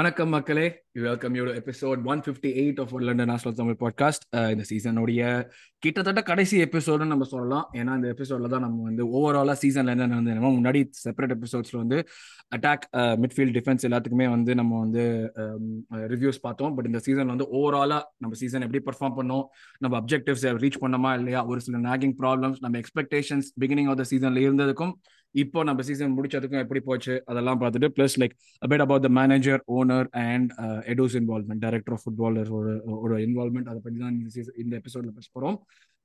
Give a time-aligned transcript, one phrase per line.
[0.00, 0.82] வணக்கம் மக்களே.
[0.92, 6.62] Welcome you episode one fifty eight of London national Tamil podcast இந்த சீசனுடைய கிட்டத்தட்ட கடைசி
[6.62, 7.70] எபிசோடுன்னு நம்ம சொல்லலாம்.
[7.72, 12.08] ஏன்னா இந்த எபிசோட்ல தான் நம்ம வந்து ஓவராலா சீசன்ல என்ன வந்து முன்னாடி செப்பரேட் எபிசோட்ஸ்ல வந்து
[12.56, 16.74] அட்டாக் மிட்ஃபீல்ட் டிஃபென்ஸ் எல்லாத்துக்குமே வந்து நம்ம வந்து um, uh, ரிவ்யூஸ் பார்த்தோம்.
[16.74, 19.44] பட் இந்த சீசன்ல வந்து ஓவராலா நம்ம சீசன் எப்படி பர்ஃபார்ம் பண்ணோம்?
[19.78, 21.46] நம்ம அப்ஜெக்டிவ்ஸ் ரீச் பண்ணோமா இல்லையா?
[21.46, 24.92] ஒரு சில நாகிங் ப்ராப்ளம்ஸ் நம்ம எக்ஸ்பெக்டேஷன்ஸ் பிகினிங் ஆஃப் த சீசன்ல இருந்ததுக்கும்
[25.34, 27.14] இப்போ நம்ம சீசன் முடிச்சதுக்கும் எப்படி போச்சு?
[27.26, 30.50] அதெல்லாம் பார்த்துட்டு plus like a bit about the manager owner and
[30.92, 32.50] Edu's involvement director of footballer
[32.98, 35.58] ஒரு இன்வால்மெண்ட் அதை பற்றி தான் இந்த சீசன் இந்த எபிசோட்ல பேச போகிறோம்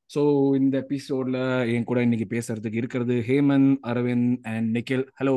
[0.09, 0.21] ஸோ
[0.57, 1.37] இந்த எபிசோட்ல
[1.73, 5.05] என் கூட இன்னைக்கு பேசுறதுக்கு இருக்கிறது Heman Aravind and Nikhil.
[5.19, 5.35] Hello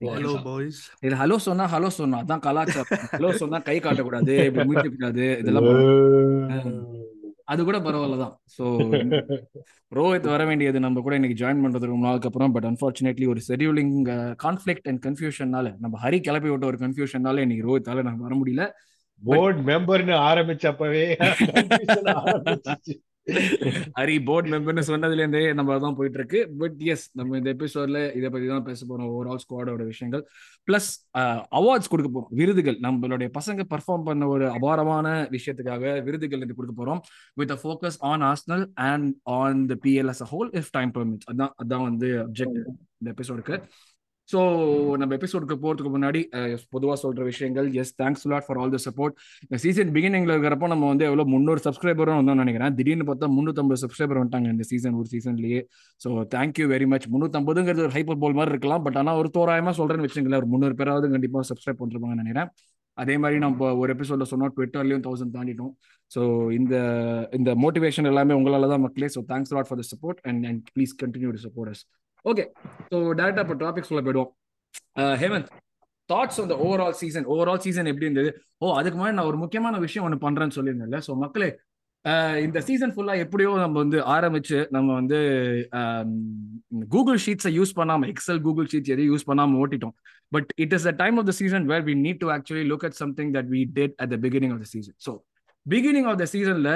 [0.00, 3.02] hello boys இது ஹலோ சொன்னா ஹலோ சொன்னா அதான் கலாச்சாரம்.
[3.14, 5.68] ஹலோ சொன்னா கை காட்டக்கூடாது இப்படி முடிக்க கூடாது இதெல்லாம்
[7.50, 8.34] அது கூட பரவாயில்ல தான்.
[8.56, 8.64] ஸோ
[9.92, 13.94] ரோஹித் வர வேண்டியது நம்ம கூட இன்னைக்கு ஜாயின் பண்றது ரொம்ப நாளுக்கு அப்புறம் பட் அன்பார்ச்சுனேட்லி ஒரு ஷெடியூலிங்
[14.44, 18.66] கான்ஃபிளிக் அண்ட் கன்ஃபியூஷன்னால நம்ம ஹரி கிளப்பி விட்ட ஒரு கன்ஃபியூஷன்னால இன்னைக்கு ரோஹித்தால நம்ம வர முடியல.
[19.22, 21.04] போர்ட் மெம்பர்னு ஆரம்பிச்சப்பவே
[23.98, 28.28] ஹரி போர்ட் மெம்பர்னு சொன்னதுல இருந்தே நம்ம தான் போயிட்டு இருக்கு பட் எஸ் நம்ம இந்த எபிசோட்ல இதை
[28.30, 29.10] பத்தி தான் பேச போறோம்.
[29.14, 30.22] ஓவரால் ஸ்குவாடோட விஷயங்கள்.
[30.68, 30.88] பிளஸ்
[31.58, 32.32] அவார்ட்ஸ் கொடுக்க போறோம்.
[32.40, 32.78] விருதுகள்.
[32.86, 37.02] நம்மளுடைய பசங்க பர்ஃபார்ம் பண்ண ஒரு அபாரமான விஷயத்துக்காக விருதுகள் இது கொடுக்க போறோம்.
[37.34, 42.10] With focus on Arsenal and on the PLs whole if time permits அதான் அதான் வந்து
[42.26, 42.58] அப்ஜெக்ட்
[43.00, 43.56] இந்த எபிசோடுக்கு
[44.30, 44.40] ஸோ
[45.00, 46.20] நம்ம எபிசோடுக்கு போகிறதுக்கு முன்னாடி
[46.74, 49.14] பொதுவாக சொல்கிற விஷயங்கள் yes thanks lot for all the support
[49.44, 52.74] இந்த சீசன் பிகினிங்ல இருக்கிறப்போ நம்ம வந்து எவ்வளோ முந்நூறு சப்ஸ்கிரைபரும் வந்தோம்னு நினைக்கிறேன்.
[52.78, 55.60] திடீர்னு பார்த்தா முந்நூற்றம்பது சப்ஸ்கிரைபர் வந்துட்டாங்க இந்த சீசன் ஒரு சீசன்லேயே
[56.00, 58.84] so thank you very much முந்நூற்றம்பதுங்கிறது ஒரு ஹைப்பர் போல் மாதிரி இருக்கலாம்.
[58.86, 62.50] பட் ஆனால் ஒரு தோராயமாக சொல்கிறேன்னு வச்சுங்களேன் ஒரு முந்நூறு பேராவது கண்டிப்பாக சப்ஸ்கிரைப் பண்ணிருப்பாங்கன்னு நினைக்கிறேன்.
[62.98, 65.72] அதே மாதிரி நம்ம ஒரு எபிசோட்ல சொன்னோம் ட்விட்டர்லயும் தௌசண்ட் தாண்டிட்டோம்.
[66.10, 66.22] ஸோ
[66.58, 66.74] இந்த
[67.38, 69.08] இந்த மோட்டிவேஷன் எல்லாமே உங்களால தான் மக்களே.
[69.16, 71.82] So thanks lot for the support and and please continue to support us
[72.24, 72.44] okay
[72.90, 74.30] so டேரக்டா இப்போ டாபிக் சொல்ல போயிடுவோம்.
[75.22, 75.50] Hemant
[76.10, 78.30] thoughts on the overall season overall season எப்படி இருந்தது?
[78.62, 81.00] ஓ அதுக்கு முன்னாடி நான் ஒரு முக்கியமான விஷயம் ஒன்று பண்றேன்னு சொல்லியிருந்தேன்ல.
[81.08, 81.50] ஸோ மக்களே
[82.04, 85.18] uh, இந்த சீசன் ஃபுல்லா எப்படியோ நம்ம வந்து ஆரம்பிச்சு நம்ம வந்து
[86.94, 89.94] கூகுள் ஷீட்ஸை யூஸ் பண்ணாம எக்ஸல் கூகுள் ஷீட்ஸ் எதையும் யூஸ் பண்ணாம ஓட்டிட்டோம்.
[90.32, 92.98] But it is the time of the season where we need to actually look at
[93.02, 95.14] something that we did at the beginning of the season so
[95.66, 96.72] beginning of the சீசன்ல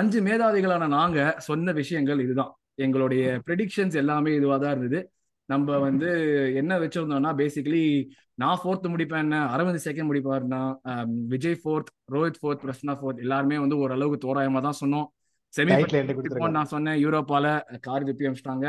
[0.00, 1.18] அஞ்சு மேதாவிகளான நாங்க
[1.48, 2.52] சொன்ன விஷயங்கள் இதுதான்.
[2.86, 5.00] எங்களுடைய predictions எல்லாமே இதுவாக தான் இருந்தது.
[5.52, 6.08] நம்ம வந்து
[6.60, 7.84] என்ன வச்சிருந்தோம்னா பேசிக்கலி
[8.42, 10.60] நான் ஃபோர்த் முடிப்பேன் Aravind second முடிப்பாருன்னா
[11.32, 15.08] Vijay fourth Rohit fourth Prasna fourth எல்லாருமே வந்து ஓரளவுக்கு தோராயமா தான் சொன்னோம்.
[15.54, 15.76] செமி
[16.56, 16.98] நான் சொன்னேன்.
[17.04, 17.46] யூரோப்பால
[17.86, 18.66] கார் ஜிப்பி அமிச்சிட்டாங்க.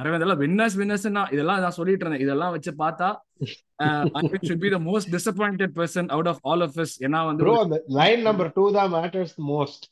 [0.00, 2.24] அரவிந்த் எல்லாம் வின்னர்ஸ் வின்னர்ஸ்னா இதெல்லாம் நான் சொல்லிட்டு இருந்தேன்.
[2.26, 3.10] இதெல்லாம் வச்சு பார்த்தா
[4.62, 6.92] be the most disappointed person out of all of us.
[7.06, 7.44] ஏன்னா வந்து
[8.00, 9.86] லைன் நம்பர் 2 தான் matters most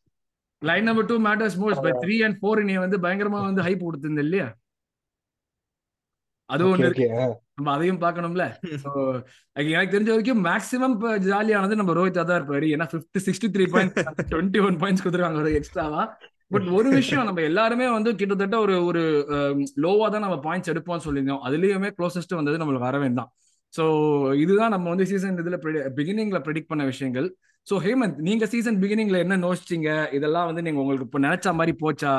[0.68, 4.22] line number 2 matters most by 3 and 4 நீ வந்து பயங்கரமா வந்து ஹைப் கொடுத்திருந்த
[4.26, 4.48] இல்லையா?
[6.50, 7.06] அது ஒண்ணு இருக்கு.
[7.58, 8.44] நம்ம அதையும் பார்க்கணும்ல.
[9.74, 10.96] எனக்கு தெரிஞ்ச வரைக்கும் மேக்ஸிமம்
[11.28, 12.66] ஜாலியானது நம்ம ரோஹித் தான் இருப்பாரு.
[12.74, 13.98] ஏன்னா fifty sixty three point
[14.32, 16.02] twenty one points கொடுத்துருக்காங்க ஒரு எக்ஸ்ட்ராவா
[16.54, 19.02] பட் ஒரு விஷயம் நம்ம எல்லாருமே வந்து கிட்டத்தட்ட ஒரு ஒரு
[19.84, 21.42] லோவா தான் நம்ம பாயிண்ட்ஸ் எடுப்போம்னு சொல்லியிருந்தோம்.
[21.48, 23.30] அதுலயுமே க்ளோசஸ்ட் வந்தது நம்மளுக்கு அரவிந்த் தான்
[23.74, 23.84] ஸோ
[24.42, 25.58] இதுதான் நம்ம வந்து சீசன் இதுல
[25.98, 27.28] பிகினிங்ல ப்ரெடிக்ட் பண்ண விஷயங்கள்.
[27.66, 32.12] ஸோ ஹேமந்த் நீங்க சீசன் பிகினிங்ல என்ன நோச்சிங்க இதெல்லாம் வந்து நீங்க உங்களுக்கு இப்போ நினைச்ச மாதிரி போச்சா?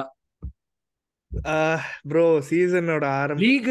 [2.10, 3.70] ப்ரோ சீசனோட ஆரம்பம் லீக்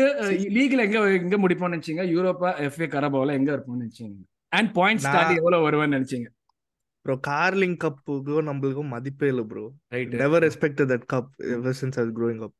[0.56, 2.04] லீக்ல எங்க எங்க முடிப்போம்னு நினைச்சீங்க?
[2.14, 4.16] யூரோப்பா எஃப்ஏ கரபாவில் எங்க இருப்போம்னு நினைச்சீங்க?
[4.52, 6.28] அண்ட் பாயிண்ட்ஸ் தாண்டி எவ்வளவு வருவேன்னு நினைச்சீங்க?
[7.06, 12.12] ப்ரோ கார்லிங் கப்புக்கும் நம்மளுக்கும் மதிப்பே இல்லை bro right never respect that cup ever since அது
[12.18, 12.56] growing up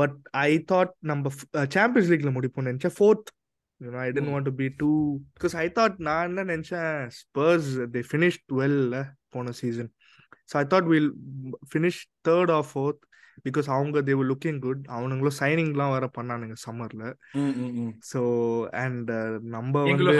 [0.00, 1.30] but I thought நம்ம
[1.76, 2.96] சாம்பியன்ஸ் லீக்ல முடிப்போம்னு நினைச்சேன்.
[2.98, 3.30] Fourth
[3.79, 4.31] you know i didn't mm.
[4.31, 8.79] want to be too because i thought நான் என்ன நினைச்சேன் ஸ்பர்ஸ் they finished well
[9.29, 9.91] போன season
[10.49, 11.11] so i thought we'll
[11.73, 13.01] finish third or fourth
[13.46, 17.04] Because அவங்க Dev looking good அவனுங்களும் சைனிங்லாம் வேற பண்ணானுங்க சம்மர்ல
[18.10, 18.20] சோ
[18.82, 19.12] அண்ட்
[19.54, 20.16] நம்ம வந்து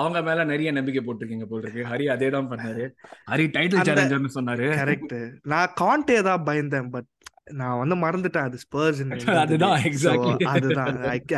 [0.00, 1.84] அவங்க மேல நிறைய நம்பிக்கை போட்டிருக்கீங்க போல இருக்கு.
[1.92, 2.86] ஹரி அதே தான் பண்ணாரு.
[3.32, 4.68] ஹரி டைட்டில் சேலஞ்சர்னு சொன்னாரு.
[4.82, 5.16] கரெக்ட்
[5.54, 7.10] நான் காண்டே தான் பயந்தேன் பட்
[7.60, 8.48] நான் வந்து மறந்துட்டேன்.
[8.48, 9.04] அது ஸ்பர்ஸ்
[9.44, 10.90] அதுதான் எக்ஸாக்ட்லி அதுதான்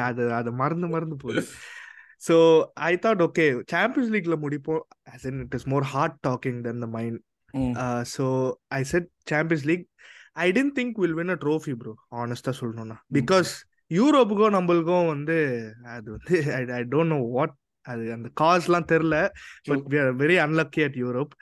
[0.09, 1.45] அது அது மறந்து மறந்து போகுது.
[2.29, 2.37] So
[2.91, 3.45] I thought okay
[3.75, 4.85] champions லீக்ல முடிப்போம்.
[5.29, 7.17] In it is more hard talking than the mind.
[7.83, 8.25] uh, so
[8.79, 9.87] i said champions league
[10.37, 12.97] I don't think will win a trophy bro ஆனஸ்டா சொல்லணும்னா.
[13.19, 13.53] பிகாஸ்
[13.99, 15.39] யூரோப்புக்கும் நம்மளுக்கும் வந்து
[15.97, 16.37] அது வந்து
[16.79, 17.55] ஐ டோன்ட் நோ வாட்
[17.87, 19.17] அது அந்த காஸ்லாம் தெரில.
[19.69, 21.33] But we are very unlucky at Europe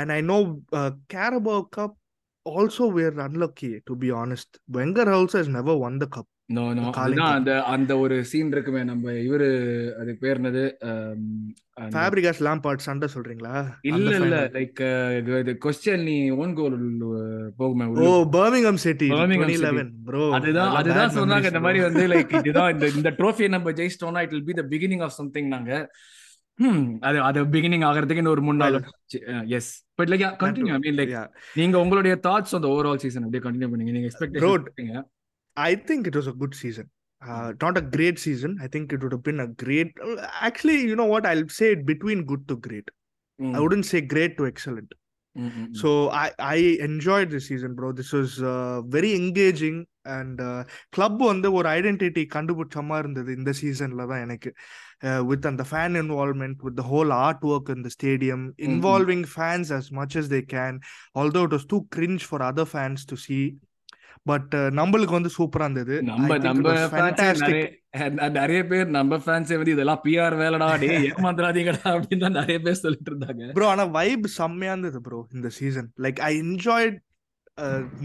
[0.00, 0.38] and I know
[1.14, 1.96] Carabao cup
[2.46, 4.48] also we're unlucky to be honest.
[4.76, 6.26] Wenger also has never won the cup.
[6.56, 7.34] No no அதுதான்.
[7.34, 8.80] அந்த அந்த ஒரு scene இருக்குமே.
[8.84, 9.48] நம்ம இவரு
[10.00, 10.62] அது பேர் என்னது?
[11.94, 13.52] Fabregas Lampard சண்டை சொல்றீங்களா?
[13.90, 14.38] இல்ல இல்ல.
[14.56, 14.80] லைக்
[15.18, 16.76] இது கொஸ்டின் நீ ஓன் கோல்
[17.60, 19.60] போகுமே ஓ Birmingham city Birmingham City.
[19.60, 21.46] 2011 bro அதுதான் அதுதான் சொன்னாங்க.
[21.52, 25.02] இந்த மாதிரி வந்து லைக் இதுதான் இந்த இந்த ட்ரோஃபியை நம்ம ஜெயிச்சிட்டோம்னா it will be the beginning
[25.02, 25.72] of something நாங்க.
[26.58, 28.76] ஹம் அது அது பிகினிங் ஆகிறதுக்கு இன்னும் ஒரு மூணு நாள்
[29.58, 31.14] yes but like continue I mean like
[31.54, 33.94] நீங்க உங்களுடைய தாட்ஸ் அந்த ஓவரால் சீசன் அப்படியே கண்டினியூ பண்ணீங்க.
[33.96, 34.12] நீங்க Road.
[34.12, 35.08] Expectation
[35.57, 36.89] I think it was a good season.
[37.21, 38.57] Uh, not a great season.
[38.61, 39.91] I think it would have been a great.
[40.41, 41.25] Actually, you know what?
[41.25, 42.87] I'll say it between good to great.
[43.39, 44.91] I wouldn't say great to excellent.
[45.73, 46.57] So I I
[46.89, 47.91] enjoyed this season, bro.
[47.91, 49.77] This was uh, very engaging
[50.17, 50.61] and uh,
[50.95, 54.49] club வந்து ஒரு identity கண்டுபிடிச்ச மாதிரி இருந்தது இந்த சீசன்ல தான் எனக்கு
[55.31, 59.87] with அந்த fan involvement with the whole art work in the stadium involving fans as
[59.99, 60.75] much as they can
[61.21, 63.43] although it was too cringe for other fans to see
[64.26, 66.72] but நம்மளுக்கு வந்து சூப்பரா இருந்தது நம்ம நம்ம.
[68.30, 73.10] நிறைய பேர் நம்ம ஃபேன்ஸே வந்து இதெல்லாம் பிஆர் வேலைடா டே ஏமாந்துடாதீங்கடா அப்படின்னு தான் நிறைய பேர் சொல்லிட்டு
[73.12, 76.98] இருந்தாங்க ப்ரோ ஆனா வைப் செம்மையா இருந்தது ப்ரோ இந்த season like I enjoyed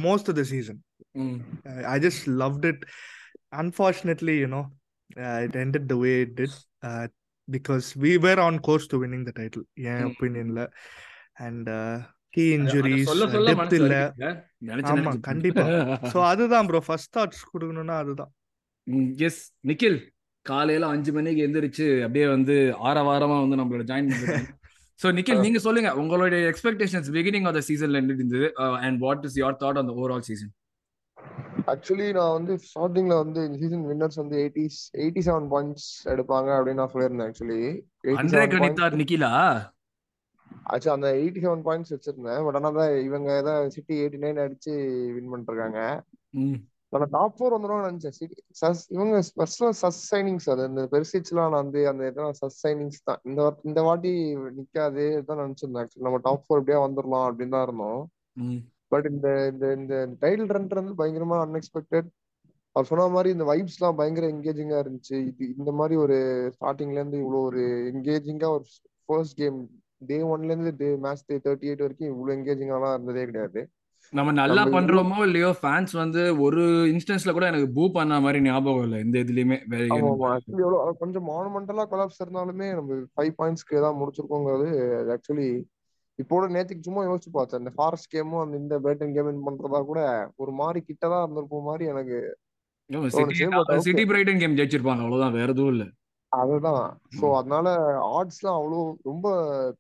[0.04, 0.80] most of the season
[2.64, 2.80] it.
[3.52, 4.64] Unfortunately, you know,
[5.18, 6.54] uh, it ended the way it did
[6.84, 7.08] uh,
[7.48, 9.64] because we were on course to winning the title.
[9.92, 10.04] என்.
[10.04, 10.62] ஒப்பீனியன்ல
[11.34, 11.70] and
[12.36, 13.12] key injuries
[13.48, 13.94] depth இல்ல.
[14.92, 15.12] ஆமா.
[15.28, 15.64] கண்டிப்பா.
[16.12, 18.32] So அதுதான் bro first thoughts கொடுக்கணும்னா அதுதான்.
[18.88, 19.98] ம், S Nikhil.
[20.46, 22.56] காலையில அஞ்சு மணிக்கு எந்திரிச்சு அப்படியே வந்து
[22.88, 24.52] ஆரவாரமா வந்து நம்மளோட ஜாயின் பண்ணிருக்காங்க
[25.00, 25.90] சோ நிக்கில் நீங்க சொல்லுங்க.
[26.02, 28.48] உங்களுடைய எக்ஸ்பெக்டேஷன்ஸ் பிகினிங் ஆஃப் த சீசன்ல என்ன இருந்தது?
[28.86, 30.52] And what is your thought on the overall season
[31.72, 34.64] actually நான் வந்து ஸ்டார்டிங்ல வந்து இந்த சீசன் வின்னர்ஸ் வந்து எயிட்டி
[35.00, 37.62] எயிட்டி செவன் பாயிண்ட்ஸ் எடுப்பாங்க அப்படின்னு நான் சொல்லியிருந்தேன் ஆக்சுவலி
[38.16, 39.32] அன்றே கணித்தார் நிக்கிலா?
[40.72, 42.42] ஆச்சு அந்த எயிட்டி செவன் பாயிண்ட்ஸ் வச்சிருந்தேன்.
[42.46, 44.74] பட் ஆனா தான் இவங்க ஏதாவது சிட்டி எயிட்டி நைன் அடிச்சு
[45.18, 45.80] வின் பண்ணிருக்காங்க
[46.94, 48.16] நான் டாப் ஃபோர் வந்துடும் நினைச்சேன்.
[48.18, 50.84] சிட்டி சஸ் இவங்க ஃபர்ஸ்ட் சஸ் சைனிங்ஸ் அது இந்த
[51.40, 53.20] நான் வந்து அந்த இதெல்லாம் சஸ் சைனிங்ஸ் தான்.
[53.30, 54.12] இந்த இந்த வாட்டி
[54.60, 58.02] நிக்காது தான் நினைச்சிருந்தேன் நம்ம டாப் ஃபோர் எப்படியா வந்துடலாம் அப்படின்னு தான் இருந்தோம்.
[58.92, 59.94] பட் இந்த இந்த இந்த
[60.24, 62.10] டைட்டில் ரன் வந்து பயங்கரமா அன்எக்ஸ்பெக்டட்
[62.76, 65.18] அவர் சொன்ன மாதிரி இந்த வைப்ஸ் எல்லாம் பயங்கர என்கேஜிங்கா இருந்துச்சு.
[65.30, 66.18] இது இந்த மாதிரி ஒரு
[66.56, 67.62] ஸ்டார்டிங்ல இருந்து இவ்வளவு ஒரு
[67.92, 68.66] என்கேஜிங்கா ஒரு
[69.10, 69.60] ஃபர்ஸ்ட் கேம்
[70.08, 73.62] டே ஒன்ல இருந்து day match day thirty eight வரைக்கும் இவ்வளவு என்கேஜிங்காலாம் இருந்ததே கிடையாது.
[74.14, 76.62] நம்ம நல்லா பண்றோமோ இல்லையோ ஃபேன்ஸ் வந்து ஒரு
[76.92, 79.58] இன்ஸ்டன்ஸ்ல கூட எனக்கு பூ பண்ண மாதிரி ஞாபகம் இல்லை எந்த இதுலயுமே.
[81.02, 84.70] கொஞ்சம் மானுமெண்டலா கொலாப்ஸ் இருந்தாலுமே நம்ம ஃபைவ் பாயிண்ட்ஸ்க்கு தான் முடிச்சிருக்கோங்கிறது
[85.16, 85.50] ஆக்சுவலி
[86.20, 87.62] இப்போட நேத்துக்கு சும்மா யோசிச்சு பார்த்தேன்.
[87.62, 90.02] இந்த ஃபாரஸ்ட் கேமும் அந்த இந்த பேட்டன் கேம் பண்றதா கூட
[90.36, 92.20] ஒரு மாதிரி கிட்டதான் இருந்திருப்போம் மாதிரி எனக்கு
[93.86, 95.86] சிட்டி பிரைட்டன் கேம் ஜெயிச்சிருப்பாங்க அவ்வளவுதான் வேற எதுவும் இல்ல.
[96.36, 96.86] அதுதான்.
[97.18, 97.26] சோ.
[97.36, 97.68] அதனால
[98.14, 99.28] ஆட்ஸ்லாம் அவ்வளோ ரொம்ப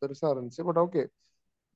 [0.01, 0.63] பெருசா இருந்துச்சு.
[0.63, 1.03] பட் ஓகே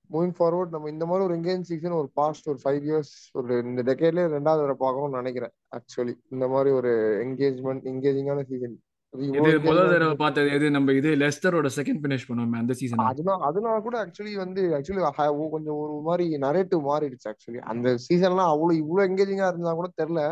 [0.09, 3.81] மூவிங் ஃபார்வர்ட் நம்ம இந்த மாதிரி ஒரு எங்கேஜ் சீசன் ஒரு பாஸ்ட் ஒரு ஃபைவ் இயர்ஸ் ஒரு இந்த
[3.83, 6.91] டெக்கேட்லயே ரெண்டாவது தடவை பார்க்கணும்னு நினைக்கிறேன் ஆக்சுவலி இந்த மாதிரி ஒரு
[7.25, 8.77] என்கேஜ்மெண்ட் என்கேஜிங்கான சீசன்
[9.13, 10.49] இது முதல் தடவை பார்த்தது.
[10.51, 15.03] எது நம்ம இது லெஸ்டரோட செகண்ட் ஃபினிஷ் பண்ணுவோமே அந்த சீசன் அதனால அதனால கூட ஆக்சுவலி வந்து ஆக்சுவலி
[15.49, 20.23] கொஞ்சம் ஒரு மாதிரி நரேட்டிவ் மாறிடுச்சு ஆக்சுவலி அந்த சீசன்லாம் அவ்வளவு இவ்வளவு என்கேஜிங்கா இருந்தா கூட தெரியல.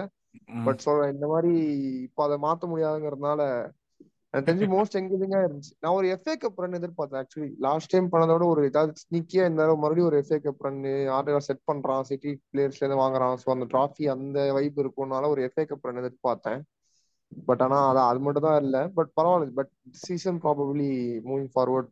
[0.65, 1.53] பட் சொல்ல இந்த மாதிரி
[2.03, 3.41] இப்போ அதை மாத்த முடியாதுங்கிறதுனால
[4.33, 5.73] எனக்கு தெரிஞ்சு மோஸ்ட் என்கேஜிங்கா இருந்துச்சு.
[5.79, 10.09] நான் ஒரு எஃப்ஏ கப் ரன் எதிர்பார்த்தேன் ஆக்சுவலி லாஸ்ட் டைம் பண்ணதோட ஒரு ஏதாவது ஸ்னிக்கியா தடவை மறுபடியும்
[10.09, 10.81] ஒரு FA cup run
[11.15, 13.35] order set பண்றான் சிட்டி பிளேயர்ஸ்ல இருந்து வாங்குறான்.
[13.43, 16.61] ஸோ அந்த டிராஃபி அந்த வைப் இருக்கும்னால ஒரு எஃப்ஏ கப் ரன் எதிர்பார்த்தேன்.
[17.47, 18.77] பட் ஆனா அது அது மட்டும் தான் இல்ல.
[18.89, 19.53] பட் பரவாயில்ல.
[19.53, 19.71] But
[20.03, 20.89] season probably
[21.25, 21.91] moving forward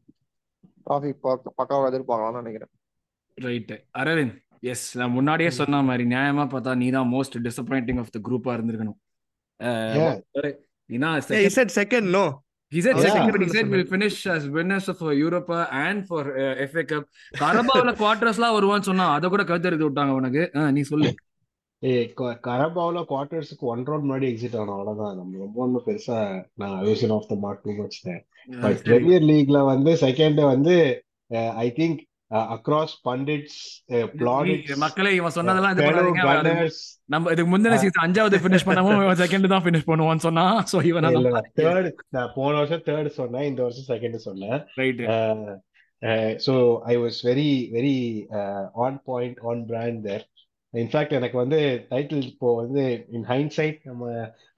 [0.85, 1.11] trophy
[1.59, 2.71] பக்காவா எதிர்பார்க்கலாம்னு நினைக்கிறேன்.
[3.37, 8.19] ரைட் அரவிந்த் எஸ் நான் முன்னாடியே சொன்ன மாதிரி நியாயமா பார்த்தா நீ தான் மோஸ்ட் டிசப்பாயிண்டிங் ஆஃப் த
[8.27, 8.99] குரூப்பா இருந்திருக்கணும்
[10.89, 10.95] Yeah.
[10.95, 12.23] ஏன்னா Yeah, he said second, no.
[12.71, 13.05] He said Yeah.
[13.05, 17.03] second, but he said we'll finish as winners of Europa and for uh, FA Cup.
[17.41, 20.43] கரபாவில குவார்டர்ஸ்லாம் வருவான்னு சொன்னா அதை கூட கழுத்தெடுத்து விட்டாங்க உனக்கு
[20.77, 21.11] நீ சொல்லு
[21.83, 22.05] ஏய்
[22.47, 26.19] கரபாவ்ல குவார்டர்ஸ்க்கு ஒன் ரவுண்ட் முன்னாடி எக்ஸிட் ஆனோம் அவ்வளவுதான் நம்ம ரொம்ப ஒன்றும் பெருசா
[26.63, 27.99] நான் யூசன் of the mark too much
[28.63, 28.79] but.
[28.87, 30.75] Premier லீக்ல வந்து செகண்ட் வந்து
[31.63, 32.01] ஐ திங்க்
[32.51, 33.59] அக்ராஸ் பண்டிட்ஸ்
[34.83, 36.65] மக்களே இவன் சொன்னதெல்லாம் இது பண்ணாதீங்க
[37.09, 41.07] நம்ம இதுக்கு முந்தின சீசன் அஞ்சாவது ஃபினிஷ் பண்ணாம இவன் செகண்ட் தான் ஃபினிஷ் பண்ணுவான்னு சொன்னா சோ இவன்
[41.61, 44.57] தேர்ட் நான் போன வருஷம் தேர்ட் சொன்னேன் இந்த வருஷம் செகண்ட் சொன்னேன்.
[44.81, 45.03] Right
[46.45, 46.53] so
[46.85, 47.97] I was very very
[48.85, 50.25] on point on brand there
[50.73, 51.59] in fact எனக்கு வந்து
[51.91, 54.05] டைட்டில் இப்போ வந்து இன் ஹைண்ட்சைட் நம்ம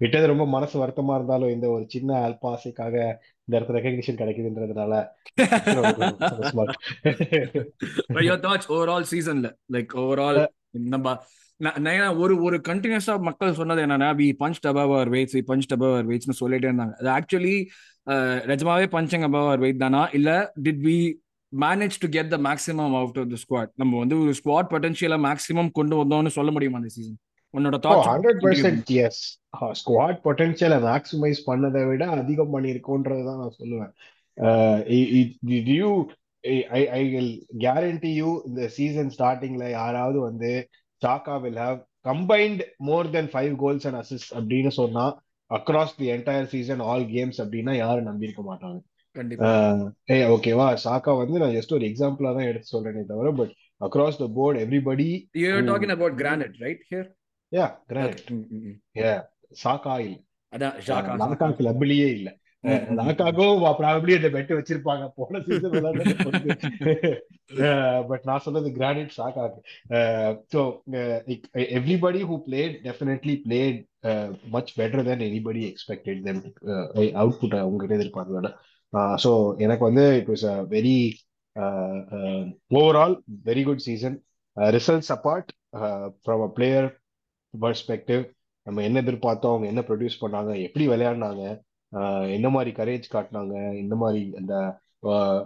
[0.01, 2.95] விட்டது ரொம்ப மனசு வருத்தமா இருந்தாலும் இந்த ஒரு சின்ன அல்பாசைக்காக
[3.47, 4.93] இந்த இடத்துல ரெகக்னிஷன் கிடைக்குதுன்றதுனால
[8.27, 10.41] யோர் தாட்ஸ் ஓவரால் சீசன்ல லைக் ஓவரால்
[10.93, 11.13] நம்ம
[11.59, 15.71] நான் நான் ஒரு ஒரு கண்டினியூஸா மக்கள் சொன்னது என்னன்னா we punch above our weights we punch
[15.75, 16.93] above our வெயிட்ஸ்னு சொல்லிட்டே இருந்தாங்க.
[16.99, 17.55] அது ஆக்சுவலி
[18.51, 20.01] நிஜமாவே பஞ்சிங் அபவ் அவர் வெயிட் தானா?
[20.13, 20.29] இல்ல
[20.63, 20.97] did we
[21.53, 25.71] manage to get the maximum out of the squad நம்ம வந்து ஒரு ஸ்குவாட் பொட்டன்ஷியலை மேக்ஸிமம்
[25.71, 27.17] கொண்டு வந்தோம்னு சொல்ல முடியுமா அந்த சீசன்
[27.57, 29.21] உன்னோட hundred thoughts percent yes
[29.79, 33.93] squad பொட்டன்ஷியலை maximise பண்ணதை விட அதிகம் பண்ணியிருக்கோன்றது தான் நான் சொல்லுவேன்.
[35.77, 35.91] You
[36.73, 37.31] I I will
[37.63, 40.51] guarantee you இந்த சீசன் ஸ்டார்டிங்ல யாராவது வந்து
[41.01, 45.05] Saka will have combined more than five goals and assist அப்படின்னு சொன்னா
[45.51, 48.79] across the entire season all games அப்படின்னா யாரும் நம்பியிருக்க மாட்டாங்க.
[50.09, 54.27] ஏ ஓகேவா சாக்கா வந்து நான் ஜஸ்ட் ஒரு எக்ஸாம்பிளா தான் எடுத்து சொல்றேனே தவிர but across the
[54.35, 55.07] board everybody
[55.41, 57.07] you are talking about Granit right here
[57.51, 58.21] yeah Granit
[58.95, 59.13] yeah
[59.57, 60.17] Saka இல்ல
[60.53, 62.29] அதான் ஷாக்கா லாக்கா கிளப்லயே இல்ல.
[62.99, 65.03] லாக்காக்கும் ப்ராபப்ளி அந்த பெட் வச்சிருப்பாங்க.
[65.17, 65.75] போன சீசன்
[68.09, 69.59] பட் நான் சொன்னது Granit ஷாக்காக்கு
[70.53, 70.61] so
[71.77, 73.79] everybody who played definitely played
[74.51, 76.41] much better than anybody expected then
[77.15, 78.49] output அவங்க எதிர்பார்த்தோட
[79.23, 80.97] ஸோ எனக்கு வந்து it was a very
[82.75, 84.17] overall very good season
[84.73, 85.49] results apart
[86.21, 86.87] from a player
[87.61, 88.23] perspective
[88.67, 91.43] நம்ம என்ன எதிர்பார்த்தோம் அவங்க என்ன ப்ரொடியூஸ் பண்ணாங்க எப்படி விளையாடினாங்க
[92.35, 94.53] என்ன மாதிரி கரேஜ் காட்டினாங்க இந்த மாதிரி அந்த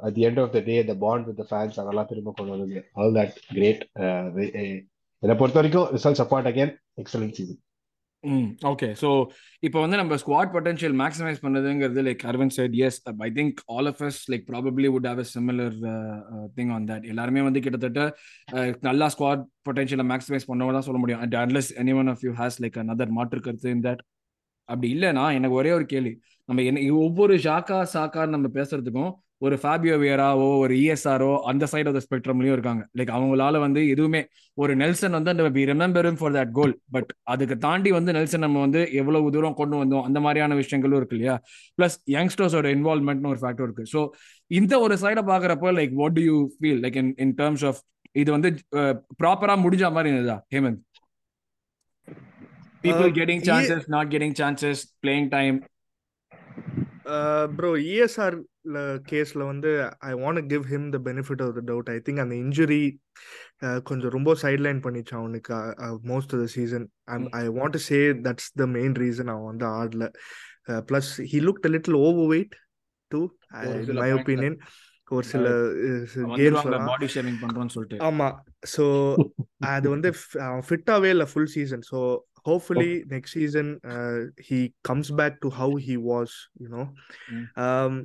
[0.06, 2.82] at the end of the day the bond with fans அதெல்லாம் திரும்ப கொண்டு வந்தது.
[2.94, 3.84] ஆல் தட் கிரேட்
[5.24, 7.60] என்னை பொறுத்த வரைக்கும் results apart again excellent season
[8.24, 9.10] ம் ஓகே ஸோ
[9.64, 14.02] இப்போ வந்து நம்ம squad potential maximise பண்ணதுங்கிறது like Aravind said yes I think all of
[14.08, 15.76] us like probably would have a similar
[16.58, 18.02] thing on that எல்லாருமே வந்து கிட்டத்தட்ட
[18.54, 21.22] uh, நல்லா ஸ்குவாட் பொட்டன்ஷியலை மேக்ஸிமைஸ் பண்ணவங்க தான் சொல்ல முடியும்.
[21.24, 24.04] And at least any one of you has like another மாற்று கருத்து இன் தட்
[24.70, 26.14] அப்படி இல்லைனா எனக்கு ஒரே ஒரு கேள்வி.
[26.50, 29.12] நம்ம என்ன ஒவ்வொரு ஷாக்கா சாக்கான்னு நம்ம பேசுறதுக்கும்
[29.42, 32.88] ஒரு ஃபேபியோ வியராவோ ஒரு இஎஸ்ஆரோ அந்த சைட் ஆஃப் த ஸ்பெக்ட்ரம்லயும் இருக்காங்க.
[32.98, 37.58] லைக் அவங்களால வந்து எதுவுமே ஒரு நெல்சன் வந்து அந்த we remember for that goal but அதுக்கு
[37.58, 41.42] தாண்டி வந்து நெல்சன் நம்ம வந்து எவ்வளவு தூரம் கொண்டு வந்தோம் அந்த மாதிரியான விஷயங்களும் இருக்கு இல்லையா?
[41.82, 43.86] பிளஸ் யங்ஸ்டர்ஸோட இன்வால்மெண்ட்னு ஒரு ஃபேக்டர் இருக்கு.
[43.94, 44.10] ஸோ
[44.48, 47.82] இந்த ஒரு சைடை பாக்குறப்போ like what do you feel like in in terms of
[48.12, 50.46] இது வந்து ப்ராப்பரா முடிஞ்ச மாதிரி இருந்ததா?
[50.56, 50.82] Hemant
[52.84, 55.66] people getting ye- chances, not getting chances, playing time.
[57.56, 58.36] Bro ESR
[59.10, 62.84] கேஸ்ல வந்து I want give him the benefit of the doubt I think அந்த injury
[63.84, 65.54] கொஞ்சம் ரொம்ப சைட்லைன் பண்ணிச்சு அவனுக்கு
[66.12, 66.86] most of the season
[67.42, 70.08] I want say that's the main reason அவன் வந்து ஆடல.
[70.90, 72.56] Plus he look little over weight
[73.12, 73.22] to
[74.02, 74.10] my.
[74.14, 74.58] Opinion
[75.12, 75.48] ஒரு சில
[77.42, 77.98] பண்றோம்னு சொல்லிட்டு.
[78.10, 78.28] ஆமா.
[78.76, 78.84] ஸோ
[79.74, 80.10] அது வந்து
[80.68, 81.84] ஃபிட்டாவே இல்லை full season
[82.46, 83.72] hopefully next season
[84.48, 86.84] he comes back to how he was you know
[87.32, 87.96] Mm.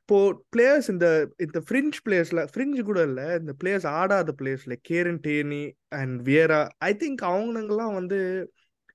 [0.00, 0.16] இப்போ
[0.52, 1.06] பிளேயர்ஸ் இந்த
[1.40, 5.60] இந்த ஃப்ரிஞ்ச் பிளேயர்ஸ்ல ஃப்ரிஞ்ச் கூட இல்ல இந்த பிளேயர்ஸ் ஆடாத players like Kieran Tierney
[5.98, 8.18] and Vieira I think அவனுங்கெல்லாம் வந்து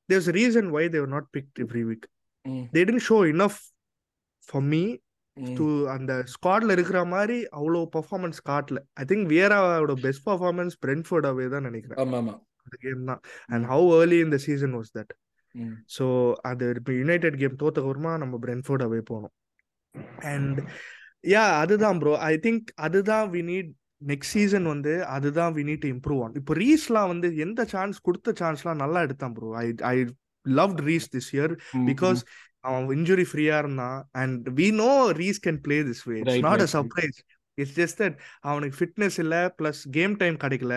[0.10, 2.06] there's reason why they're not picked every week.
[2.74, 3.60] They don't show enough
[4.48, 4.84] for me.
[5.58, 11.68] To அந்த ஸ்குவாட்ல இருக்கிற மாதிரி அவ்வளோ பெர்ஃபார்மன்ஸ் காட்டல ஐ திங்க் வியராவோட பெஸ்ட் பெர்ஃபார்மன்ஸ் பிரென்ஃபோர்டாவே தான்
[11.70, 12.36] நினைக்கிறேன் ஆமா ஆமா
[12.70, 13.22] அந்த கேம் தான்.
[13.54, 15.14] அண்ட் ஹவு ஏர்லி இந்த சீசன் வாஸ் தட்.
[15.96, 16.06] ஸோ
[16.50, 19.34] அது இப்போ யுனைடெட் கேம் தோத்தக்கப்புறமா நம்ம பிரென்ஃபோர்ட் அவே போனோம்.
[20.32, 20.60] அண்ட்
[21.34, 23.72] யா அதுதான் ப்ரோ ஐ திங்க் அதுதான் வி நீட்
[24.12, 28.84] நெக்ஸ்ட் சீசன் வந்து அதுதான் வி நீட் இம்ப்ரூவ் ஆன் இப்போ ரீஸ்லாம் வந்து எந்த சான்ஸ் கொடுத்த சான்ஸ்லாம்
[28.84, 29.96] நல்லா எடுத்தான் bro I I
[30.46, 31.54] loved Rice this year
[31.90, 32.22] because
[32.64, 34.00] அவன் இன்ஜுரி ஃப்ரீயா இருந்தான்.
[34.22, 36.70] And we know Rice can play this way it's not a.
[36.76, 37.20] Surprise
[37.58, 38.16] it's just that
[38.50, 40.76] அவனுக்கு ஃபிட்னஸ் இல்லை ப்ளஸ் கேம் டைம் கிடைக்கல.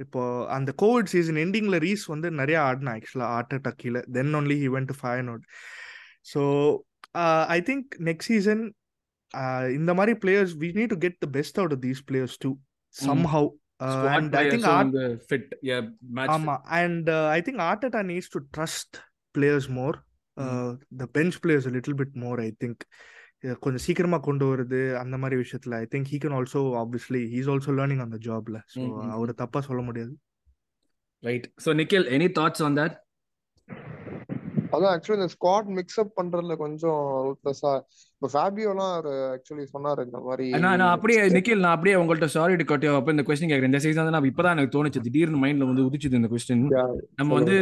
[0.00, 4.00] இப்போ அந்த கோவிட் சீசன் எண்டிங்ல ரீஸ் வந்து நிறைய ஆடினான் ஆக்சுவலா ஹார்ட் அட்டாக் கீழே.
[4.16, 5.44] Then only he went to five note
[6.32, 6.42] so
[7.50, 8.62] I think next season
[9.78, 12.52] இந்த மாதிரி players we need to get the best out of these players to
[12.94, 13.48] some how
[13.84, 15.44] Squad and I players think வந்து fit.
[15.68, 15.82] Yeah,
[16.16, 18.96] match ஆமா and I think Arteta needs to trust
[19.34, 19.96] players more
[21.00, 22.82] the bench players little bit more I think
[23.60, 27.72] கொஞ்சம் சீக்கிரமா கொண்டு வருது அந்த மாதிரி விஷயத்துல I think he can also obviously he's also
[27.78, 28.82] learning அந்த ஜாப்ல ஸோ.
[29.10, 30.12] அவரை தப்பா சொல்ல முடியாது
[31.22, 31.46] Right.
[31.58, 32.92] So Nikhil, any thoughts on that?
[34.72, 37.72] அதான் ஆக்சுவலி இந்த ஸ்குவாட் மிக்ஸ்அப் பண்றதுல கொஞ்சம் ரூத்லெஸ்ஸா
[38.22, 38.94] இப்போ ஃபேபியோலாம்
[39.34, 43.22] ஆக்சுவலி சொன்னாரு இந்த மாதிரி நான் நான் அப்படியே நிக்கில் நான் அப்படியே உங்கள்ட்ட சாரி கட்டியோ அப்ப இந்த
[43.26, 45.00] கொஸ்டின் கேட்கறேன் இந்த சீசன் நான் இப்பதான் எனக்கு தோணுச்சு.
[45.06, 46.64] திடீர்னு மைண்ட்ல வந்து உதிச்சுது இந்த கொஸ்டின்
[47.20, 47.56] நம்ம வந்து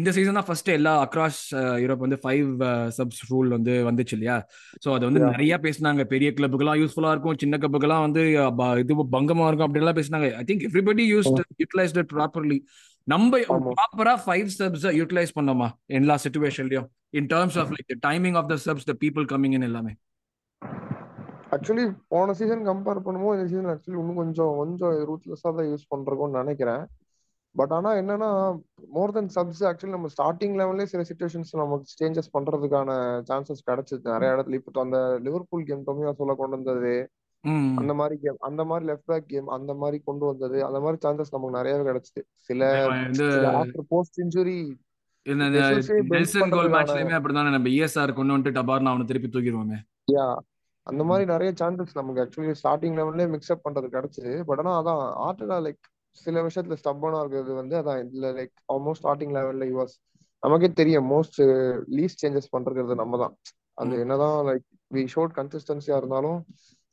[0.00, 1.40] இந்த சீசன் தான் ஃபர்ஸ்ட் எல்லா அக்ராஸ்
[1.84, 2.50] யூரோப் வந்து ஃபைவ்
[2.98, 4.36] சப்ஸ் ரூல் வந்து வந்துச்சு இல்லையா?
[4.84, 5.22] ஸோ அது வந்து.
[5.32, 6.04] நிறைய பேசினாங்க.
[6.12, 7.40] பெரிய கிளப்புக்கெல்லாம் யூஸ்ஃபுல்லா இருக்கும்.
[7.44, 8.24] சின்ன கிளப்புக்கெல்லாம் வந்து
[8.84, 10.30] இது பங்கமா இருக்கும் அப்படிலாம் பேசினாங்க.
[10.42, 12.60] I think everybody use utilised properly
[13.08, 13.42] நம்ம.
[13.74, 18.88] ப்ராப்பரா ஃபைவ் சப்ஸ் யூட்டிலைஸ் பண்ணோமா எல்லா சுச்சுவேஷன்லயும் in terms of like timing of the subs
[18.90, 19.92] the people coming in எல்லாமே.
[21.54, 26.40] ஆக்சுவலி போன சீசன் கம்பேர் பண்ணும்போது இந்த சீசன் ஆக்சுவலி இன்னும் கொஞ்சம் கொஞ்சம் ரூத்லெஸ்ஸா தான் யூஸ் பண்றோம்னு
[26.40, 26.82] நினைக்கிறேன்.
[27.54, 28.28] பட் ஆனா என்னன்னா
[28.96, 32.90] மோர் தென் சப்ஸ் ஆக்சுவலி நம்ம ஸ்டார்டிங் லெவல்லே சில சுச்சுவேஷன்ஸ் நமக்கு சேஞ்சஸ் பண்றதுக்கான
[33.30, 34.04] சான்சஸ் கிடைச்சது.
[34.14, 36.94] நிறைய இடத்துல இப்போ அந்த லிவர்பூல் கேம் கம்மியா சொல்ல கொண்டு வந்தது.
[37.80, 40.58] அந்த மாதிரி கேம் அந்த மாதிரி லெஃப்ட் பேக் கேம் அந்த மாதிரி கொண்டு வந்தது.
[40.66, 42.22] அந்த மாதிரி சான்சஸ் நமக்கு நிறையவே கிடைச்சது.
[42.48, 42.70] சில
[43.60, 44.58] after post injury
[45.28, 49.78] Nelson goal மேட்ச்லயுமே அப்படிதானே நம்ம இஎஸ்ஆர் கொண்டு வந்துட்டு டபார்னு அவனை திருப்பி தூக்கிடுவோமே.
[50.14, 50.26] யா
[50.86, 55.58] அந்த மாதிரி நிறைய சான்சஸ் நமக்கு ஆக்சுவலி ஸ்டார்டிங் லெவல்லே மிக்ஸ்அப் பண்றது கிடைச்சது பட் ஆனா அதான் ஆர்டா
[55.66, 55.82] லைக்
[56.16, 59.94] சில விஷயத்துல ஸ்டப்பனா இருக்கிறது வந்து அதான் இதுல லைக் ஆல்மோஸ்ட் ஸ்டார்டிங் லெவல்ல வாஸ்
[60.42, 61.38] நமக்கே தெரியும் மோஸ்ட்
[61.98, 63.34] லீஸ்ட் சேஞ்சஸ் பண்றது நம்ம தான்.
[63.74, 63.94] அது.
[64.04, 66.38] என்னதான் லைக் வி ஷோட் கன்சிஸ்டன்சியா இருந்தாலும்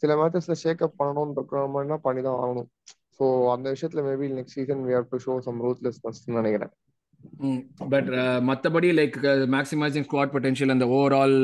[0.04, 2.70] சில மேட்சஸ்ல ஷேக் அப் பண்ணணும்னு இருக்கிற மாதிரினா பண்ணி தான் ஆகணும்.
[3.18, 6.74] ஸோ அந்த விஷயத்துல maybe next season we have to show some ruthlessness நினைக்கிறேன்.
[7.94, 8.10] பட்
[8.50, 9.18] மத்தபடி லைக்
[9.56, 11.38] மேக்ஸிமைசிங் ஸ்குவாட் பொட்டன்ஷியல் அந்த overall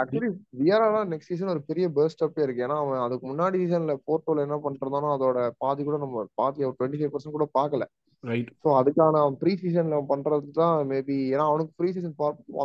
[0.00, 2.64] actually Vieira next season ஒரு பெரிய பர்ஸ்ட் அப்பே இருக்கு.
[2.66, 7.00] ஏன்னா அவன் அதுக்கு முன்னாடி சீசன்ல போர்ட்டோல என்ன பண்றதானோ அதோட பாதி கூட நம்ம பாதி ஒரு டுவெண்ட்டி
[7.00, 7.86] ஃபைவ் பர்சன்ட் கூட பார்க்கல.
[8.24, 12.16] ரைட் ஸோ அதுக்கான அவன் ப்ரீ சீசன்ல பண்றது தான் மேபி ஏன்னா அவனுக்கு ப்ரீ சீசன்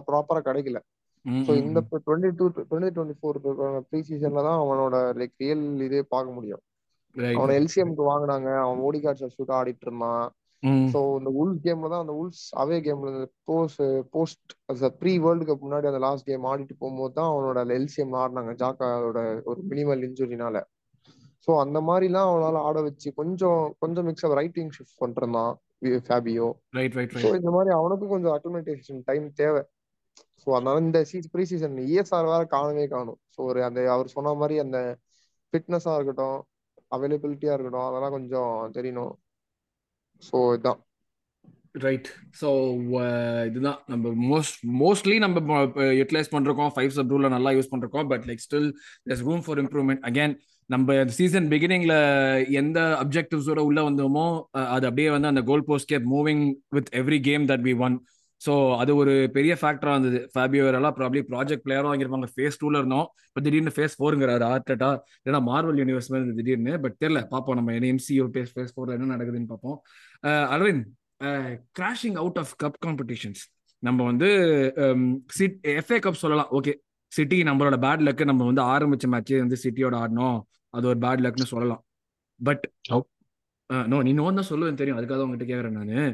[0.10, 0.80] ப்ராப்பரா கிடைக்கல.
[1.46, 3.40] ஸோ இந்த twenty two twenty twenty four
[3.90, 6.62] pre சீசன்ல தான் அவனோட லைக் ரியல் இதே பார்க்க முடியும்.
[7.40, 8.50] அவனை எல்சிஎம்க்கு வாங்கினாங்க.
[8.66, 10.26] அவன் ஓடி கார்ட் சப்ஸ்டியூட் ஆடிட்டு இருந்தான்.
[10.92, 13.10] ஸோ இந்த உல்ஸ் கேம்ல தான் அந்த உல்ஸ் அவே கேம்ல
[13.48, 13.82] post
[14.14, 14.54] post
[15.00, 19.62] pre world cup முன்னாடி அந்த லாஸ்ட் கேம் ஆடிட்டு போகும்போது தான் அவனோட எல்சிஎம் ஆடினாங்க ஜாக்காவோட ஒரு
[19.72, 20.58] மினிமல் இன்ஜுரினால
[21.48, 25.54] ஸோ அந்த மாதிரிலாம் அவனால ஆட வச்சு கொஞ்சம் கொஞ்சம் மிக்ஸ் ஆஃப் ரைட்டிங் ஷிஃப்ட் பண்ணிருந்தான்
[26.08, 26.48] ஃபேபியோ
[26.78, 29.62] ரைட் ரைட் ஸோ இந்த மாதிரி அவனுக்கும் கொஞ்சம் அக்ளிமெண்டேஷன் டைம் தேவை.
[30.42, 33.20] ஸோ அதனால இந்த சீஸ் ப்ரீ சீசன் இஎஸ்ஆர் வேற காணவே காணும்.
[33.34, 34.78] ஸோ ஒரு அந்த அவர் சொன்ன மாதிரி அந்த
[35.54, 36.38] ஃபிட்னஸா இருக்கட்டும்
[36.92, 39.14] அவைலபிலிட்டியா இருக்கட்டும் அதெல்லாம் கொஞ்சம் தெரியணும்.
[40.22, 40.80] ஸோ இதுதான்
[41.80, 42.08] ரைட்
[42.42, 42.50] ஸோ
[43.46, 46.72] இதுதான் நம்ம மோஸ்ட் மோஸ்ட்லி நம்ம uh, யூட்டிலைஸ் பண்றோம்.
[46.76, 48.08] ஃபைவ் சப் ரூலில் நல்லா யூஸ் பண்றோம்.
[48.08, 48.70] But like still
[49.06, 50.36] there's room for improvement again
[50.70, 51.96] நம்ம சீசன் பிகினிங்ல
[52.52, 57.44] எந்த அப்ஜெக்டிவ்ஸோட உள்ள வந்தோமோ அது அப்படியே வந்து அந்த goal post kept moving with every game
[57.48, 57.96] that we won
[58.42, 60.20] so அது ஒரு பெரிய ஃபேக்டரா இருந்தது.
[60.34, 62.28] ஃபேபியோரெல்லாம் ப்ராப்ளி ப்ராஜெக்ட் பிளேயரும் வாங்கியிருப்பாங்க.
[62.36, 63.08] ஃபேஸ் டூல இருந்தோம்.
[63.30, 64.90] இப்போ திடீர்னு ஃபேஸ் ஃபோருங்கிறாரு ஆர்டட்டா
[65.28, 67.22] ஏன்னா மார்வல் யூனிவர்ஸ் மாதிரி இருந்தது திடீர்னு பட் தெரியல.
[67.34, 67.58] பார்ப்போம்.
[67.60, 69.78] நம்ம எம்சிஓ பேஸ் ஃபேஸ் ஃபோர்ல என்ன நடக்குதுன்னு பார்ப்போம்.
[70.56, 70.86] Aravind
[71.80, 73.44] crashing out of cup competitions
[73.84, 74.30] நம்ம வந்து
[75.40, 76.52] சிட் எஃப்ஏ கப் சொல்லலாம்.
[76.58, 76.74] ஓகே
[77.12, 80.40] சிட்டி நம்மளோட பேட் லக்கு நம்ம வந்து ஆரம்பிச்ச மேட்சே வந்து சிட்டியோட ஆடணும்
[80.74, 81.82] அது ஒரு பேட் லக்னு சொல்லலாம்.
[82.40, 82.66] பட்.
[83.92, 84.98] நோ நீ நோ தான் சொல்லுவேன் தெரியும்.
[85.00, 86.12] அதுக்காக உங்ககிட்ட கேட்குறேன் நான்.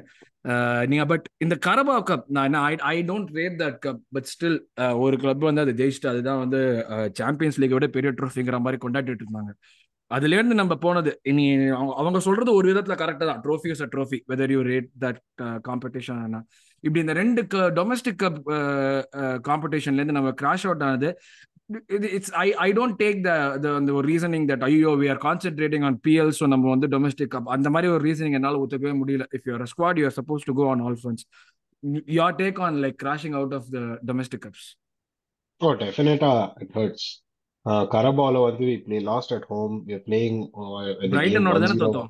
[0.87, 4.57] நீங்க பட் இந்த கரபா கப் நான் I I don't rate that cup but still
[4.97, 6.59] ஒரு கிளப் வந்து அதை ஜெயிச்சுட்டு அதுதான் வந்து
[7.13, 9.51] சாம்பியன்ஸ் லீக் விட பெரிய ட்ரோஃபிங்கிற மாதிரி கொண்டாடிட்டு இருந்தாங்க.
[10.11, 13.41] அதுல இருந்து நம்ம போனது இனி அவங்க- அவங்க சொல்றது ஒரு விதத்துல கரெக்டா தான்.
[13.41, 15.19] Trophy is a trophy whether you rate that
[15.67, 16.41] competition
[16.83, 18.39] இப்படி இந்த ரெண்டு டொமஸ்டிக் கப்
[19.47, 21.09] காம்படிஷன்ல இருந்து நம்ம கிராஷ் அவுட் ஆனது
[22.17, 23.31] it's I I don't take the
[23.79, 27.49] அந்த ஒரு ரீசனிங் தட் ஐயோ we are concentrating on PL so நம்ம வந்து டொமஸ்டிக் கப்
[27.57, 29.25] அந்த மாதிரி ஒரு ரீசனிங் என்னால் ஒத்துக்கவே முடியல.
[29.37, 31.25] If your squad you are suppose to go on all fronts
[32.19, 33.81] your take on like crashing out of the
[34.11, 34.67] domestic cups
[35.61, 36.31] oh டெஃபினட்டா
[36.63, 37.07] it hurts
[37.93, 39.73] கரபால வந்து we play lost at home.
[39.87, 42.09] We are playing uh, the game பிரைட்டனோட தானே 1-0 தோத்தோம்?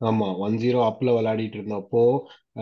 [0.00, 2.02] ஆமா one zero அப்ல விளையாடிட்டு இருந்தப்போ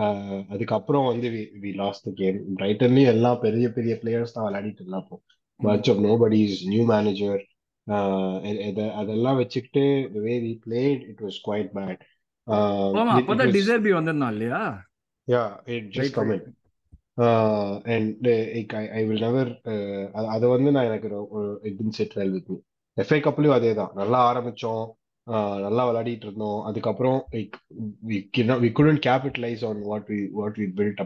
[0.00, 5.16] ஆஹ் அதுக்கப்புறம் வந்து வி வி லாஸ்ட் கேம் பிரைட்டன்லயும் எல்லா பெரிய பெரிய பிளேயர்ஸ் தான் விளையாடிட்டு இருந்தாப்போ.
[6.72, 7.38] New manager
[7.86, 11.98] ஆஹ் எ- எத- அதெல்லாம் வச்சுக்கிட்டு the way we played it was quite bad
[12.46, 14.84] ஆஹ் ஆமா it, it அப்பதான் was டிசர்பி வந்திருந்தான் இல்லையா
[17.18, 21.08] uh, and uh, like, I, I will never uh, அது வந்து நான் எனக்கு
[22.00, 22.58] it well with me
[22.96, 24.84] FA கப்லயும் அதே தான் நல்லா ஆரம்பிச்சோம்
[25.26, 27.20] uh, நல்லா விளையாடிட்டு இருந்தோம் அதுக்கப்புறம்
[28.02, 31.00] we cannot we couldn't capitalize on what we what we built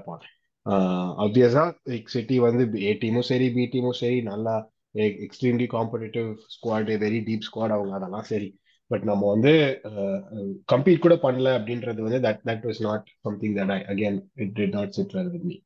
[0.67, 4.55] like City வந்து ஏ டீமும் சரி பி டீமும் சரி நல்லா
[5.25, 8.49] extremely competitive squad very deep squad அவங்க அதெல்லாம் சரி.
[8.91, 9.53] பட் நம்ம வந்து
[10.73, 14.75] கம்பீட் கூட பண்ணல அப்படின்றது வந்து that that was not something that I again it did
[14.75, 15.57] not sit well with me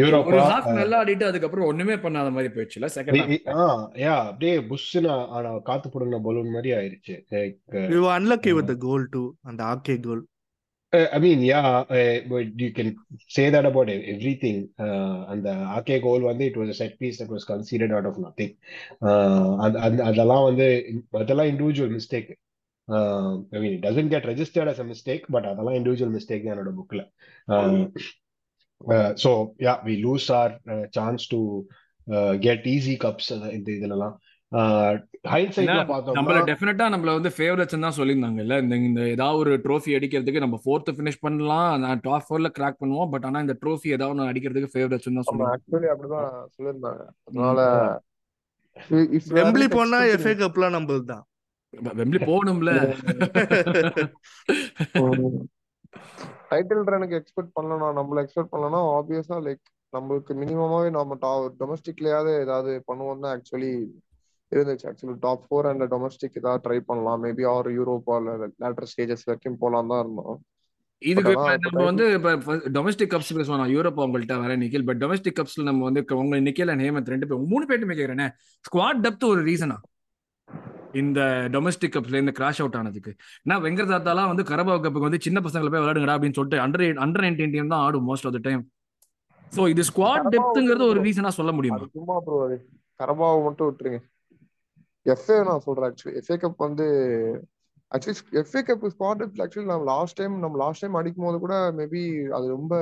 [0.00, 3.18] Europa நல்லா ஆடிட்டு அதுக்கப்புறம் ஒண்ணுமே பண்ணாத மாதிரி போயிடுச்சுல செகண்ட்
[3.56, 7.16] ஹாஃப் யா அப்படியே புஷ்ஷுன்னு ஆனா காத்து போடுன பலூன் மாதிரி ஆயிருச்சு.
[7.34, 7.58] Like
[7.92, 10.22] We were unlucky with the goal too, and the RK goal.
[10.96, 12.88] Uh, I mean, yeah, uh, but you can
[13.28, 14.58] say that about everything.
[14.78, 17.92] Uh, and the RK goal one day, it was a set piece that was conceded
[17.92, 18.52] out of nothing.
[19.02, 20.68] Uh, and, and அதெல்லாம் வந்து
[21.22, 22.28] அதெல்லாம் individual mistake.
[22.88, 26.54] Uh, I mean, it doesn't get registered as a mistake, but அதெல்லாம் individual mistake தான்
[26.54, 27.02] என்னோட bookல.
[27.56, 27.80] Uh,
[28.94, 31.40] uh, so yeah, we lose our uh, chance to
[32.14, 34.16] uh, get easy cups uh, இந்த இதுலலாம்.
[34.52, 34.90] Uh,
[36.18, 38.56] நம்மள டெஃபினட்டா நம்மள வந்து favourites தான் சொல்லியிருந்தாங்கல்ல.
[38.62, 41.70] இந்த இந்த ஏதாவது ஒரு ட்ரோஃபி அடிக்கிறதுக்கு நம்ம ஃபோர்த் ஃபினிஷ் பண்ணலாம்.
[41.84, 43.08] நான் டாப் ஃபோர்ல கிராக் பண்ணுவோம்.
[43.14, 45.56] பட் ஆனா இந்த ட்ரோஃபி ஏதாவது ஒன்று அடிக்கிறதுக்கு ஃபேவரட்ஸ் தான் சொல்லியிருந்தாங்க.
[45.56, 47.02] ஆக்சுவலி அப்படிதான் சொல்லியிருந்தாங்க.
[47.26, 47.58] அதனால
[49.40, 51.24] வெம்பிளி போனா எஃப்ஏ கப்லாம் நம்மளது தான்
[52.00, 52.70] வெம்ப்லி போகணும்ல.
[56.52, 61.16] டைட்டில் ரனுக்கு எக்ஸ்பெக்ட் பண்ணலாம் நம்மள எக்ஸ்பெக்ட் பண்ணலாம் ஆப்வியஸா லைக் நம்மளுக்கு மினிமமாவே நம்ம
[61.60, 63.74] டொமஸ்டிக்லயாவது ஏதாவது பண்ணுவோம் தான் ஆக்சுவலி
[64.52, 64.86] இருந்துச்சு.
[64.90, 67.22] Actually top four and domestic ஏதாவது ட்ரை பண்ணலாம்.
[67.24, 68.16] Maybe or Europa
[68.64, 70.36] later stages வரைக்கும் போலாம் தான் இருந்தோம்.
[71.02, 71.32] இதுக்கு
[71.64, 73.60] நம்ம வந்து இப்ப டொமஸ்டிக் கப்ஸ் பேசுவோம்.
[73.62, 74.86] நான் யூரோப் உங்கள்கிட்ட வர நிக்கில்.
[74.90, 78.32] பட் டொமஸ்டிக் கப்ஸ்ல நம்ம வந்து உங்க நிக்கில் அண்ட் ஹேமந்த் ரெண்டு பேரும் மூணு பேருமே கேக்குறேன்.
[78.68, 79.76] ஸ்குவாட் டெப்த் ஒரு ரீசனா
[81.00, 81.20] இந்த
[81.54, 83.12] டொமஸ்டிக் கப்ஸ்ல இந்த கிராஷ் அவுட் ஆனதுக்கு.
[83.44, 87.24] ஏன்னா வெங்கர் தாத்தாலாம் வந்து கரபாவ் கப்புக்கு வந்து சின்ன பசங்களை போய் விளையாடுங்கடா அப்படின்னு சொல்லிட்டு அண்டர் அண்டர்
[87.24, 88.62] நைன்டீன் டீம் தான் ஆடும் most of the time
[89.56, 91.00] so இது ஸ்குவாட் டெப்த்ங்கிறது ஒரு.
[91.06, 91.80] ரீசனா சொல்ல முடியுமா?
[91.98, 92.38] சும்மா ப்ரோ
[93.00, 94.00] கரபாவை மட்டும் விட்டுருங்க.
[95.06, 96.86] எஃப்ஏ நான் சொல்றேன் ஆக்சுவலி எஃப்ஏ கப் வந்து
[97.92, 102.02] actually FA cup squad actually நம்ம லாஸ்ட் டைம் நம்ம லாஸ்ட் டைம் அடிக்கும் போது கூட மேபி
[102.36, 102.74] அது ரொம்ப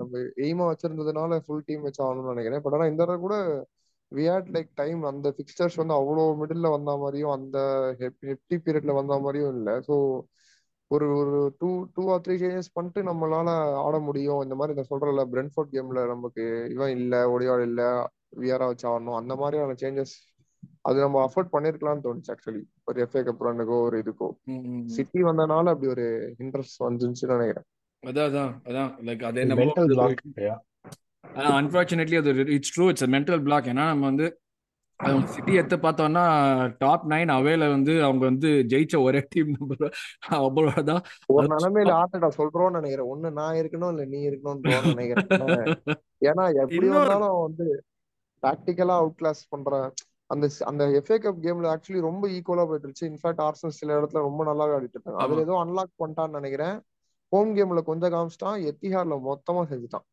[0.00, 0.12] நம்ம
[0.44, 2.64] எய்மா வச்சிருந்ததுனால ஃபுல் டீம் வச்சு ஆகணும்னு நினைக்கிறேன்.
[2.64, 3.36] பட் ஆனா இந்த தடவை கூட
[4.12, 7.58] வி ஹேட் லைக் டைம் அந்த பிக்சர்ஸ் வந்து அவ்வளோ மிடில் வந்த மாதிரியும் அந்த
[8.00, 9.74] ஹெப்டி பீரியட்ல வந்த மாதிரியும் இல்லை.
[9.88, 9.94] ஸோ
[10.90, 13.50] ஒரு ஒரு two two or three changes பண்ணிட்டு நம்மளால
[13.84, 14.42] ஆட முடியும்.
[14.44, 17.88] இந்த மாதிரி இந்த சொல்றல பிரென்ஃபோர்ட் கேம்ல நமக்கு இவன் இல்லை ஒடியால் இல்லை
[18.38, 20.14] வியரா வச்சு ஆடணும் அந்த மாதிரியான சேஞ்சஸ்
[20.80, 24.30] அது நம்ம அஃபோர்ட் பண்ணிருக்கலாம்னு தோணுச்சு ஆக்சுவலி ஒரு எஃப்ஏ கப் ரன்னுக்கோ ஒரு இதுக்கோ.
[24.84, 27.64] சிட்டி வந்தனால அப்படி ஒரு இன்ட்ரெஸ்ட் வந்துச்சுன்னு நினைக்கிறேன்.
[28.06, 28.94] அதான் அதான் அதான்.
[29.02, 29.44] லைக் அதே
[29.86, 30.22] பிளாக்
[31.36, 34.36] அன்பார்ச்சுனேட்லி அது it's true it's mental block ஏன்னா நம்ம வந்து
[35.24, 39.88] சிட்டி எடுத்து பார்த்தோம்னா டாப் நைன் அவேல வந்து அவங்க வந்து ஜெயிச்ச ஒரே டீம் நம்ம
[40.28, 41.02] அவ்வளவுதான்.
[41.26, 43.14] ஒரு நிலைமையில ஆட்டடா சொல்றோம்னு நினைக்கிறேன்.
[43.14, 45.82] ஒண்ணு நான் இருக்கணும் இல்ல நீ இருக்கணும்னு நினைக்கிறேன்.
[46.24, 47.84] ஏன்னா- எப்படி வந்தாலும் வந்து
[48.42, 49.92] டாக்டிக்கலா அவுட் கிளாஸ் பண்ற
[50.32, 54.42] அந்த அந்த எஃப்ஏ கப் கேம்ல ஆக்சுவலி ரொம்ப ஈக்குவலா போயிட்டு இருந்துச்சு இன்ஃபேக்ட் ஆர்சனல் சில இடத்துல ரொம்ப
[54.44, 55.44] நல்லாவே ஆடிட்டு இருக்காங்க அதுல.
[55.46, 56.76] ஏதோ அன்லாக் பண்ணிட்டான்னு நினைக்கிறேன்.
[57.32, 58.58] ஹோம் கேம்ல கொஞ்சம் காமிச்சிட்டான்.
[58.70, 60.06] எத்திஹார்ல மொத்தமா செஞ்சுட்டான்.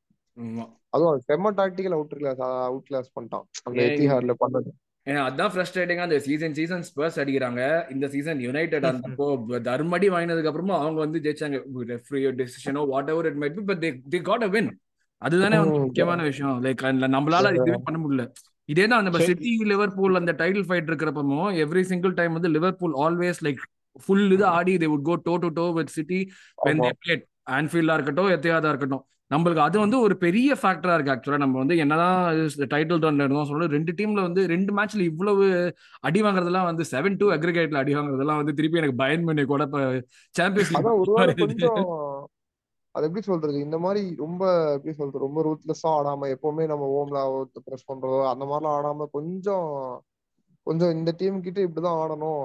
[0.93, 3.45] அதுவும் அது செம்ம tactical out class out class பண்ணிட்டான்.
[3.67, 4.69] அந்த எத்திஹார்ல பண்ணது.
[5.07, 7.61] ஏன்னா அதான் ஃப்ரஸ்ட்ரேட்டிங்கா அந்த சீசன் சீசன் ஸ்பர்ஸ் அடிக்கிறாங்க.
[7.89, 9.07] இந்த சீசன் யுனைடெட் அந்த
[9.69, 11.59] தர்மடி வாங்கினதுக்கு அப்புறமா அவங்க வந்து ஜெயிச்சாங்க.
[11.91, 12.81] Referee டெசிஷனோ
[13.13, 13.81] whatever it might be but
[14.13, 14.69] they got a win
[15.21, 16.53] அதுதானே முக்கியமான விஷயம்.
[16.65, 18.25] லைக் நம்மளால இதுவே பண்ண முடியல.
[18.69, 19.27] இதே தான் சரி.
[19.27, 23.61] சிட்டி லிவர்பூல் அந்த டைட்டில் ஃபைட் இருக்கிறப்பமோ எவ்ரி சிங்கிள் டைம் வந்து லிவர்பூல் ஆல்வேஸ் லைக்
[24.01, 26.19] ஃபுல் இது ஆடி they would go toe to toe with City
[26.59, 26.81] when.
[26.83, 27.23] They played
[27.57, 29.03] ஆன்ஃபீல்டா இருக்கட்டும் எத்தையாதா இருக்கட்டும்.
[29.31, 32.15] நம்மளுக்கு அது வந்து ஒரு பெரிய ஃபேக்டரா இருக்கு ஆக்சுவலா நம்ம வந்து என்னதான்
[32.71, 35.43] டைட்டில் ரன்ல இருந்தோம் சொல்லணும் ரெண்டு டீம்ல வந்து ரெண்டு மேட்ச்ல இவ்வளவு
[36.03, 39.65] அடி வாங்குறதெல்லாம் வந்து செவன் டூ அக்ரிகேட்ல அடி வாங்குறதெல்லாம் வந்து திருப்பி எனக்கு பயன் பண்ணி கூட
[40.35, 41.79] சாம்பியன்ஸ் அதான் ஒருவேளை லீக் கொஞ்சம்
[42.95, 43.57] அது எப்படி சொல்றது?
[43.59, 44.43] இந்த மாதிரி ரொம்ப
[44.75, 45.25] எப்படி சொல்றது?
[45.25, 47.19] ரொம்ப ரூத்லெஸ்ஸா ஆடாம எப்பவுமே நம்ம ஓம்ல
[47.67, 49.67] ப்ரெஸ் பண்றதோ அந்த மாதிரிலாம் ஆடாம கொஞ்சம்
[50.67, 52.43] கொஞ்சம் இந்த டீம் கிட்ட இப்படிதான் ஆடணும்.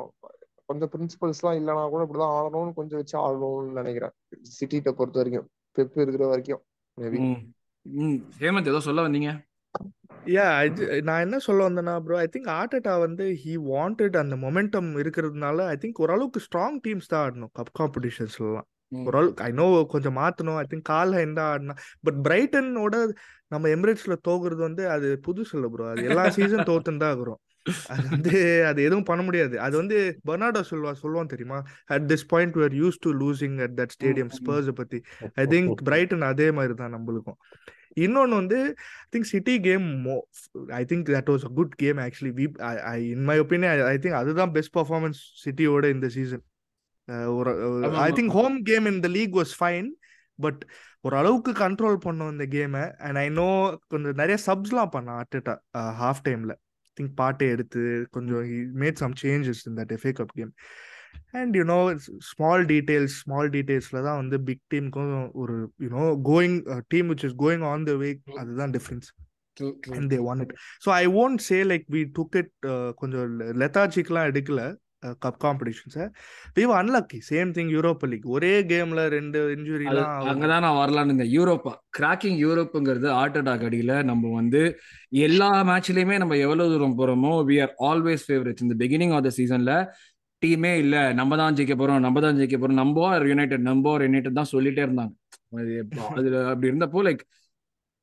[0.68, 4.14] கொஞ்சம் பிரின்சிபல்ஸ் எல்லாம் இல்லைனா கூட இப்படிதான் ஆடணும்னு கொஞ்சம் வச்சு ஆடணும்னு நினைக்கிறேன்.
[4.52, 5.48] சிட்டிட்ட பொறுத்த வரைக்கும்.
[5.76, 6.62] பெப் இருக்கிற வரைக்கும்
[6.98, 7.18] மேபி
[8.40, 9.30] ஹேமந்த் ஏதோ சொல்ல வந்தீங்க?
[10.35, 10.44] யா
[11.09, 15.76] நான் என்ன சொல்ல வந்தேன்னா ப்ரோ ஐ திங்க் ஆர்டேட்டா வந்து ஹி வாண்டட் அந்த மொமெண்டம் இருக்கிறதுனால ஐ
[15.83, 19.04] திங்க் ஓரளவுக்கு ஸ்ட்ராங் டீம்ஸ் தான் ஆடணும் கப் காம்படிஷன்ஸ்லாம் ம்.
[19.07, 22.94] ஓரளவுக்கு ஐ நோ கொஞ்சம் மாத்தணும் ஐ திங்க் கால் தான் ஆடினா பட் பிரைட்டனோட
[23.50, 27.40] நம்ம எமிரேட்ஸ்ல தோக்குறது வந்து அது புதுசு இல்லை ப்ரோ அது எல்லா சீசன் தோத்துன்னு தான் இருக்கிறோம்.
[27.92, 28.33] அது வந்து
[28.68, 29.54] அது எதுவும் பண்ண முடியாது.
[29.66, 31.59] அது வந்து பெர்னாடோ சொல்வா சொல்லுவான் தெரியுமா?
[31.94, 34.37] At this point we're used to losing at that stadium ம்.
[34.38, 34.98] ஸ்பர்ஸ் பத்தி.
[35.37, 37.38] ஐ திங்க் பிரைட்டன் அதே மாதிரி தான் நம்மளுக்கும்.
[37.98, 39.87] இன்னொன்று வந்து I think City game
[40.74, 42.46] I think that was a good game actually we
[43.09, 46.44] in my opinion I think அதுதான் best performance சிட்டியோட இந்த சீசன்
[47.36, 47.52] ஒரு
[47.98, 48.08] I.
[48.12, 49.88] Think home game in the league was fine
[50.38, 50.60] but
[51.04, 53.48] ஓரளவுக்கு control பண்ணோம் இந்த கேமை and I no
[53.88, 55.54] கொஞ்சம் நிறைய சப்ஸ்லாம் பண்ணான் அட்டா
[56.00, 56.54] ஹாஃப் டைமில்
[56.96, 58.42] திங்க் பாட்டை எடுத்து கொஞ்சம்
[58.82, 60.52] made some changes in that FA cup game
[61.40, 61.78] and you know
[62.28, 66.56] small details small டீடைல்ஸில் தான் வந்து பிக் டீமுக்கும் ஒரு you know going
[66.88, 68.10] team which is going on the way
[68.42, 69.08] அதுதான் difference.
[69.96, 72.52] And they won it so I won't say like we took it
[73.00, 73.28] கொஞ்சம்
[73.62, 74.62] லெத்தாஜிக்லாம் எடுக்கல.
[75.22, 76.04] Cup காம்படிஷன்ஸை
[76.56, 82.38] we unlucky same thing Europa League ஒரே கேம்ல ரெண்டு இன்ஜுரிலாம் அங்கதான் நான் வரலான்னு யூரோப்பா கிராக்கிங்
[82.44, 84.62] யூரோப்புங்கிறது ஹார்ட் அட்டாக் அடியில நம்ம வந்து
[85.26, 89.74] எல்லா மேட்ச்லயுமே நம்ம எவ்வளவு தூரம் போறோமோ வி ஆர் ஆல்வேஸ் ஃபேவரட்ஸ் இந்த பிகினிங் ஆஃப் த சீசன்ல
[90.42, 90.96] டீமே இல்ல.
[91.12, 92.80] நம்ம தான் ஜெயிக்க போறோம் நம்ம தான் ஜெயிக்க போறோம்.
[92.80, 92.96] நம்ம
[93.30, 95.12] யுனைடெட் நம்ம யுனைடெட் தான் சொல்லிட்டே இருந்தாங்க.
[95.58, 95.72] அது
[96.16, 97.22] அதுல அப்படி இருந்தப்போ like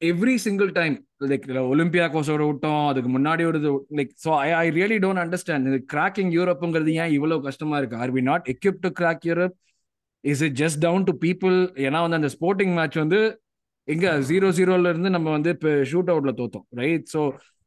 [0.02, 3.60] every single time like ஒலிம்பியாக்கோஸோட விட்டோம் அதுக்கு முன்னாடி ஒரு
[3.98, 8.00] like so I I really don't understand இது கிராக்கிங் யூரோப்புங்கிறது ஏன் இவ்வளவு கஷ்டமா இருக்கு?
[8.04, 9.56] Are we not equip to crack Europe
[10.24, 13.20] is it just down to people ஏன்னா வந்து அந்த ஸ்போர்ட்டிங் மேட்ச் வந்து
[13.88, 17.22] எங்க ஜீரோ ஜீரோல இருந்து நம்ம வந்து இப்போ ஷூட் அவுட்ல தோத்தோம் ரைட் ஸோ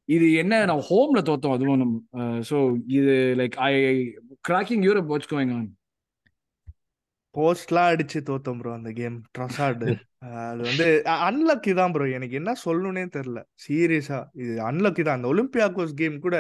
[0.09, 1.95] இது என்ன நம்ம ஹோம்ல தோத்தோம் அதுவும் நம்ம
[2.51, 2.57] ஸோ
[2.99, 3.73] இது like I
[4.45, 5.69] cracking Europe what's going on
[7.35, 9.89] போஸ்ட்லாம் அடிச்சு தோத்தோம் ப்ரோ அந்த கேம் ட்ரஸார்டு
[10.45, 10.87] அது வந்து
[11.27, 13.41] அன்லக்கி தான் ப்ரோ எனக்கு என்ன சொல்லணும்னே தெரியல.
[13.65, 15.19] சீரியஸா இது அன்லக்கி தான்.
[15.19, 16.37] அந்த ஒலிம்பியாக்கோஸ் கேம் கூட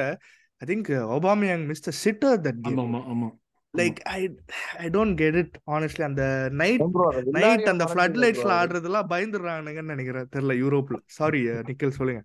[0.61, 2.83] I think Aubameyang missed a sitter that game
[3.14, 3.29] ஆமா
[3.75, 4.20] like I
[4.79, 6.85] I don't get it honestly அந்த நைட்
[7.38, 8.53] நைட் அந்த ஃப்ளட் லைட்ஸ்ல.
[8.59, 10.31] ஆடுறதெல்லாம் பயந்துடுறானுங்கன்னு நினைக்கிறேன்.
[10.37, 12.23] தெரியல யூரோப்ல சாரி நிக்கல் சொல்லுங்க.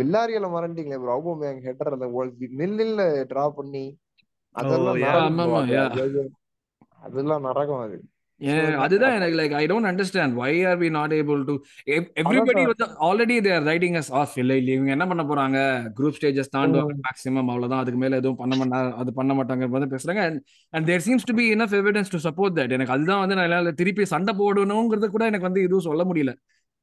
[0.00, 2.06] வில்லாரியல மறந்துட்டீங்களே ப்ரோ அவுபமேங் ஹெட்டர் அந்த
[2.60, 3.84] நில் நில்ல டிரா பண்ணி
[4.54, 5.00] அதெல்லாம்
[7.06, 7.96] அதெல்லாம் நரகம் அது.
[8.84, 11.54] அதுதான் எனக்கு like I don't understand why are we not able to
[12.22, 12.62] everybody.
[12.70, 15.58] வந்து already they're writing us off இல்லை இல்லை இவங்க என்ன பண்ண போறாங்க?
[15.98, 16.96] Group stages தாண்டுவாங்க.
[17.06, 17.82] மேக்ஸிமம் அவ்வளவுதான்.
[17.84, 20.24] அதுக்கு மேல எதுவும் பண்ண மாட்டா அது பண்ண மாட்டாங்க வந்து பேசுறாங்க.
[20.74, 24.06] And there seems to be enough evidence to support that எனக்கு அதுதான் வந்து நான் திருப்பி
[24.14, 26.34] சண்டை போடணுங்கிறது கூட எனக்கு வந்து எதுவும் சொல்ல முடியல.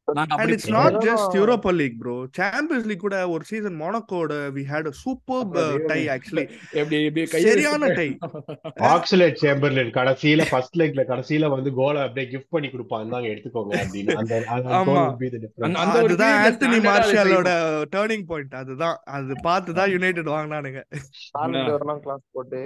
[0.08, 2.16] It's not அதெல்லாம் just Europa League, bro.
[2.40, 6.46] Champions League கூட ஒரு சீசன் மொனாக்கோட we had a superb அப்புறம் uh, ரியல் tie actually.
[6.82, 8.12] எப்படி சரியான tie.
[8.94, 13.04] ஆக்சலேட் சேம்பர்லின் கடைசியில ஃபர்ஸ்ட் லெக்ல கடைசியில வந்து கோலை அப்படியே கிஃப்ட் பண்ணி கொடுப்பான்.
[13.06, 14.18] இந்தாங்க எடுத்துக்கோங்க அப்படின்னு.
[14.20, 17.52] அந்த அதுதான் ஆந்தனி மார்ஷலோட
[17.96, 18.98] டேர்னிங் பாயிண்ட் அதுதான்.
[19.18, 20.82] அது பார்த்து தான் யுனைடெட் வாங்கினானுங்க.
[22.06, 22.62] கிளாஸ் போட்டு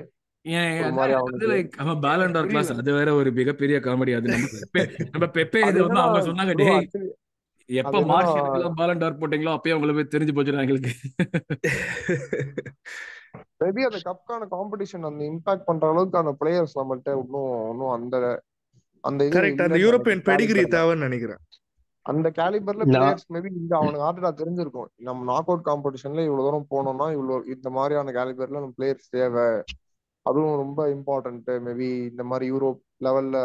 [1.52, 1.76] லைக்
[2.80, 6.54] அது வேற ஒரு மிகப்பெரிய காமெடி அது நம்ம பெப்பே நம்ம பெப்பே அது இது வந்து அவங்க சொன்னாங்க
[6.54, 7.10] ப்ரோ டேய் ஆக்சுவலி
[7.70, 10.92] எப்ப மார்ஷியனுக்கெல்லாம் பேலண்டார் போட்டீங்களோ அப்பயே உங்களுக்கு போய் தெரிஞ்சு போச்சுடா எங்களுக்கு.
[13.62, 18.16] மேபி அந்த கப்கான காம்படிஷன் அந்த இம்பாக்ட் பண்ற அளவுக்கான பிளேயர்ஸ் நம்மள்ட்ட இன்னும் இன்னும் அந்த
[19.04, 21.42] அந்த கரெக்ட் அந்த யூரோப்பியன் நினைக்கிறேன் பெடிகிரி தேவைன்னு நினைக்கிறேன்.
[22.06, 24.90] அந்த கேலிபர்ல பிளேயர்ஸ் மேபி இங்க அவனுக்கு ஆர்டரா தெரிஞ்சிருக்கும்.
[25.02, 29.48] நம்ம நாக் அவுட் காம்படிஷன்ல இவ்வளவு தூரம் போனோம்னா இவ்வளவு இந்த மாதிரியான கேலிபர்ல நம்ம பிளேயர்ஸ் தேவை.
[30.26, 33.38] அதுவும் ரொம்ப இம்பார்ட்டன்ட் மேபி இந்த மாதிரி யூரோப் லெவல்ல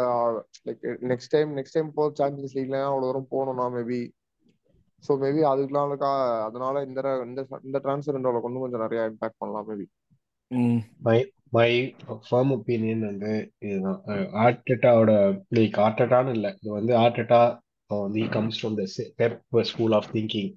[0.67, 4.01] like next time next time போ சாம்பியன்ஸ் லீக்ல அவ்வளவு தூரம் போகணும்னா மேபி
[5.03, 5.93] ஸோ மேபி அதுக்குலாம்
[6.47, 9.87] அதனால இந்த இந்த இந்த டிரான்ஸ்ஃபர் விண்டோல கொண்டு கொஞ்சம் நிறைய இம்பாக்ட் பண்ணலாம் மேபி
[10.51, 10.79] ம்.
[10.99, 11.17] மை
[11.53, 11.69] மை
[12.25, 13.99] ஃபர்ம் ஒப்பீனியன் வந்து இதுதான்.
[14.43, 15.11] ஆர்டெட்டாவோட
[15.51, 16.51] லைக் ஆர்டெட்டான்னு இல்லை.
[16.59, 17.41] இது வந்து ஆர்டெட்டா
[17.89, 18.85] வந்து comes from the
[19.19, 20.51] Pep school of thinking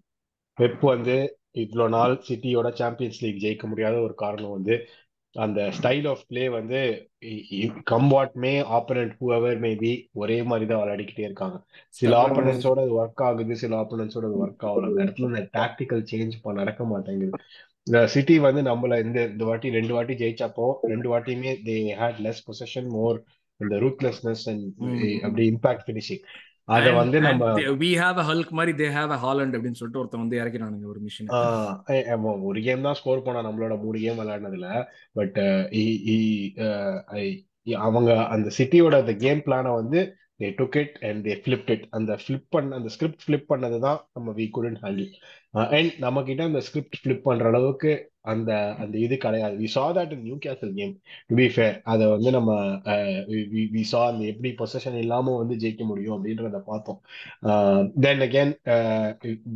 [0.58, 1.16] Pep வந்து
[1.62, 4.74] இவ்வளோ நாள் சிட்டியோட சாம்பியன்ஸ் லீக் ஜெயிக்க முடியாத ஒரு காரணம் வந்து
[5.34, 6.80] அந்த ஸ்டைல் ஆஃப் பிளே வந்து
[7.82, 11.56] come what may opponent whoever may be ஒரே மாதிரி தான் விளையாடிக்கிட்டே இருக்காங்க.
[11.88, 14.88] சில ஆப்பனன்ஸோட அது ஒர்க் ஆகுது சில ஆப்பனன்ஸோட அது ஒர்க் ஆகல.
[14.90, 17.38] அந்த இடத்துல இந்த டாக்டிக்கல் சேஞ்ச் நடக்க மாட்டேங்குது.
[17.86, 22.44] இந்த சிட்டி வந்து நம்மள இந்த இந்த வாட்டி ரெண்டு வாட்டி ஜெயிச்சப்போ ரெண்டு வாட்டியுமே they had less
[22.48, 23.18] possession more
[23.60, 24.64] இந்த ரூத்லெஸ்னஸ் அண்ட்
[25.22, 26.24] அப்படி இம்பாக்ட் ஃபினிஷிங்
[26.68, 27.48] அதை வந்து நம்ம
[27.80, 31.00] வி ஹேவ் அ ஹல்க் மாதிரி தே ஹேவ் அ ஹாலண்ட் அப்படின்னு சொல்லிட்டு ஒருத்தன் வந்து இறக்கிறானுங்க ஒரு
[31.00, 31.32] மிஷின்
[32.42, 34.68] ஒரு கேம் தான் ஸ்கோர் பண்ணா நம்மளோட மூணு கேம் விளையாடினதுல.
[35.12, 35.38] பட்
[37.80, 40.00] அவங்க அந்த சிட்டியோட அந்த கேம் பிளானை வந்து
[40.40, 44.00] they took it and they flipped it அந்த ஃபிளிப் பண்ண அந்த ஸ்கிரிப்ட் ஃபிளிப் பண்ணது தான்
[44.12, 45.10] நம்ம வி குடன்ட் ஹேண்டில்
[45.74, 47.92] அண்ட் நம்ம கிட்ட அந்த ஸ்கிரிப்ட் ஃபிளிப் பண்ற அளவுக்கு
[48.32, 48.50] அந்த
[48.82, 49.54] அந்த இது கிடையாது.
[49.62, 50.92] We saw that in Newcastle game
[51.30, 52.52] to be fair அதை வந்து நம்ம
[53.74, 57.00] வி சா அந்த எப்படி பொசஷன் இல்லாம வந்து ஜெயிக்க முடியும் அப்படின்றத பார்த்தோம்.
[58.06, 58.54] Then again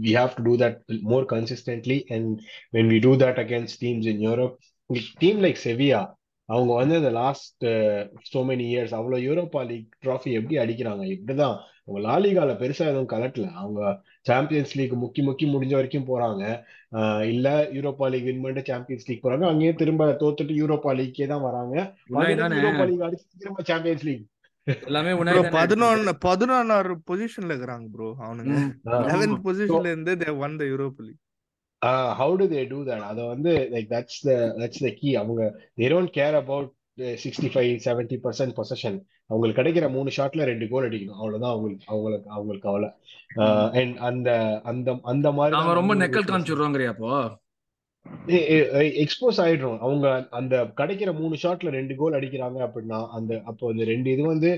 [0.04, 0.78] we have to do that
[1.12, 2.30] more consistently and
[2.78, 4.54] when we do that against teams in Europe
[5.24, 6.02] team like Sevilla
[6.48, 7.64] அவங்க வந்து இந்த லாஸ்ட்
[8.30, 11.02] so மெனி இயர்ஸ் அவ்வளோ யூரோப்பா லீக் ட்ராஃபி எப்படி அடிக்கிறாங்க?
[11.14, 11.56] இப்படிதான்.
[11.86, 13.46] அவங்க லாலிகால பெருசா எதுவும் கலட்டல.
[13.62, 13.80] அவங்க
[14.28, 16.42] சாம்பியன்ஸ் லீக் முக்கி முக்கி முடிஞ்ச வரைக்கும் போறாங்க.
[17.32, 19.46] இல்ல யூரோப்பா லீக் வின் பண்ணிட்டு சாம்பியன்ஸ் லீக் போறாங்க.
[19.52, 21.76] அங்கேயே திரும்ப தோத்துட்டு யூரோப்பா லீக்கே தான் வராங்க.
[22.58, 24.26] யூரோப்பா லீக் அடிச்சு திரும்ப சாம்பியன்ஸ் லீக்
[24.88, 25.12] எல்லாமே
[25.60, 28.56] பதினொன்னு பதினொன்னாறு பொசிஷன்ல இருக்கிறாங்க ப்ரோ அவனுங்க.
[29.12, 31.22] லெவன்த் பொசிஷன்ல இருந்து they won the Europe League
[31.82, 33.02] uh, how do they do that?
[33.10, 35.12] அதை வந்து like that's the that's the key.
[35.20, 35.42] அவங்க
[35.80, 36.68] they don't care about
[37.22, 38.98] sixty five seventy percent possession
[39.30, 41.18] அவங்களுக்கு கிடைக்கிற மூணு ஷாட்ல ரெண்டு கோல் அடிக்கணும்.
[41.20, 42.90] அவ்வளவுதான் அவங்களுக்கு அவங்களுக்கு அவங்களுக்கு கவலை.
[43.80, 44.30] அண்ட் அந்த
[44.70, 47.12] அந்த அந்த மாதிரி தான் ரொம்ப நெக்கல் காமிச்சிடுறோங்கிறியா அப்போ?
[49.02, 49.78] எக்ஸ்போஸ் ஆயிடுறோம்.
[49.86, 50.06] அவங்க
[50.38, 54.50] அந்த கிடைக்கிற மூணு ஷாட்ல ரெண்டு கோல் அடிக்கிறாங்க அப்படின்னா அந்த அப்போ அந்த ரெண்டு இது வந்து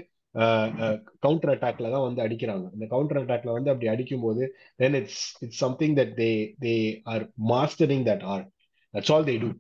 [1.24, 2.66] கவுண்டர் அட்டாக்ல தான் வந்து அடிக்கிறாங்க.
[2.74, 4.42] அந்த கவுண்டர் அட்டாக்ல வந்து அப்படி அடிக்கும் போது
[4.83, 6.31] then it's it's something that they
[6.66, 6.74] they
[7.12, 8.48] are mastering that art
[8.94, 9.50] that's all they do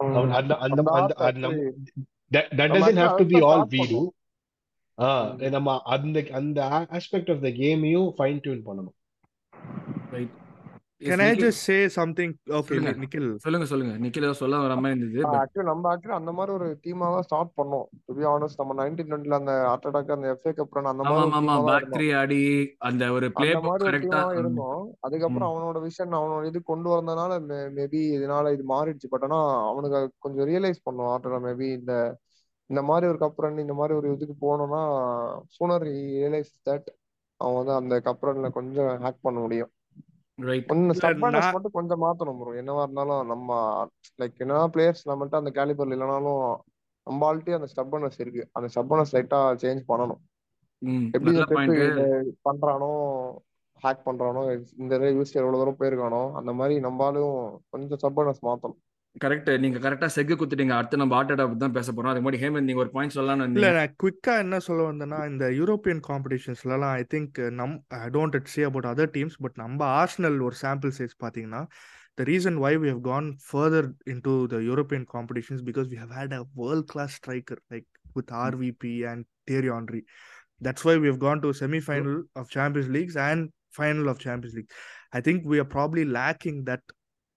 [0.00, 0.48] that
[2.32, 4.08] that நம்ம doesn't have to be all we do.
[4.94, 5.48] ம்.
[5.48, 8.94] நம்ம அந்த அந்த ஆஸ்பெக்ட் ஆஃப் த கேமையும் ஃபைன் டியூன் பண்ணணும்.
[10.10, 10.30] Right
[11.00, 13.92] can I Nikhil just say something okay Nikhil சொல்லுங்க சொல்லுங்க.
[14.02, 17.26] நிக்கில் ஏதோ சொல்ல வர மாதிரி இருந்தது பட் ஆக்சுவலி நம்ம ஆக்சுவலி அந்த மாதிரி ஒரு டீமா தான்
[17.28, 17.86] ஸ்டார்ட் பண்ணோம்.
[18.06, 21.22] டு பி ஆனஸ்ட் நம்ம நைன்டீன் டுவெண்ட்டில அந்த ஹார்ட் அட்டாக் அந்த எஃப்ஏ கப் ரன் அந்த மாதிரி
[21.22, 21.94] ஒரு ஆமா டீமா தான் பேக் இருந்தோம்.
[21.96, 22.40] த்ரீ ஆடி
[22.90, 23.86] அந்த ஒரு பிளே புக்
[24.42, 24.84] இருந்தோம்.
[25.06, 27.38] அதுக்கப்புறம் அவனோட விஷன் அவனோட இது கொண்டு வந்ததுனால
[27.78, 29.12] மேபி இதனால இது மாறிடுச்சு.
[29.14, 31.10] பட் ஆனா அவனுக்கு கொஞ்சம் ரியலைஸ் பண்ணும்.
[31.14, 31.94] ஆர்டர் மேபி இந்த
[32.70, 34.82] இந்த மாதிரி ஒரு கப் ரன் இந்த மாதிரி ஒரு இதுக்கு போனோம்னா
[35.54, 36.88] சூனர் ரியலைஸ் தட்
[37.40, 39.70] அவன் வந்து அந்த கப் ரன்ல கொஞ்சம் ஹேக் பண்ண முடியும்.
[41.54, 43.48] மட்டும் கொஞ்சம் மாத்தணும் ப்ரோ என்னவா இருந்தாலும் நம்ம
[44.18, 46.42] லைக் என்னன்னா பிளேயர்ஸ் நம்மள்ட்ட அந்த கேலிபர்ல இல்லைனாலும்
[47.06, 48.42] நம்ம ஆல்ரெடி அந்த ஸ்டப்பானஸ் இருக்கு.
[48.52, 50.20] அந்த ஸ்டப்பானஸ் லைட்டா சேஞ்ச் பண்ணணும்.
[51.14, 51.32] எப்படி
[52.48, 52.90] பண்றானோ
[53.82, 54.40] ஹேக் பண்றானோ
[54.82, 57.34] இந்த யூஸ் எவ்வளவு தூரம் போயிருக்கானோ அந்த மாதிரி நம்மளாலும்
[57.72, 58.80] கொஞ்சம் ஸ்டப்பானஸ் மாத்தணும்.
[59.16, 62.82] கரெக்ட் நீங்க கரெக்டா செக்கு குத்துட்டீங்க அடுத்து நம்ம ஆட்டோட தான் பேச போறோம் அதுக்கு முன்னாடி ஹேமந்த் நீங்க
[62.84, 67.74] ஒரு பாயிண்ட் சொல்லலாம்னு இல்ல நான் குவிக்கா என்ன சொல்ல வந்தேன்னா இந்த யூரோப்பியன் காம்படிஷன்ஸ்லாம் ஐ திங்க் நம்
[68.00, 71.62] I don't say about other teams but நம்ம ஆர்சனல் ஒரு சாம்பிள் சைஸ் பார்த்தீங்கன்னா
[72.18, 76.32] the reason why we have gone further into the European competitions because we have had
[76.32, 80.02] a world class striker like with RVP and Thierry Henry.
[80.60, 84.54] That's why we have gone to semi final of Champions Leagues and final of Champions
[84.54, 84.72] League.
[85.12, 86.82] I think we are probably lacking that.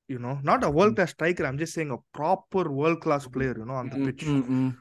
[0.10, 1.46] You know, not a world class striker.
[1.46, 3.56] I'm just saying a proper world class player.
[3.58, 4.24] You know, on the ம், pitch.
[4.32, 4.72] ம், ம்.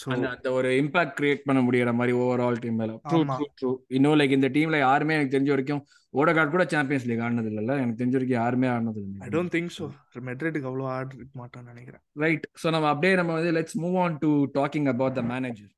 [0.00, 3.46] So அந்த ஒரு impact create பண்ண முடியற மாதிரி over all team மேல true ஆமா ட்ரூ
[3.60, 5.80] ட்ரூ இன்னும் லைக் இந்த டீம்ல யாருமே எனக்கு தெரிஞ்ச வரைக்கும்
[6.14, 9.70] ஓடகார்ட் கூட சாம்பியன்ஸ் லீக் ஆடினது இல்லைல்ல எனக்கு தெரிஞ்ச வரைக்கும் யாருமே ஆடினது I இல்லை don't think
[9.78, 9.86] so.
[10.28, 14.30] மெட்ரிட்டுக்கு அவ்வளோ ஆடிருக்க மாட்டான்னு நினைக்கிறேன் ரைட் ஸோ நம்ம அப்படியே நம்ம வந்து let's move on to
[14.58, 15.70] talking about the manager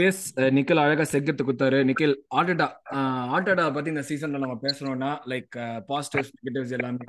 [0.00, 0.22] yes
[0.56, 2.66] Nikhil uh, அழகா செக்கத்து குத்தாரு நிக்கில் ஆட்டடா
[3.34, 5.56] ஆட்டடா பத்தி இந்த சீசன்ல நம்ம பேசணும்னா லைக்
[5.88, 7.06] பாசிட்டிவ்ஸ் நெகட்டிவ்ஸ் எல்லாமே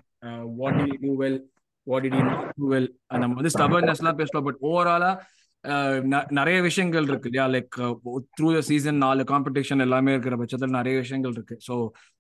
[0.60, 1.40] what did do well
[1.88, 2.90] what did not do well
[3.24, 5.12] நம்ம வந்து ஸ்டபர்னஸ்லாம் பேசலாம் பட் ஓவராலா
[6.38, 7.46] நிறைய விஷயங்கள் இருக்கு இல்லையா?
[7.56, 7.76] லைக்
[8.38, 11.56] த்ரூ த சீசன் நாலு காம்படிஷன் எல்லாமே இருக்கிற பட்சத்தில் நிறைய விஷயங்கள் இருக்கு.
[11.68, 11.76] ஸோ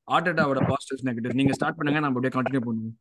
[0.08, 2.97] ஆட்டடாவோட பாசிட்டிவ்ஸ் நெகட்டிவ் நீங்க ஸ்டார்ட் பண்ணுங்க நம்ம அப்படியே கண்டினியூ பண்ணுவோம்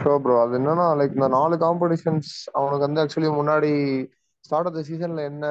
[0.00, 3.72] ஷோ ப்ரோ அது என்னன்னா லைக் இந்த நாலு காம்படிஷன்ஸ் அவனுக்கு வந்து ஆக்சுவலி முன்னாடி
[4.44, 5.44] ஸ்டார்ட் ஆஃப் த சீசன்ல என்ன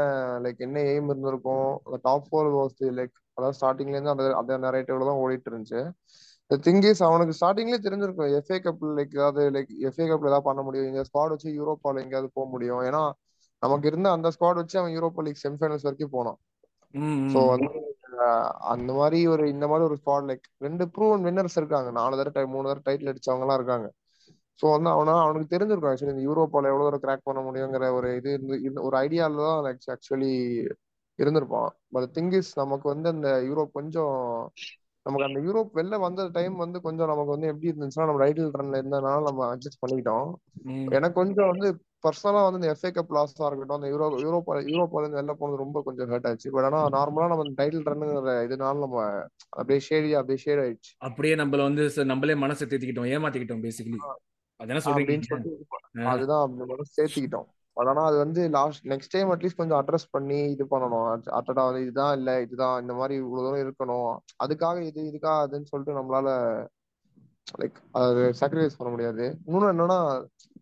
[0.43, 1.69] லைக் என்ன எய்ம் இருந்திருக்கும்?
[1.85, 5.81] அந்த டாப் ஃபோர் வாஸ் லைக் அதாவது ஸ்டார்டிங்ல இருந்து அந்த அந்த நரேட்டிவ்ல தான் ஓடிட்டு இருந்துச்சு.
[6.51, 8.31] த திங் இஸ் அவனுக்கு ஸ்டார்டிங்லேயே தெரிஞ்சிருக்கும்.
[8.39, 10.89] எஃப்ஏ கப் லைக் ஏதாவது லைக் எஃப்ஏ கப்ல ஏதாவது பண்ண முடியும்.
[10.91, 12.81] இந்த ஸ்குவாட் வச்சு யூரோப்பால எங்கேயாவது போக முடியும்.
[12.89, 13.03] ஏன்னா
[13.61, 16.39] நமக்கு இருந்த அந்த ஸ்குவாட் வச்சு அவன் யூரோப்பா லீக் செமிஃபைனல்ஸ் வரைக்கும் போனான்.
[17.29, 17.69] ஸோ வந்து
[18.73, 21.89] அந்த மாதிரி ஒரு இந்த மாதிரி ஒரு ஸ்குவாட் லைக் ரெண்டு ப்ரூவன் வின்னர்ஸ் இருக்காங்க.
[21.99, 23.87] நாலு தடவை மூணு தடவை டைட்டில் அடிச்சவங்க எல்லாம் இருக்காங்க.
[24.59, 28.31] ஸோ வந்து அவனா அவனுக்கு தெரிஞ்சிருக்கும் ஆக்சுவலி இந்த யூரோப்பால எவ்வளவு தூரம் கிராக் பண்ண முடியுங்கிற ஒரு இது
[28.33, 30.31] இருந்து ஒரு ஐடியால தான் ஆக்சுவலி
[31.19, 31.71] இருந்திருப்பான்.
[31.93, 34.15] பட் திங் இஸ் நமக்கு வந்து அந்த யூரோப் கொஞ்சம்
[35.05, 38.79] நமக்கு அந்த யூரோப் வெளில வந்த டைம் வந்து கொஞ்சம் நமக்கு வந்து எப்படி இருந்துச்சுன்னா நம்ம ரைட்டில் ரன்ல
[38.81, 40.29] இருந்தனால நம்ம அட்ஜஸ்ட் பண்ணிக்கிட்டோம்.
[40.87, 41.67] எனக்கு கொஞ்சம் வந்து
[42.03, 45.81] பர்சனலா வந்து இந்த எஃப்ஏ கப் லாஸா இருக்கட்டும் அந்த யூரோ யூரோப்பா யூரோப்பால இருந்து வெளில போனது ரொம்ப
[45.81, 46.49] கொஞ்சம் ஹர்ட் ஆச்சு.
[46.51, 48.97] பட் ஆனா நார்மலா நம்ம டைட்டில் ரன்னுங்கிற இதனால நம்ம
[49.53, 50.91] அப்படியே ஷேடி அப்படியே ஷேட் ஆயிடுச்சு.
[51.01, 54.01] அப்படியே நம்மள வந்து நம்மளே மனசை தேத்திக்கிட்டோம் ஏமாத்திக்கிட்டோம் பேசிக்கலி
[54.63, 55.11] அதான சொல்றீங்க?
[56.11, 56.53] அதுதான்
[56.97, 57.47] சேர்த்துக்கிட்டோம்.
[57.77, 61.05] ஆனா அது வந்து last next time at least கொஞ்சம் அட்ரஸ் பண்ணி இது பண்ணணும்.
[61.39, 64.11] அட்டடா வந்து இதுதான் இல்ல இதுதான் இந்த மாதிரி இவ்வளவு தூரம் இருக்கணும்.
[64.43, 66.29] அதுக்காக இது இதுக்காக அதுன்னு சொல்லிட்டு நம்மளால
[67.61, 69.25] லைக் அது சாக்ரிஃபைஸ் பண்ண முடியாது.
[69.45, 69.99] இன்னொன்னு என்னன்னா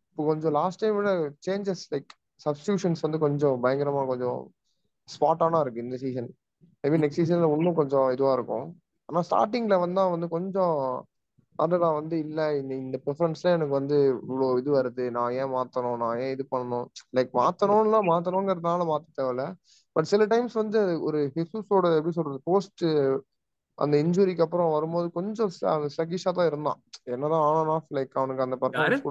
[0.07, 1.11] இப்போ கொஞ்சம் லாஸ்ட் டைம் விட
[1.47, 2.11] சேஞ்சஸ் லைக்
[2.45, 4.39] சப்ஸ்டியூஷன்ஸ் வந்து கொஞ்சம் பயங்கரமா கொஞ்சம்
[5.09, 6.29] ஸ்பாட்டானா இருக்கு இந்த சீசன்
[6.83, 8.65] மேபி நெக்ஸ்ட் சீசன்ல இன்னும் கொஞ்சம் இதுவா இருக்கும்.
[9.09, 10.77] ஆனா ஸ்டார்டிங்ல வந்தா வந்து கொஞ்சம்
[11.61, 12.39] அடடா வந்து இல்ல.
[12.59, 15.03] இந்த இந்த ப்ரிஃபரன்ஸ்ல எனக்கு வந்து இவ்வளோ இது வருது.
[15.17, 15.97] நான் ஏன் மாத்தணும்?
[15.97, 16.87] நான் ஏன் இது பண்ணணும்?
[17.17, 19.45] லைக் மாத்தணும்லாம் மாத்தணுங்கிறதுனால மாத்த தேவையில்ல.
[19.95, 22.39] பட் சில டைம்ஸ் வந்து ஒரு ஹிசூஸோட எப்படி சொல்றது?
[22.49, 22.85] போஸ்ட்
[23.77, 25.51] அந்த இன்ஜுரிக்கு அப்புறம் வரும்போது கொஞ்சம்
[25.97, 26.79] சகிஷா தான் இருந்தான்.
[27.07, 29.03] என்னதான் ஆன் அண்ட் ஆஃப் லைக் அவனுக்கு அந்த பர்ஃபார்மன்ஸ்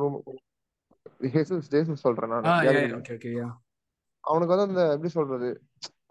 [1.27, 2.47] ஜேசஸ் ஜேசஸ் சொல்றேன் நான்.
[4.25, 5.49] அவனுக்கு வந்து அந்த எப்படி சொல்றது?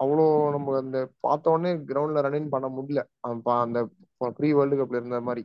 [0.02, 3.02] அவ்வளோ நம்ம அந்த பார்த்த உடனே கிரவுண்ட்ல ரன்னிங் பண்ண முடியல.
[3.56, 3.78] அந்த
[4.38, 5.42] ப்ரீ வேர்ல்டு கப்ல இருந்த மாதிரி.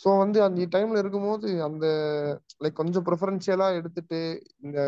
[0.00, 1.86] ஸோ வந்து அந்த டைம்ல இருக்கும்போது அந்த
[2.62, 4.20] லைக் கொஞ்சம் ப்ரிஃபரன்ஷியலா எடுத்துட்டு
[4.62, 4.78] இந்த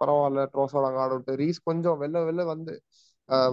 [0.00, 2.74] பரவாயில்ல ட்ரோசால ஆட விட்டு ரீஸ் கொஞ்சம் வெளில வெளில வந்து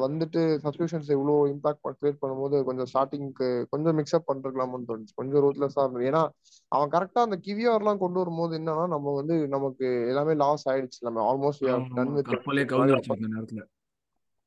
[0.04, 5.13] வந்துட்டு சப்ஸ்கிரிப்ஷன்ஸ் இவ்வளோ இம்பாக்ட் கிரியேட் பண்ணும்போது கொஞ்சம் ஸ்டார்டிங்க்கு கொஞ்சம் மிக்ஸ்அப் பண்ணிருக்கலாம்னு தோணுச்சு.
[5.15, 6.06] கொஞ்சம் ரூத்லெஸ்ஸா இருந்தது.
[6.06, 6.22] ஏன்னா
[6.72, 11.00] அவன் கரெக்டா அந்த கிவியார்லாம் கொண்டு வரும்போது என்னன்னா நம்ம வந்து நமக்கு எல்லாமே லாஸ் ஆயிடுச்சு.
[11.02, 11.65] நம்ம ஆல்மோஸ்ட்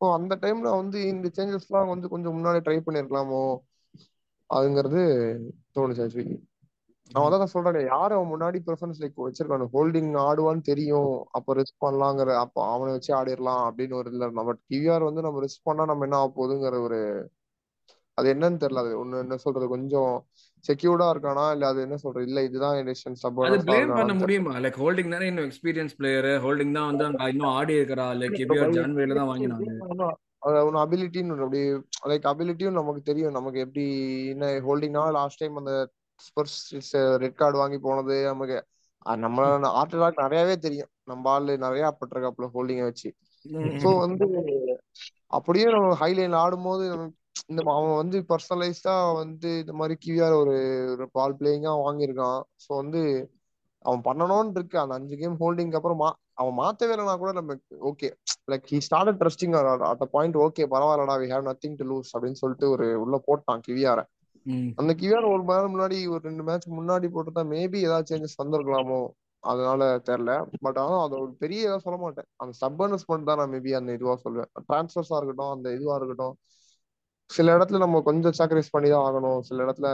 [0.01, 3.43] ஸோ அந்த டைம்ல வந்து இந்த சேஞ்சஸ்லாம் வந்து கொஞ்சம் முன்னாடி ட்ரை பண்ணிருக்கலாமோ
[4.51, 5.01] அதுங்கிறது
[5.75, 6.37] தோணுச்சு ஆக்சுவலி
[7.11, 11.15] அவன் அதான் சொல்றானே யார் அவன் முன்னாடி ப்ரிஃபரன்ஸ் லைக் வச்சிருக்கானு ஹோல்டிங் ஆடுவான்னு தெரியும்.
[11.37, 15.67] அப்போ ரிஸ்க் பண்ணலாங்கிற அப்போ அவனை வச்சு ஆடிடலாம் அப்படின்னு ஒரு இருந்தான் பட் கிவிஆர் வந்து நம்ம ரிஸ்க்
[15.69, 17.01] பண்ணா நம்ம என்ன ஆக போகுதுங்கிற ஒரு
[18.19, 18.83] அது என்னன்னு தெரியல.
[18.85, 20.13] அது ஒண்ணு என்ன சொல்றது கொஞ்சம்
[20.65, 24.55] செக்யூர்டா இருக்கானா இல்ல அது என்ன சொல்றது இல்ல இதுதான் எடிஷன் அது சப்போர்ட் ப்ளேம் பண்ண முடியுமா?
[24.65, 28.07] லைக் ஹோல்டிங் தானே இன்னும் எக்ஸ்பீரியன்ஸ் பிளேயர் ஹோல்டிங் தான் வந்து அங்க இன்னும் ஆடி இருக்கிறா?
[28.23, 30.09] லைக் எபிஆர் ஜான்வரியில தான் வாங்கினாங்க
[30.61, 31.61] ஒன்னு அபிலிட்டின்னு அப்படி
[32.11, 33.37] லைக் அபிலிட்டியும் நமக்கு தெரியும்.
[33.39, 33.87] நமக்கு எப்படி
[34.35, 35.73] என்ன ஹோல்டிங்னா லாஸ்ட் டைம் அந்த
[37.23, 38.59] ரெட் கார்டு வாங்கி போனது நமக்கு
[39.19, 39.45] நம்ம
[39.81, 40.91] ஆர்டர் நிறையவே தெரியும்.
[41.05, 43.09] நம்ம ஆளு நிறைய பட்டிருக்காப்புல ஹோல்டிங்க வச்சு.
[43.83, 44.25] சோ வந்து
[45.37, 46.85] அப்படியே நம்ம ஹைலைன்ல ஆடும்போது
[47.51, 50.55] இந்த அவன் வந்து பர்சனலைஸ்டா வந்து இந்த மாதிரி கிவிஆர் ஒரு
[50.95, 52.41] ஒரு பால் பிளேயிங்கா வாங்கியிருக்கான்.
[52.65, 53.01] ஸோ வந்து
[53.85, 54.77] அவன் பண்ணணும்னு இருக்கு.
[54.83, 57.55] அந்த அஞ்சு கேம் ஹோல்டிங்க்கு அப்புறம் மா அவன் மாத்தவே இல்லைனா கூட நம்ம
[57.91, 58.09] okay
[58.51, 59.55] like he start trusting
[59.91, 64.03] at point okay பரவாயில்லடா we have nothing to lose அப்படின்னு சொல்லிட்டு ஒரு உள்ள போட்டான் கிவியார
[64.79, 69.01] அந்த கிவியார் ஒரு மேட்ச் முன்னாடி ஒரு ரெண்டு மேட்ச் முன்னாடி போட்டுட்டா மேபி ஏதாவது சேஞ்சஸ் வந்திருக்கலாமோ
[69.45, 70.33] அதனால தெரியல.
[70.61, 72.29] பட் ஆனா அது ஒரு பெரிய இதா சொல்ல மாட்டேன்.
[72.37, 76.35] அந்த சப்பர்னஸ் மட்டும் தான் நான் மேபி அந்த இதுவா சொல்லுவேன் டிரான்ஸ்ஃபர்ஸா இருக்கட்டும் அந்த இதுவா இருக்கட்டும்.
[77.31, 79.41] சில இடத்துல நம்ம கொஞ்சம் சாக்ரிஃபைஸ் பண்ணி தான் ஆகணும்.
[79.41, 79.89] சில இடத்துல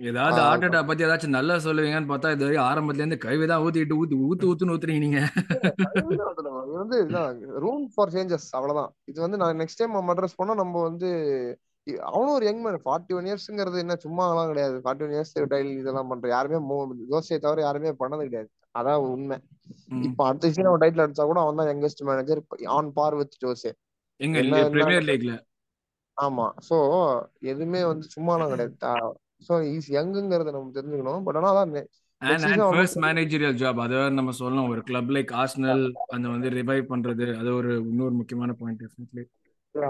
[0.00, 4.16] ஏதாவது ஆஹ் ஆர்டேட்டா பத்தி ஏதாச்சும் நல்லா சொல்லுவீங்கன்னு பார்த்தா இது வரைக்கும் ஆரம்பத்துல இருந்து கழுவிதான் ஊத்திட்டு ஊத்தி
[4.26, 5.20] ஊத்து ஊத்துன்னு ஊத்துறீங்க நீங்க.
[6.76, 6.98] வந்து
[7.64, 8.92] ரூம் ஃபார் சேஞ்சஸ் அவ்வளவுதான்.
[9.04, 11.10] இது வந்து நான் நெக்ஸ்ட் டைம் நம்ம அட்ரஸ் பண்ணா நம்ம வந்து
[12.08, 14.76] அவனும் ஒரு யங் மேன் ஃபார்ட்டி ஒன் இயர்ஸ்ங்கிறது என்ன சும்மாலாம் கிடையாது.
[14.84, 16.28] ஃபார்ட்டி ஒன் இயர்ஸ் டைல் இதெல்லாம் பண்ற.
[16.34, 16.58] யாருமே
[17.14, 18.50] யோசியை தவிர யாருமே பண்ணது கிடையாது.
[18.78, 19.36] அதான் உண்மை.
[20.08, 22.42] இப்ப அடுத்த சீசன் அவன் டைட்டில் அடிச்சா கூட அவன் தான் youngest manager
[22.78, 23.72] on par with Jose
[26.16, 26.46] ஆமா.
[26.68, 26.76] சோ
[27.52, 28.76] எதுவுமே வந்து சும்மாலாம் கிடையாது.
[29.48, 31.24] சோ இஸ் யங்குங்கிறத நம்ம தெரிஞ்சுக்கணும்.
[31.26, 31.74] பட் ஆனா அதான்
[32.76, 34.70] ஃபர்ஸ்ட் மேனேஜரியல் ஜாப் அதை நம்ம சொல்லணும்.
[34.72, 35.84] ஒரு கிளப் லைக் ஆர்சனல்
[36.14, 39.24] அந்த வந்து ரிவைவ் பண்றது அது ஒரு இன்னொரு முக்கியமான பாயிண்ட் டெஃபினெட்லி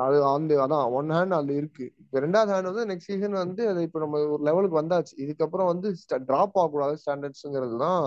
[0.06, 1.84] அது அந்த அதான் ஒன் ஹேண்ட் அது இருக்கு.
[2.02, 5.14] இப்ப ரெண்டாவது ஹேண்ட் வந்து நெக்ஸ்ட் சீசன் வந்து அது இப்ப நம்ம ஒரு லெவலுக்கு வந்தாச்சு.
[5.24, 5.88] இதுக்கப்புறம் வந்து
[6.28, 8.02] டிராப் ஆகக்கூடாது ஸ்டாண்டர்ட்ஸ்ங்கிறது தான்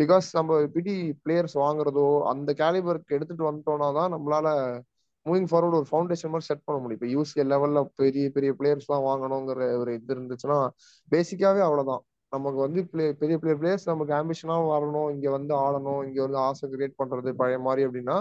[0.00, 0.94] பிகாஸ் நம்ம பிடி
[1.24, 4.48] பிளேயர்ஸ் வாங்குறதோ அந்த கேலிபருக்கு எடுத்துட்டு வந்துட்டோம்னா தான் நம்மளால
[5.26, 6.98] மூவிங் ஃபார்வர்டு ஒரு ஃபவுண்டேஷன் மாதிரி செட் பண்ண முடியும்.
[6.98, 10.58] இப்போ யூசிஎல் லெவல்ல பெரிய பெரிய பிளேயர்ஸ் எல்லாம் வாங்கணுங்கிற ஒரு இது இருந்துச்சுன்னா
[11.12, 12.02] பேசிக்காவே அவ்வளவுதான்.
[12.32, 15.08] நமக்கு வந்து பிளே பெரிய பெரிய பிளேயர்ஸ் நமக்கு ஆம்பிஷனா வரணும்.
[15.14, 16.00] இங்க வந்து ஆடணும்.
[16.08, 18.16] இங்க வந்து ஆசை கிரியேட் பண்றது பழைய மாதிரி அப்படின்னா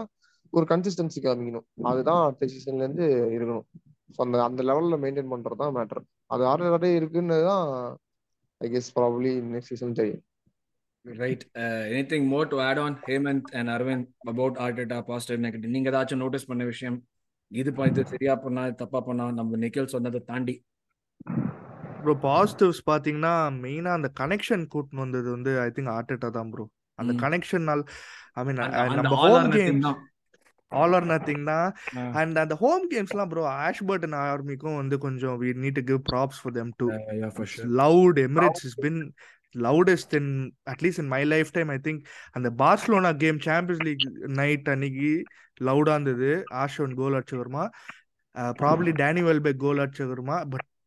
[0.54, 1.68] ஒரு கன்சிஸ்டன்சி காமிக்கணும்.
[1.92, 3.68] அதுதான் அடுத்த சீசன்ல இருந்து இருக்கணும்.
[4.16, 6.02] ஸோ அந்த அந்த லெவல்ல மெயின்டைன் பண்றது தான் மேட்டர்
[6.34, 7.66] அது ஆர்டர் இருக்குன்னு தான்
[8.62, 10.24] I guess probably next season தெரியும்.
[11.06, 11.44] Right
[11.92, 16.50] anything more to add on Hemant and Aravind about Arteta positive negative நீங்க ஏதாச்சும் நோட்டீஸ்
[16.52, 16.98] பண்ண விஷயம்?
[17.52, 19.26] இது இது சரியா பண்ணா தப்பா பண்ணா?
[19.40, 20.56] நம்ம நிக்கில் சொன்னதை தாண்டி.
[22.02, 23.34] ப்ரோ பாசிட்டிவ்ஸ் பாத்தீங்கன்னா
[23.64, 26.66] மெயினா அந்த கனெக்ஷன் கூட்டின்னு வந்தது வந்து ஐ திங்க் ஆர்டேட்டா தான் ப்ரோ
[27.00, 27.14] அந்த.
[27.24, 27.84] கனெக்ஷனால்
[28.36, 28.60] ஐ மீன்
[29.00, 29.50] நம்ம ஹோம்
[29.88, 29.98] தான்.
[30.72, 31.68] ஆல் ஆர் நத்திங் தான்.
[32.12, 36.54] அண்ட் அந்த ஹோம் கேம்ஸ்லாம் ப்ரோ ஆஷ்பர்டன் ஆர்மிக்கும் வந்து கொஞ்சம் we need to give props for
[36.54, 37.72] them to yeah, yeah, for it's sure.
[37.82, 39.02] Loud Emirates is been
[39.56, 40.26] loudest in
[40.72, 42.00] at least in my lifetime I think.
[42.32, 44.04] அந்த Barcelona game Champions League
[44.40, 45.12] night அன்னைக்கு
[45.62, 46.32] லவுடா இருந்தது.
[46.64, 47.64] ஆஷோன் கோல் அடிச்ச வருமா?
[48.60, 50.36] Probably Danny Welbeck கோல் அடிச்ச வருமா?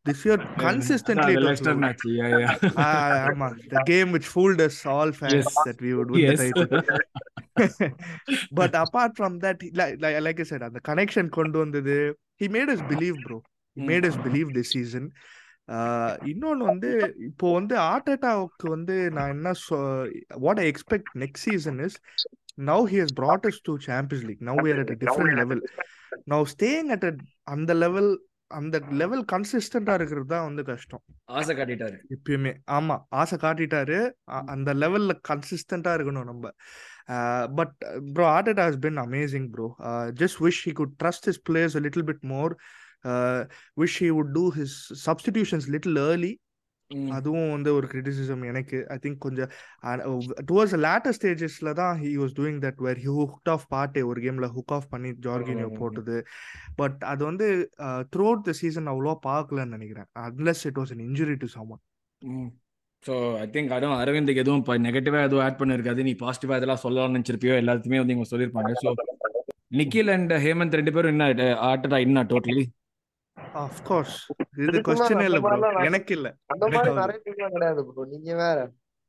[0.06, 4.10] this year Yeah, consistently அதான் it was Leicester loud match yeah yeah ஆமா the game
[4.16, 6.68] which fooled us all fans yes that we would win the yes title
[8.52, 11.96] but apart from that he- like, like like I said அந்த connection கொண்டு வந்தது
[12.36, 13.38] he made us believe bro
[13.76, 15.06] he ம் made us believe this season
[15.68, 16.90] ஆஹ் இன்னொன்னு வந்து
[17.28, 19.52] இப்போ வந்து ஆர்டேட்டாவுக்கு வந்து நான் என்ன
[20.44, 21.96] what I expect next season is
[22.68, 25.60] now he has brought us to Champions League now we are at a different level
[26.26, 27.14] now staying at a
[27.54, 28.10] அந்த level
[28.51, 31.03] அந்த level கன்சிஸ்டண்டா இருக்கிறது தான் வந்து கஷ்டம்.
[31.25, 31.97] ஆசை காட்டிட்டாரு.
[32.09, 32.53] எப்பயுமே.
[32.71, 33.99] ஆமா ஆசை காட்டிட்டாரு.
[34.01, 34.47] அ- ம்.
[34.47, 36.49] அந்த லெவல்ல கன்சிஸ்டண்டா இருக்கணும் நம்ம.
[37.55, 39.75] But bro Arteta has been amazing bro
[40.19, 42.57] just wish he good trust his players little bit more
[43.81, 46.50] wish he would do his substitutions little early hmm
[47.09, 48.77] அதுவும் வந்து ஒரு கிரிட்டிசிசம் எனக்கு.
[48.89, 49.51] ஐ திங்க் கொஞ்சம்
[50.51, 54.49] டுவர்ட்ஸ் லேட்டர் ஸ்டேஜஸ்ல தான் he was doing that where he hooked off Partey ஒரு கேம்ல
[54.55, 56.17] hook of பண்ணி ஜார்கினியோ போட்டது.
[56.75, 57.47] பட் அது வந்து
[58.15, 60.09] த்ரூ அவுட் த சீசன் அவ்வளோ பார்க்கலன்னு நினைக்கிறேன்.
[60.27, 61.81] Unless it was an injury to someone.
[62.21, 62.49] Hmm.
[63.03, 66.01] So I think அதுவும் அரவிந்துக்கு எதுவும் இப்போ நெகட்டிவாக எதுவும் ஆட் பண்ணிருக்காது.
[66.03, 67.55] நீ பாசிட்டிவாக இதெல்லாம் சொல்லலாம்னு நினச்சிருப்பியோ?
[67.63, 68.73] எல்லாத்தையுமே வந்து இவங்க சொல்லியிருப்பாங்க.
[68.83, 68.91] ஸோ
[69.79, 71.25] நிக்கில் அண்ட் ஹேமந்த் ரெண்டு பேரும் என்ன
[71.67, 72.63] ஆட்டடா என்ன டோட்டலி
[73.61, 74.17] ஆஃப் கோர்ஸ்
[74.63, 74.77] இது
[75.07, 75.57] அந்த இல்ல ப்ரோ
[75.89, 76.27] எனக்கு இல்ல.
[76.53, 78.59] அந்த மாதிரி டீம்லாம் கிடையாது ப்ரோ நீங்க வேற.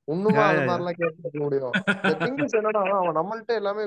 [0.08, 1.74] ஒண்ணுமா அந்த யா மாதிரிலாம் கேட்க முடியும்.
[2.22, 3.82] திங்ஸ் என்னன்னா அவன் நம்மள்ட்ட எல்லாமே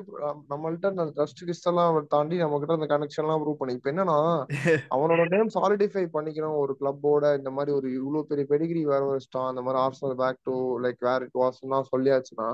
[0.52, 3.74] நம்மள்ட்ட அந்த ட்ரஸ்ட் கிஸ்ட் எல்லாம் தாண்டி நம்ம கிட்ட அந்த கனெக்ஷன் எல்லாம் ப்ரூவ் பண்ணி.
[3.78, 4.18] இப்ப என்னன்னா
[4.96, 6.58] அவனோட நேம் சாலிடிஃபை பண்ணிக்கணும்.
[6.62, 10.56] ஒரு கிளப்போட இந்த மாதிரி ஒரு இவ்வளவு பெரிய பெடிகிரி வேற வச்சிட்டான் அந்த மாதிரி Arsenal back to
[10.86, 12.50] like where it வாஸ்னா சொல்லியாச்சுன்னா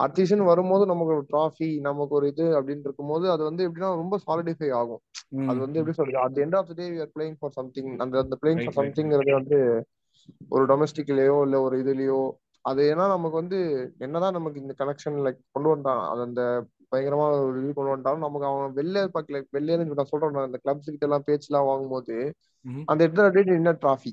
[0.00, 4.16] அடுத்த சீசன் வரும்போது நமக்கு ஒரு ட்ராஃபி நமக்கு ஒரு இது அப்படின்னு இருக்கும்போது அது வந்து எப்படின்னா ரொம்ப
[4.24, 5.02] சாலிடிஃபை ஆகும்.
[5.46, 6.18] அது வந்து எப்படி சொல்றது?
[6.24, 9.32] At end of the day we are playing for something அந்த அந்த பிளேயிங் ஃபார் சம்திங்கிறது
[9.38, 9.58] வந்து
[10.50, 12.20] ஒரு டொமஸ்டிக்லயோ இல்ல ஒரு இதுலயோ
[12.64, 13.58] அது ஏன்னா நமக்கு வந்து
[14.00, 16.42] என்னதான் நமக்கு இந்த கனெக்ஷன் லைக் கொண்டு வந்தான் அது அந்த
[16.92, 21.08] பயங்கரமா ஒரு இது கொண்டு வந்துட்டாலும் நமக்கு அவன் வெளில பார்க்கல வெளியே நான் சொல்றேன் இந்த கிளப்ஸ் கிட்ட
[21.08, 22.16] எல்லாம் பேச்சுலாம் வாங்கும்போது
[22.64, 24.12] ம் அந்த இடத்துல என்ன ட்ராஃபி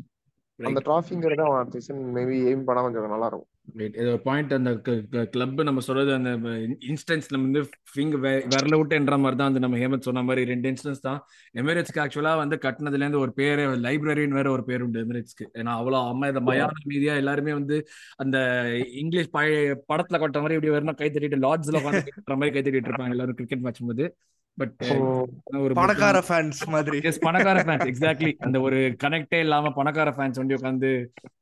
[0.59, 3.49] அந்த ட்ராஃபிங்கிறத அவன் அடுத்த சீசன் மேபி எய்ம் பண்ணா கொஞ்சம் நல்லா இருக்கும்.
[4.25, 4.71] பாயிண்ட் அந்த
[5.33, 6.31] கிளப் நம்ம சொல்றது அந்த
[6.89, 7.61] இன்ஸ்டன்ஸ்ல வந்து
[7.91, 11.19] ஃபிங் விரல விட்டுன்ற மாதிரி தான் அந்த நம்ம ஹேமந்த் சொன்ன மாதிரி ரெண்டு இன்ஸ்டன்ஸ் தான்.
[11.61, 15.47] எமிரேட்ஸ்க்கு ஆக்சுவலா வந்து கட்டினதுல இருந்து ஒரு பேரு லைப்ரரின்னு வேற ஒரு பேர் உண்டு எமிரேட்ஸ்க்கு.
[15.59, 17.77] ஏன்னா அவ்வளோ அம்மா இந்த மயான மீதியா எல்லாருமே வந்து
[18.23, 18.37] அந்த
[19.01, 22.91] இங்கிலீஷ் பழைய படத்துல கொட்ட மாதிரி இப்படி வரணும் கை தட்டிட்டு லாட்ஜ்ல உட்காந்து கட்டுற மாதிரி கை தட்டிட்டு
[22.91, 24.07] இருப்பாங்க எல்லாரும் கிரிக்கெட் மேட்ச் போது.
[24.57, 24.81] பட்
[25.63, 26.97] ஒரு பணக்கார ஃபேன்ஸ் மாதிரி.
[27.09, 30.91] எஸ் பணக்கார ஃபேன்ஸ் எக்ஸாக்ட்லி அந்த ஒரு கனெக்டே இல்லாம பணக்கார ஃபேன்ஸ் வந்து உட்காந்து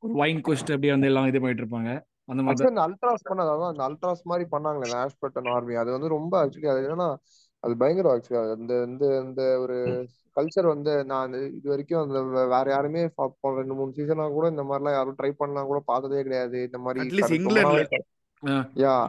[0.04, 1.92] ஒரு வைன் குஸ்ட் அப்படியே வந்து எல்லாம் இது பண்ணிட்டு இருப்பாங்க.
[2.28, 6.14] அந்த மாதிரி அந்த அல்ட்ராஸ் பண்ணது அதான் அந்த அல்ட்ராஸ் மாதிரி பண்ணாங்களே அந்த ஆஷ்பர்டன் ஆர்மி அது வந்து
[6.14, 7.08] ரொம்ப ஆக்சுவலி அது என்னன்னா
[7.62, 9.76] அது பயங்கரம் ஆக்சுவலி அந்த இந்த இந்த ஒரு
[10.36, 12.20] கல்ச்சர் வந்து நான் இது வரைக்கும் அந்த
[12.54, 13.02] வேற யாருமே
[13.58, 16.58] ரெண்டு மூணு சீசனா கூட இந்த மாதிரிலாம் யாரும் ட்ரை பண்ணலாம் கூட பார்த்ததே கிடையாது.
[16.68, 17.00] இந்த மாதிரி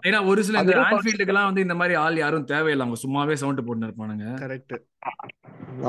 [0.06, 2.84] ஏன்னா ஒரு சில இந்த அதுவே ஆன்ஃபீல்டுக்கெல்லாம் வந்து இந்த மாதிரி ஆள் யாரும் தேவையில்லை.
[2.86, 4.76] அவங்க சும்மாவே சவுண்ட் போட்டு இருப்பானுங்க கரெக்ட்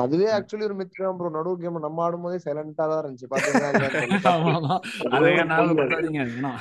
[0.01, 3.27] அதுவே ஆக்சுவலி ஒரு மித் ப்ரோ நடுவு கேம் நம்ம ஆடும்போதே சைலண்டா தான் இருந்துச்சு.
[3.33, 4.73] பாத்தீங்கன்னா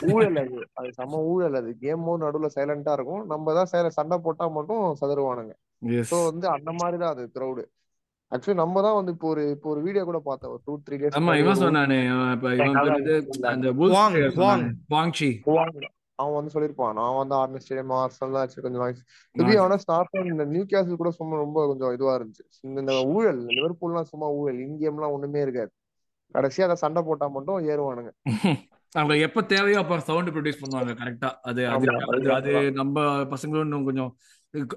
[0.13, 0.39] ஊழல்.
[0.43, 0.59] அது.
[0.79, 1.71] அது செம ஊழல் அது.
[1.83, 3.23] கேம் போது நடுவுல சைலண்டா இருக்கும்.
[3.33, 5.55] நம்ம தான் சைல சண்டை போட்டா மட்டும் சதறுவானுங்க
[5.97, 7.65] எஸ் சோ வந்து அந்த மாதிரி தான் அது கிரௌடு
[8.33, 10.53] ஆக்சுவலி நம்ம தான் வந்து இப்போ ஒரு இப்போ ஒரு வீடியோ கூட பார்த்தோம்.
[10.55, 11.99] ஒரு டூ த்ரீ டேஸ் ஆமா இவன் சொன்னானே
[12.35, 12.79] இப்ப இவன்
[13.53, 14.71] அந்த வாங், சொன்னானே.
[14.95, 15.31] வாங்ஷி
[16.19, 16.95] அவன் வந்து சொல்லியிருப்பான்.
[16.99, 19.01] நான் வந்து ஆர்ன ஸ்டேடியம் ஆர்சனல் தான் ஆச்சு கொஞ்சம் noise
[19.37, 22.45] to be honest Arsenal இந்த நியூ கேசல் கூட சும்மா ரொம்ப கொஞ்சம் இதுவா இருந்துச்சு.
[22.73, 24.61] இந்த ஊழல் லிவர்பூல்லாம் சும்மா ஊழல்.
[24.67, 25.73] இங்கேம்லாம் ஒண்ணுமே இருக்காது.
[26.35, 28.13] கடைசியா அதை சண்டை போட்டா மட்டும் ஏறுவானுங்க.
[28.93, 31.63] அவங்க எப்ப தேவையோ அப்ப சவுண்ட் ப்ரொடியூஸ் பண்ணுவாங்க கரெக்டா அது
[32.37, 32.97] அது நம்ம
[33.33, 34.11] பசங்களும் இன்னும் கொஞ்சம்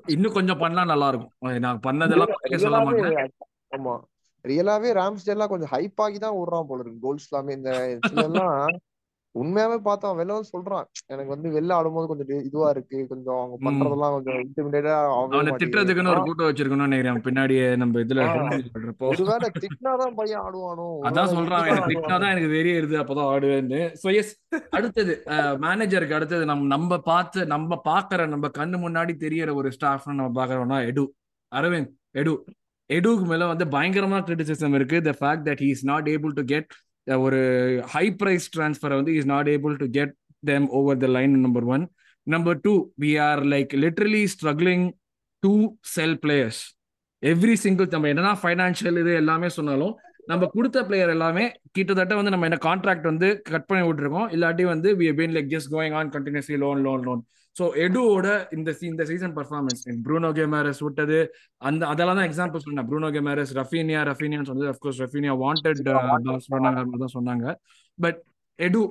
[0.07, 1.33] இன்னும் கொஞ்சம் பண்ணா நல்லா இருக்கும்
[1.65, 2.31] நான் பண்ணதெல்லாம்
[2.63, 3.33] சொல்ல மாட்டேன்.
[3.75, 3.93] ஆமா.
[4.45, 7.03] ரியலாவே ராம்ஸ்டேல்லாம் கொஞ்சம் ஹைப் ஆகி தான் விடுறான் போல இருக்கு.
[7.05, 7.71] கோல்ஸ் எல்லாமே இந்த
[8.27, 8.53] எல்லாம்
[9.43, 10.83] உண்மையாவே பார்த்தா வெளில சொல்றான்.
[11.05, 13.05] எனக்கு வந்து வெளில ஆடும்போது கொஞ்சம் இது- இதுவா இருக்கு.
[13.07, 13.71] கொஞ்சம் அவங்க.
[13.71, 17.21] பண்றதெல்லாம் கொஞ்சம் இன்டிமிடேட்டா அவனை திட்டுறதுக்குன்னு ஒரு கூட்டம் வச்சிருக்கணும்னு நினைக்கிறேன்.
[17.21, 18.35] பின்னாடியே நம்ம இதுல
[18.73, 20.97] பண்றப்போ ஒருவேளை திட்டினாதான் பையன் ஆடுவானோ?
[21.01, 21.67] அதான் சொல்றான்.
[21.67, 23.95] எனக்கு திட்டினாதான் எனக்கு இருது அப்பதான் ஆடுவேன்னு.
[24.03, 29.71] சோ எஸ் அடுத்தது மேனேஜருக்கு அடுத்தது நம்ம நம்ம பார்த்து நம்ம பாக்குற நம்ம கண்ணு முன்னாடி தெரியற ஒரு
[29.71, 31.13] ஸ்டாஃப் நம்ம பாக்குறோம்னா எடு.
[31.55, 32.45] அரவிந்த் எடு.
[32.85, 35.01] எடுக்கு மேல வந்து பயங்கரமான கிரிட்டிசிசம் இருக்கு.
[35.01, 36.67] The fact that he is not able to get
[37.15, 37.39] ஒரு
[37.87, 41.89] ஹை பிரைஸ் ட்ரான்ஸ்ஃபரை வந்து is not able to get them over the line number one
[42.23, 44.91] number two we are like literally struggling
[45.39, 46.61] to sell players
[47.23, 49.95] every single நம்ம என்னன்னா financial இது எல்லாமே சொன்னாலும்
[50.25, 54.29] நம்ம கொடுத்த பிளேயர் எல்லாமே கிட்டத்தட்ட வந்து நம்ம என்ன கான்ட்ராக்ட் வந்து கட் பண்ணி விட்டுருக்கோம்.
[54.29, 57.27] இல்லாட்டி வந்து we been like just going on continuously loan loan loan
[57.57, 61.19] so எடுவோட இந்த இந்த சீசன் பர்ஃபார்மன்ஸ் ப்ரூனோ கேமரஸ் விட்டது.
[61.67, 62.87] அந்த அதெல்லாம் தான் எக்ஸாம்பிள் சொன்னேன்.
[62.89, 64.71] ப்ரூனோ கேமரஸ் ரஃபீனியா ரஃபீனியான்னு சொன்னது.
[64.73, 65.81] அஃப்கோர்ஸ் ரஃபீனியா வாண்டட்
[66.49, 67.45] சொன்னாங்க தான் சொன்னாங்க.
[67.99, 68.19] பட்
[68.59, 68.81] எடு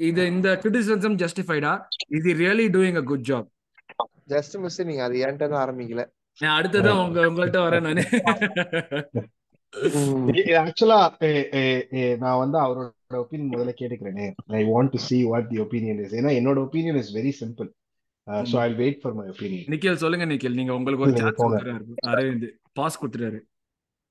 [0.00, 1.72] இது இந்த கிரிட்டிசிசம் ஜஸ்டிஃபைடா
[2.18, 3.48] இது really doing a good job
[4.32, 6.02] just miss நீங்க அது என்கிட்ட தான் ஆரம்பிக்கல.
[6.38, 8.04] நான் அடுத்தது உங்க உங்கள்கிட்ட வரேன் நானு.
[10.60, 10.98] ஆக்சுவலா
[12.22, 14.26] நான் வந்து அவரோட ஒப்பீனியன் முதல்ல கேட்டுக்கிறேனே.
[14.58, 17.68] I want to see what the opinion is ஏன்னா என்னோட opinion is very simple
[18.50, 21.38] so I wait for my opinion Nikhil சொல்லுங்க நிக்கில் நீங்க உங்களுக்கு ஒரு சான்ஸ்.
[21.40, 21.72] கொடுத்துறாரு
[22.10, 22.46] அரவிந்த்
[22.78, 23.40] பாஸ் கொடுத்துறாரு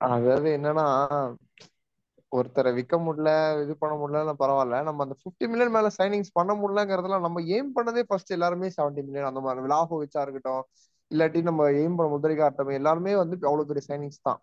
[0.02, 0.86] அதாவது என்னன்னா
[2.32, 3.30] ஒருத்தரை விற்க முடியல
[3.64, 4.78] இது பண்ண முடியல பரவாயில்ல.
[4.88, 9.30] நம்ம அந்த 50 மில்லியன் மேல சைனிங்ஸ் பண்ண முடியலங்கிறதுலாம் நம்ம எய்ம் பண்ணதே ஃபர்ஸ்ட் எல்லாருமே 70 மில்லியன்
[9.30, 10.64] அந்த மாதிரி விலாஹோவிச்சா இருக்கட்டும்
[11.12, 14.40] இல்லாட்டி நம்ம எய்ம் பண்ண இருக்கட்டும் எல்லாருமே வந்து அவ்வளவு பெரிய சைனிங்ஸ் தான்.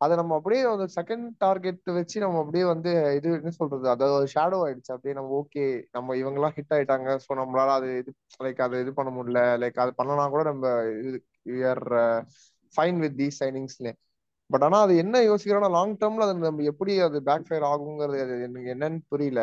[0.00, 3.86] அதை நம்ம அப்படியே அந்த செகண்ட் டார்கெட் வச்சு நம்ம அப்படியே வந்து இது என்ன சொல்றது?
[3.94, 4.92] அதாவது ஷேடோ ஆயிடுச்சு.
[4.94, 5.64] அப்படியே நம்ம ஓகே
[5.96, 7.08] நம்ம இவங்க எல்லாம் ஹிட் ஆயிட்டாங்க.
[7.24, 8.12] ஸோ நம்மளால அது இது
[8.46, 9.42] லைக் அதை இது பண்ண முடியல.
[9.62, 10.66] லைக் அது பண்ணனா கூட நம்ம
[11.04, 11.18] இது
[11.72, 11.84] ஆர்
[12.74, 13.90] ஃபைன் வித் தீஸ் சைனிங்ஸ்ல
[14.50, 18.36] பட் ஆனா அது என்ன யோசிக்கிறோம்னா லாங் டேர்ம்ல அது நம்ம எப்படி அது பேக் ஃபயர் ஆகுங்கிறது அது
[18.46, 19.40] எனக்கு என்னன்னு புரியல.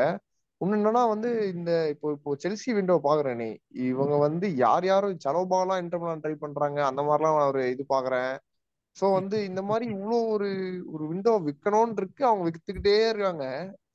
[0.62, 3.49] இன்னும் என்னன்னா வந்து இந்த இப்போ இப்போ செல்சி விண்டோ பாக்குறேனே
[3.88, 6.80] இவங்க வந்து யார் யாரும் சலோபாலாம் இன்டர்மலான் ட்ரை பண்றாங்க.
[6.89, 8.32] அந்த மாதிரிலாம் நான் ஒரு இது பாக்குறேன்.
[8.95, 10.49] சோ வந்து இந்த மாதிரி இவ்வளோ ஒரு
[10.93, 12.23] ஒரு விண்டோ விற்கணும்னு இருக்கு.
[12.25, 13.45] அவங்க வித்துக்கிட்டே இருக்காங்க.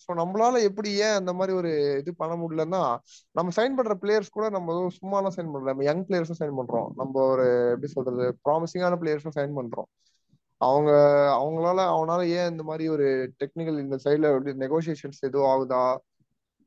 [0.04, 1.70] ஸோ நம்மளால எப்படி ஏன் அந்த மாதிரி ஒரு
[2.00, 2.82] இது பண்ண முடியலன்னா
[3.34, 5.72] நம்ம சைன் பண்ற பிளேயர்ஸ் கூட நம்ம சும்மாலாம் சைன் பண்றோம்.
[5.72, 6.88] நம்ம யங் பிளேயர்ஸும் சைன் பண்றோம்.
[6.96, 9.88] நம்ம ஒரு எப்படி சொல்றது ப்ராமிசிங்கான பிளேயர்ஸும் சைன் பண்றோம்.
[10.60, 10.90] அவங்க
[11.36, 13.06] அவங்களால அவனால ஏன் இந்த மாதிரி ஒரு
[13.42, 14.30] டெக்னிக்கல் இந்த சைட்ல
[14.64, 15.84] நெகோசியேஷன்ஸ் எதுவும் ஆகுதா?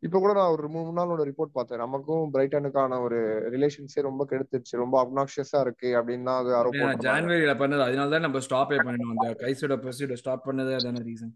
[0.03, 1.77] இப்ப கூட நான் ஒரு மூணு நாளோட ரிப்போர்ட் பார்த்தேன்.
[1.77, 3.19] நமக்கும் பிரைட்டனுக்கான ஒரு
[3.51, 4.81] ரிலேஷன்ஸே ரொம்ப கெடுத்துருச்சு.
[4.83, 7.81] ரொம்ப அப்னாக்சியஸா இருக்கு அப்படின்னு தான் அது போட்டிருந்தாங்க ஜான்வரியில பண்ணது.
[7.81, 11.33] அதனால தான் நம்ம ஸ்டாப்பே பண்ணினோம் அந்த கைசோட ப்ரொசீட ஸ்டாப் பண்ணதே அதான ரீசன்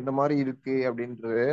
[0.00, 1.44] இந்த மாதிரி இருக்கு அப்படின்றது.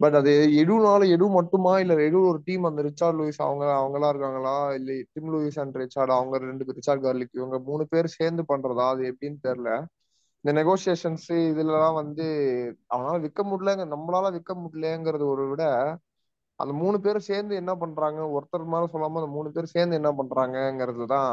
[0.00, 0.32] பட் அது
[0.62, 1.80] எடுனால எடு மட்டுமா?
[1.80, 4.56] இல்ல எடு ஒரு டீம் அந்த ரிச்சார்ட் லூயிஸ் அவங்க அவங்களா இருக்காங்களா?
[4.74, 8.86] இல்ல டிம் லூயிஸ் அண்ட் ரிச்சார்ட் அவங்க ரெண்டு ரிச்சார்ட் கார்லிக் இவங்க மூணு பேர் சேர்ந்து பண்றதா?
[8.88, 9.70] அது எப்படின்னு தெரியல.
[10.46, 12.24] இந்த நெகோசியேஷன்ஸ் இதுலலாம் வந்து
[12.88, 15.62] அவனால விற்க முடியலங்க நம்மளால விற்க முடியலங்கிறது ஒரு விட
[16.58, 21.06] அந்த மூணு பேரும் சேர்ந்து என்ன பண்றாங்க ஒருத்தர் மேல சொல்லாம அந்த மூணு பேர் சேர்ந்து என்ன பண்றாங்கங்கிறது
[21.06, 21.32] தான்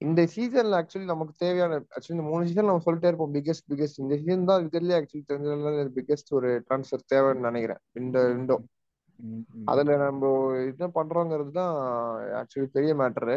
[0.00, 4.16] இந்த சீசன்ல ஆக்சுவலி நமக்கு தேவையான ஆக்சுவலி இந்த மூணு சீசன் நம்ம சொல்லிட்டே இருப்போம் பிக்கெஸ்ட் பிக்கெஸ்ட் இந்த
[4.20, 8.58] சீசன் தான் இருக்கிறதுலே ஆக்சுவலி தெரிஞ்சதுல பிக்கெஸ்ட் ஒரு ட்ரான்ஸ்ஃபர் தேவைன்னு நினைக்கிறேன் இந்த விண்டோ
[9.66, 10.32] அதுல நம்ம
[10.64, 11.74] என்ன பண்றோங்கிறது தான்
[12.40, 13.36] ஆக்சுவலி பெரிய மேட்டரு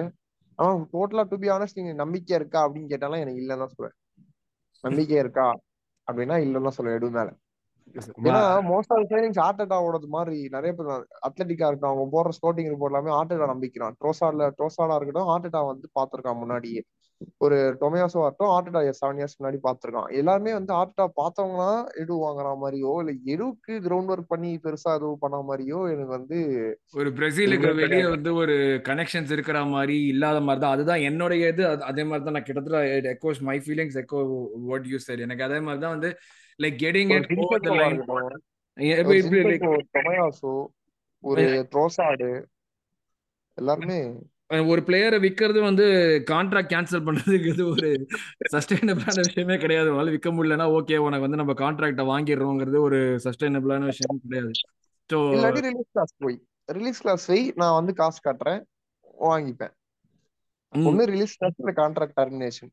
[0.60, 3.98] ஆனா டோட்டலா டு பி ஆனஸ்ட் நீங்க நம்பிக்கை இருக்கா அப்படின்னு கேட்டாலும் எனக்கு இல்லைன்னு தான் சொல்லுவேன்
[4.84, 5.48] நம்பிக்கை இருக்கா?
[6.08, 7.30] அப்படின்னா இல்லைன்னு சொல்லுவேன் எடு மேல.
[8.28, 10.90] ஏன்னா மோஸ்ட் ஆஃப் சைனிங்ஸ் ஆர்டேட்டாவோடது மாதிரி நிறைய பேர்
[11.28, 13.96] அத்லட்டிக்கா இருக்கட்டும் அவங்க போடுற ஸ்கோட்டிங் ரிப்போர்ட் எல்லாமே ஆர்டேட்டா நம்பிக்கிறான்.
[14.02, 16.82] ட்ரோசாட்ல ட்ரோசாடா இருக்கட்டும் ஆர்டேட்டா வந்து பாத்திருக்கான் முன்னாடியே.
[17.40, 21.64] ஒரு டொமேசோ ஆகட்டும் ஆர்டேட்டா செவன் இயர்ஸ் முன்னாடி பாத்திருக்கான் எல்லாருமே வந்து ஆர்டேட்டா பார்த்தவங்க
[22.02, 26.40] எடு வாங்குற மாதிரியோ இல்ல எடுக்கு கிரவுண்ட் ஒர்க் பண்ணி பெருசா எதுவும் பண்ண மாதிரியோ எனக்கு வந்து
[26.94, 28.56] ஒரு பிரேசிலுக்கு வெளியே வந்து ஒரு
[28.88, 30.76] கனெக்ஷன்ஸ் இருக்கிற மாதிரி இல்லாத மாதிரி தான்.
[30.76, 31.66] அதுதான் என்னுடைய இது.
[31.88, 34.22] அது- மாதிரி தான் நான் கிட்டத்தட்ட echoes my feelings echo
[34.68, 36.12] what you said எனக்கு அதே மாதிரி தான் வந்து
[36.60, 38.02] like getting it over the line
[39.04, 39.20] ஒரு
[39.96, 40.54] டொமேயாசோ
[41.24, 42.30] ஒரு ட்ரோசாடு
[43.58, 43.98] எல்லாருமே
[44.72, 45.86] ஒரு பிளேயரை விற்கிறது வந்து
[46.32, 47.90] கான்ட்ராக்ட் கேன்சல் பண்றதுக்கு ஒரு
[48.54, 49.90] சஸ்டைனபிளான விஷயமே கிடையாது.
[49.92, 54.52] உங்களால விற்க முடியலன்னா ஓகே உனக்கு வந்து நம்ம கான்ட்ராக்டை வாங்கிடுறோங்கிறது ஒரு சஸ்டைனபிளான விஷயம் கிடையாது.
[55.10, 55.20] ஸோ
[55.68, 56.38] ரிலீஸ் கிளாஸ் போய்.
[56.78, 58.62] ரிலீஸ் கிளாஸ் போய் நான் வந்து காசு காட்டுறேன்
[59.30, 59.74] வாங்கிப்பேன்.
[60.74, 62.72] ஒண்ணு ரிலீஸ் கிளாஸ் இல்ல கான்ட்ராக்ட் டெர்மினேஷன்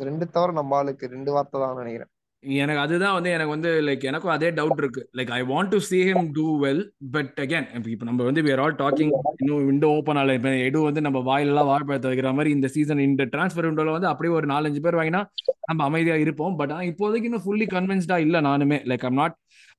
[0.00, 2.12] ரெண்டு தவிர நம்ம ஆளுக்கு ரெண்டு வார்த்தை தான் நினைக்கிறேன்.
[2.42, 5.02] எனக்கு அதுதான் வந்து எனக்கு வந்து லைக் எனக்கும் அதே டவுட் இருக்கு.
[5.18, 6.82] Like I want to see him do well
[7.14, 9.12] but again இப்போ நம்ம வந்து we ஆல் டாக்கிங்
[9.42, 10.36] இன்னும் விண்டோ ஓப்பன் ஆகல.
[10.38, 14.34] இப்போ எடு வந்து நம்ம வாயிலெல்லாம் வாழைப்பழத்தை வைக்கிற மாதிரி இந்த சீசன் இந்த டிரான்ஸ்ஃபர் விண்டோல வந்து அப்படியே
[14.38, 15.22] ஒரு நாலஞ்சு பேர் வாங்கினா
[15.70, 16.54] நம்ம அமைதியா இருப்போம்.
[16.60, 18.78] பட் ஆனால் இப்போதைக்கு இன்னும் ஃபுல்லி கன்வின்ஸ்டா இல்லை நானுமே.
[18.92, 19.36] Like I'm not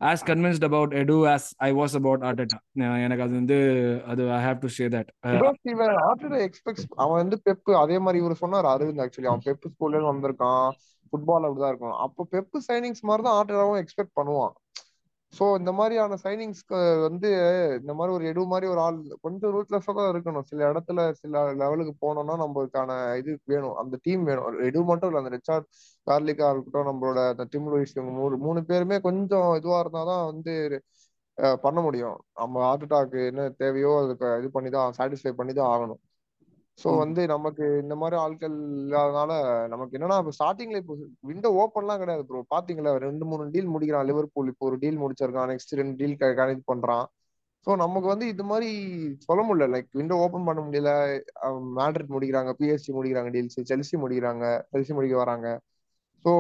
[0.10, 2.60] as convinced about Edu as I was about Arteta
[3.06, 3.58] எனக்கு அது வந்து
[4.12, 5.10] அது I have to say that
[6.48, 10.70] expect அவன் வந்து பெப்பு அதே மாதிரி இவர் சொன்னார் அரவிந்த் ஆக்சுவலி அவன் பெப்பு ஸ்கூல்ல வந்திருக்கான்.
[11.10, 14.54] ஃபுட்பால் அப்படிதான் இருக்கும் அப்போ பெப்பு சைனிங்ஸ் மாதிரி தான் ஆர்டராவும் எக்ஸ்பெக்ட் பண்ணுவான்.
[15.34, 17.30] ஸோ இந்த மாதிரியான சைனிங்ஸ்க்கு வந்து
[17.80, 20.46] இந்த மாதிரி ஒரு எடு மாதிரி ஒரு ஆள் கொஞ்சம் ரூட்லெஸ்ஸா தான் இருக்கணும்.
[20.52, 22.92] சில இடத்துல சில லெவலுக்கு போனோம்னா நம்மளுக்கான
[23.22, 23.76] இது வேணும்.
[23.82, 24.58] அந்த டீம் வேணும்.
[24.70, 25.68] எடு மட்டும் இல்லை அந்த ரிச்சார்ட்
[26.08, 30.56] கார்லிக்கா இருக்கட்டும் நம்மளோட அந்த டிம் லூயிஸ் இவங்க மூணு மூணு பேருமே கொஞ்சம் இதுவாக இருந்தால் தான் வந்து
[31.66, 32.18] பண்ண முடியும்.
[32.42, 36.02] நம்ம ஹார்ட் அட்டாக்கு என்ன தேவையோ அதுக்கு இது பண்ணி தான் சாட்டிஸ்ஃபை பண்ணி தான் ஆகணும்.
[36.80, 39.32] ஸோ வந்து நமக்கு இந்த மாதிரி ஆட்கள் இல்லாதனால
[39.74, 40.96] நமக்கு என்னன்னா இப்போ ஸ்டார்டிங்ல இப்போ
[41.30, 42.92] விண்டோ ஓப்பன்லாம் கிடையாது ப்ரோ பாத்தீங்களா?
[43.06, 45.50] ரெண்டு மூணு டீல் முடிக்கிறான் லிவர்பூல் இப்போ ஒரு டீல் முடிச்சிருக்கான்.
[45.54, 47.06] நெக்ஸ்ட் ரெண்டு டீல் கனெக்ட் பண்றான்.
[47.68, 48.70] ஸோ நமக்கு வந்து இது மாதிரி
[49.28, 49.66] சொல்ல முடியல.
[49.74, 50.92] லைக் விண்டோ ஓப்பன் பண்ண முடியல.
[51.80, 55.48] மேட்ரிட் முடிக்கிறாங்க பிஎஸ்சி முடிக்கிறாங்க டீல்ஸ் செல்சி முடிக்கிறாங்க செல்சி முடிக்க வராங்க.
[56.26, 56.32] ஸோ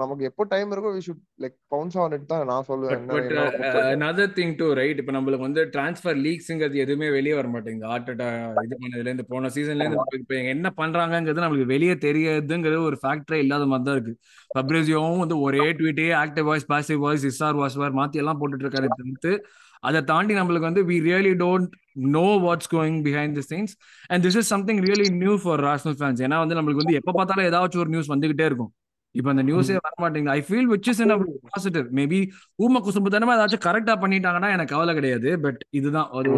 [0.00, 3.04] நமக்கு எப்போ டைம் இருக்கோ we should like bounce on it தான் நான் சொல்லுவேன்.
[3.12, 3.86] பொறுத்தவரைக்கும்.
[3.96, 7.88] another திங் டு ரைட் இப்போ நம்மளுக்கு வந்து டிரான்ஸ்ஃபர் லீக்ஸுங்கிறது எதுவுமே வெளியே வர மாட்டேங்குது.
[7.94, 8.26] ஆர்டட்டா
[8.66, 13.66] இது பண்ணதுல இருந்து போன சீசன்ல இருந்து இப்போ என்ன பண்றாங்கங்கிறது நம்மளுக்கு வெளியே தெரியாதுங்கிறது ஒரு ஃபேக்டரே இல்லாத
[13.72, 14.14] மாதிரி தான் இருக்கு.
[14.54, 18.90] ஃபப்ரேசியோவும் வந்து ஒரே ட்வீட்டே ஆக்டிவ் வாய்ஸ் பாசிவ் வாய்ஸ் இஸ்ஆர் வாய்ஸ் வார் மாத்தி எல்லாம் போட்டுட்டு இருக்காரு
[19.00, 19.32] தவிர்த்து
[19.88, 21.72] அதை தாண்டி நம்மளுக்கு வந்து we really don't
[22.16, 23.74] know what's going behind the things
[24.10, 27.48] and this is something really new for rational fans ஏன்னா வந்து நம்மளுக்கு வந்து எப்போ பார்த்தாலும்
[27.48, 28.72] ஏதாச்சும் ஒரு நியூஸ் வந்துகிட்டே இருக்கும்.
[29.18, 31.14] இப்போ அந்த நியூஸே வர மாட்டேங்குது I feel which is in
[31.50, 32.20] positive maybe
[32.64, 35.30] ஊம குசும்புத்தனமா ஏதாச்சும் கரெக்டா பண்ணிட்டாங்கன்னா எனக்கு கவலை கிடையாது.
[35.44, 36.32] பட் இதுதான் ஒரு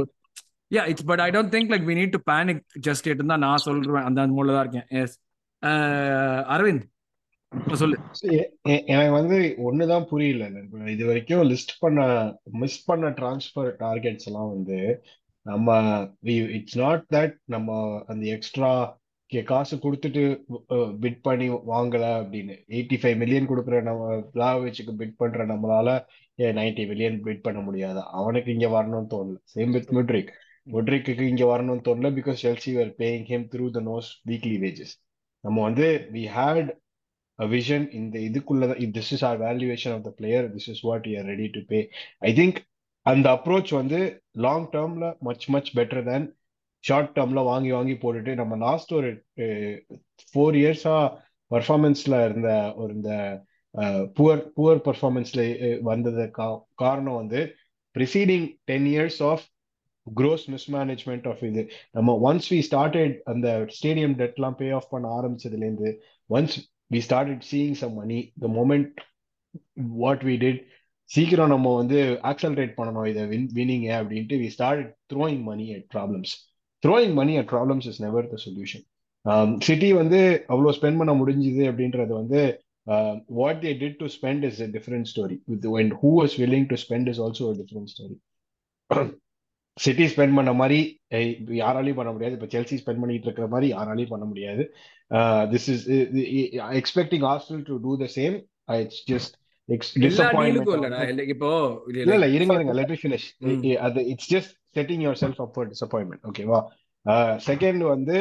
[0.70, 3.64] yeah it's but I don't think like we need to panic just எட்டு தான் நான்
[3.68, 4.06] சொல்றேன்.
[4.08, 4.88] அந்த அந்த தான் இருக்கேன்.
[5.02, 5.16] எஸ்
[6.54, 6.84] அரவிந்த்
[7.52, 7.96] இப்ப சொல்லு.
[8.92, 10.46] எனக்கு வந்து ஒண்ணுதான் புரியல.
[10.94, 12.06] இது வரைக்கும் லிஸ்ட் பண்ண
[12.62, 14.78] மிஸ் பண்ண டிரான்ஸ்ஃபர் டார்கெட்ஸ் எல்லாம் வந்து
[15.46, 15.76] நம்ம
[16.58, 17.78] இட்ஸ் நாட் தட் நம்ம
[18.12, 18.72] அந்த எக்ஸ்ட்ரா
[19.30, 20.22] காசு கொடுத்துட்டு
[21.02, 22.54] பிட் பண்ணி வாங்கல அப்படின்னு.
[22.68, 24.02] எயிட்டி ஃபைவ் மில்லியன் கொடுக்குற நம்ம
[24.34, 25.88] பிளாவிச்சுக்கு பிட் பண்ற நம்மளால
[26.58, 28.00] நைன்டி மில்லியன் பிட் பண்ண முடியாது?
[28.20, 29.36] அவனுக்கு இங்க வரணும்னு தோணல.
[29.54, 30.32] சேம் வித் முட்ரிக்
[30.66, 34.94] முட்ரிக்கு இங்க வரணும்னு தோணல because Chelsea were paying him through the nose weekly wages
[35.44, 36.70] நம்ம வந்து வி ஹேட்
[37.38, 41.14] அ விஷன் இந்த இதுக்குள்ளதான் this is our valuation of the player this is what you
[41.18, 41.80] are ready to pay
[42.22, 42.58] I think
[43.06, 44.00] அந்த approach வந்து
[44.38, 46.26] long டேர்ம்ல much much better than
[46.84, 49.10] short டேர்ம்ல வாங்கி வாங்கி போட்டுட்டு நம்ம last ஒரு
[50.34, 50.96] ஃபோர் இயர்ஸா
[51.50, 53.12] பர்ஃபார்மன்ஸ்ல இருந்த ஒரு இந்த
[54.18, 55.42] புவர் புவர் பர்ஃபார்மன்ஸ்ல
[55.82, 56.24] வந்தது
[56.74, 57.40] காரணம் வந்து
[57.96, 59.44] preceding ten years of
[60.06, 61.62] gross mismanagement of இது.
[61.90, 65.90] நம்ம ஒன்ஸ் வி ஸ்டார்டட் அந்த ஸ்டேடியம் டெட்லாம் பே ஆஃப் பண்ண ஆரம்பிச்சதுலேருந்து
[66.30, 66.56] once
[66.94, 68.98] we started seeing some money the moment
[70.02, 70.60] what we did
[71.10, 71.98] சீக்கிரம் நம்ம வந்து
[72.30, 76.34] ஆக்சலரேட் பண்ணணும் இதை வின் வினிங்க அப்படின்ட்டு we start throwing money at problems
[76.84, 78.84] throwing money at problems is never the solution
[79.66, 80.20] City வந்து
[80.52, 82.40] அவ்வளோ ஸ்பெண்ட் பண்ண முடிஞ்சுது அப்படின்றது வந்து
[83.40, 86.78] what they did to spend is a different story with and who was willing to
[86.86, 88.16] spend is also a different story
[89.76, 90.80] City spend பண்ண மாதிரி
[91.60, 92.34] யாராலையும் பண்ண முடியாது.
[92.36, 94.64] இப்போ செல்சி ஸ்பெண்ட் பண்ணிட்டு இருக்கிற மாதிரி யாராலையும் பண்ண முடியாது.
[95.52, 95.84] This is
[96.80, 98.36] expecting Arsenal to do the same
[98.82, 99.34] it's just
[101.34, 101.50] இப்போ
[101.90, 102.98] இல்ல இல்ல இருங்க இருங்க லெட் மீ.
[103.02, 103.26] ஃபினிஷ்
[103.86, 106.60] அது it's just setting yourself up for disappointment ஓகேவா
[107.46, 108.18] செகண்ட் வந்து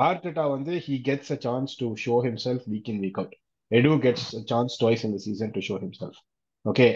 [0.00, 3.36] ஆர்டெட்டா வந்து he gets a chance to show himself week in week out
[3.70, 6.20] Edu gets chance twice இந்த season to show himself
[6.64, 6.86] okay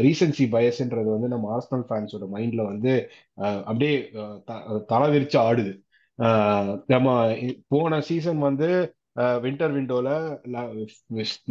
[0.00, 2.92] recency பயஸ்ன்றது வந்து நம்ம Arsenal ஃபேன்ஸோட மைண்ட்ல வந்து
[3.64, 3.94] அப்படியே
[4.86, 5.72] தலை விரிச்சு ஆடுது.
[6.86, 7.08] நம்ம
[7.68, 8.68] போன சீசன் வந்து
[9.44, 10.08] வின்டர் விண்டோல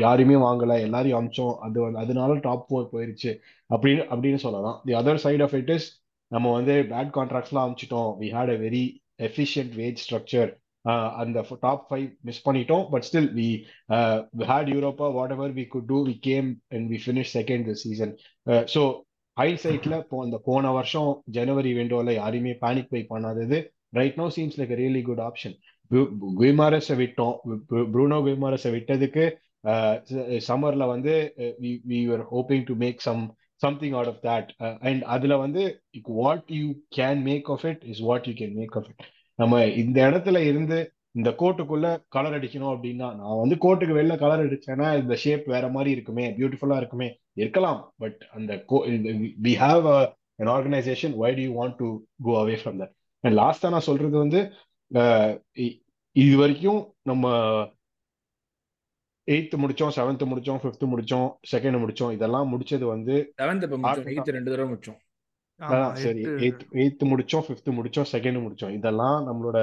[0.03, 1.55] யாரையுமே வாங்கல எல்லாரையும் அமிச்சோம்.
[1.65, 3.31] அது அதனால டாப் ஃபோர் போயிருச்சு.
[3.69, 4.77] அப்படின்னு அப்படின்னு சொல்லலாம்.
[4.87, 5.87] The other side of it is
[6.31, 8.09] நம்ம வந்து பேட் கான்ட்ராக்ட்ஸ்லாம் அமிச்சிட்டோம்.
[8.21, 8.83] We had a very
[9.29, 10.51] efficient wage structure
[11.21, 12.85] அந்த டாப் ஃபைவ் மிஸ் பண்ணிட்டோம்.
[12.91, 13.47] But still we
[14.51, 18.13] had Europa whatever we could do we came and we finish second the season
[18.75, 18.83] so
[19.37, 23.57] ஹைசைட்ல போ அந்த போன வருஷம் ஜனவரி விண்டோல யாரையுமே panic buy பண்ணாதது
[23.97, 25.55] right no seems like really good option
[26.39, 27.35] குய்மாரஸை விட்டோம்.
[27.93, 29.25] ப்ரூனோ குய்மாரஸை விட்டதுக்கு
[30.49, 31.13] சம்மர்ல வந்து
[31.91, 33.23] we were hoping to make some
[33.63, 34.49] something out of that
[34.89, 35.63] and அதுல வந்து
[36.21, 36.67] what you
[36.97, 39.03] can make of it is what you can make of it
[39.39, 40.77] நம்ம இந்த இடத்துல இருந்து
[41.17, 45.91] இந்த கோட்டுக்குள்ள கலர் அடிக்கணும் அப்படின்னா நான் வந்து கோட்டுக்கு வெளில கலர் அடிச்சேன்னா இந்த ஷேப் வேற மாதிரி
[45.95, 47.79] இருக்குமே பியூட்டிஃபுல்லா இருக்குமே இருக்கலாம்.
[47.97, 48.53] பட் அந்த
[49.45, 49.85] we have
[50.41, 51.87] an organisation why do you want to
[52.27, 54.41] go away from that and லாஸ்டா நான் சொல்றது வந்து
[56.15, 57.25] இது வரைக்கும் நம்ம
[59.27, 63.15] எயித்து முடிச்சோம் செவன்த் முடிச்சோம் ஃபிஃப்த் முடிச்சோம் செகண்ட் முடிச்சோம் இதெல்லாம் முடிச்சது வந்து
[63.99, 64.99] செவன்த் ரெண்டு தடவை முடிச்சோம்.
[66.03, 66.21] சரி.
[66.45, 68.73] எயித் எயித்து முடிச்சோம் ஃபிஃப்த் முடிச்சோம் செகண்ட் முடிச்சோம்.
[68.73, 69.59] இதெல்லாம் நம்மளோட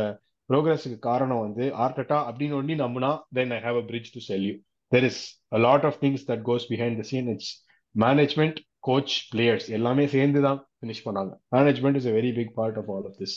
[0.51, 4.55] ப்ரோக்ரஸுக்கு காரணம் வந்து ஆர்டட்டா அப்படின்னு ஒண்ணி நம்பினா then I have a bridge to sell you
[4.93, 5.20] there is
[5.53, 7.51] a lot of things that goes behind the scene it's
[7.95, 11.33] management coach players எல்லாமே சேர்ந்து தான் ஃபினிஷ் பண்ணாங்க.
[11.57, 13.37] Management is a very big part of all of this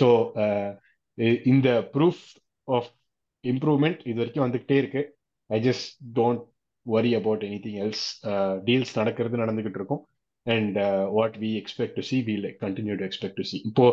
[0.00, 0.08] so
[1.44, 2.22] இந்த proof
[2.68, 2.90] of
[3.44, 5.02] improvement இது வரைக்கும் வந்துகிட்டே இருக்கு
[5.50, 6.44] I just don't
[6.86, 8.04] worry about anything else
[8.64, 10.04] deals நடக்கிறது நடந்துகிட்டு இருக்கும்
[10.46, 13.60] and uh, what we expect to see, we'll like, continue to expect to see.
[13.66, 13.84] இப்போ,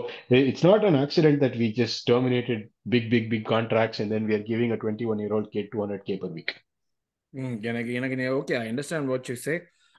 [0.49, 4.35] it's not an accident that we just terminated big, big, big contracts and then we
[4.35, 6.51] are giving a 21 year old kid 200k per week.
[7.33, 9.53] ம், எனக்கு எனக்கு okay I understand what you say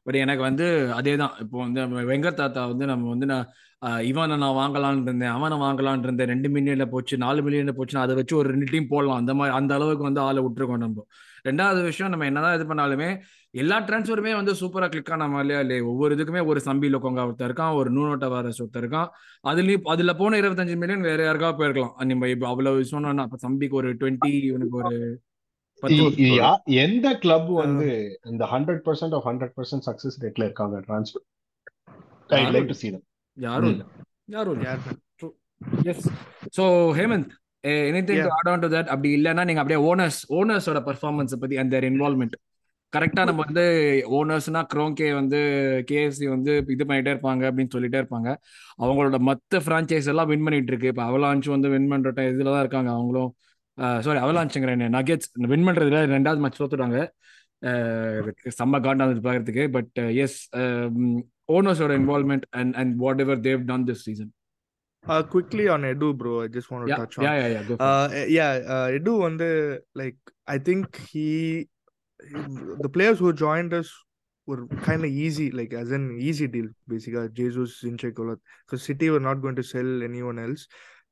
[0.07, 0.67] but எனக்கு வந்து
[0.99, 3.47] அதே தான் இப்போ வந்து நம்ம தாத்தா வந்து நம்ம வந்து நான்
[4.09, 8.35] இவனை நான் வாங்கலாம்னு இருந்தேன் அவனை வாங்கலாம்னு இருந்தேன் ரெண்டு மில்லியன்ல போச்சு நாலு மில்லியன்ல போச்சுன்னா அதை வச்சு
[8.41, 9.21] ஒரு ரெண்டு டீம் போடலாம்.
[9.23, 11.05] அந்த மாதிரி அந்த அளவுக்கு வந்து ஆளை விட்டுருக்கோம் நம்ம.
[11.49, 13.09] ரெண்டாவது விஷயம் நம்ம என்னதான் இது பண்ணாலுமே
[13.63, 17.77] எல்லா டிரான்ஸ்ஃபருமே வந்து சூப்பராக கிளிக் ஆன மாதிரியா இல்லையே ஒவ்வொரு இதுக்குமே ஒரு சம்பி லோக்கோங்க ஒருத்தர் இருக்கான்
[17.81, 19.11] ஒரு நூனோட்ட வர ஒருத்தர் இருக்கான்.
[19.51, 21.95] அதுலயும் அதுல போன இருபத்தஞ்சு மில்லியன் வேற யாருக்காவது போயிருக்கலாம்.
[22.13, 24.95] நம்ம இப்போ அவ்வளவு சொன்னோம்னா அப்ப சம்பிக்கு ஒரு டுவெண்ட்டி இவனுக்கு ஒரு
[26.85, 27.89] எந்த கிளப் வந்து
[28.24, 30.78] இந்த hundred percent of hundred percent success ரேட்ல இருக்காங்க?
[30.80, 31.24] Transfer
[32.30, 33.03] I like to see them
[33.37, 33.72] யாரும்.
[33.74, 33.85] இல்ல.
[34.26, 34.68] யாரும் இல்ல.
[35.93, 36.07] Yes
[36.59, 36.64] so
[36.99, 37.32] Hemanth
[37.64, 38.30] anything to.
[38.39, 42.37] Add on to that அப்படி இல்லைன்னா நீங்க அப்படியே ஓனர்ஸ் ஓனர்ஸோட பர்ஃபார்மன்ஸ் பத்தி அந்த இன்வால்மெண்ட்
[42.93, 43.64] கரெக்டா நம்ம வந்து
[44.18, 45.39] ஓனர்ஸ்னா க்ரோங்கே வந்து
[45.91, 48.28] கேஎஃப்சி வந்து இது பண்ணிட்டே இருப்பாங்க அப்படின்னு சொல்லிட்டே இருப்பாங்க.
[48.78, 50.93] அவங்களோட மத்த ஃப்ரான்ச்சைஸ் எல்லாம் வின் பண்ணிட்டு இருக்கு.
[50.93, 53.37] இப்போ அவலான்ச் வந்து வின் பண்ற இதுல தான் இருக்காங்க அவங்களும்.
[53.79, 56.99] சாரி அவலான்ச்சுங்கிற நகெட்ஸ் வின் பண்றதுல ரெண்டாவது மேட்ச் தோத்துட்டாங்க
[58.59, 60.39] செம்ம காண்டா இருந்தது பார்க்கறதுக்கு but yes
[61.57, 64.33] ஓனர்ஸோட involvement and and whatever they've done this season
[65.05, 66.43] Uh, quickly on Edu, bro.
[66.43, 67.25] I just want to Yeah, touch on.
[67.27, 67.64] yeah, yeah, yeah.
[67.68, 67.89] Go for it.
[67.89, 69.51] Uh, yeah, uh, Edu on the
[69.95, 70.20] like.
[70.55, 71.25] I think he,
[72.31, 72.45] he-
[72.85, 73.89] the players who joined us
[74.49, 77.20] were kind of easy, like as an easy deal, basically.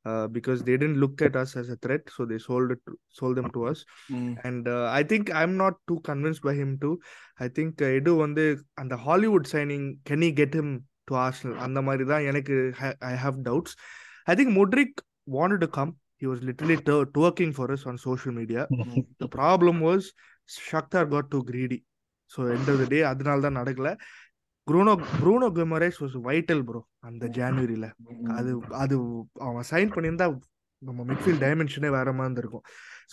[0.05, 2.81] Uh, because they didn't look at us as a threat, so they sold it,
[3.19, 3.81] sold them to us.
[4.11, 4.33] Mm.
[4.47, 6.95] And uh, I think I'm not too convinced by him too.
[7.39, 8.45] I think uh, Edu வந்து
[8.83, 10.71] அந்த Hollywood signing can he get him
[11.09, 12.57] to Arsenal அந்த மாதிரி தான் எனக்கு
[13.11, 13.77] I have doubts
[14.27, 14.99] I think Mudryk
[15.39, 15.93] wanted to come
[16.23, 18.65] he was literally t- twerking for us on social media
[19.25, 20.03] the problem was
[20.69, 21.81] Shakhtar got too greedy
[22.31, 23.91] so end of the day அதனால தான் நடக்கல
[24.67, 27.87] Bruno Bruno Guimaraes was vital bro அந்த ஜான்வரியில
[28.39, 28.51] அது
[28.83, 28.97] அது
[29.49, 30.27] அவன் sign பண்ணியிருந்தா
[30.83, 32.65] நம்ம மிட்ஃபீல்ட் டைமென்ஷனே வேற மாதிரி இருந்திருக்கும்.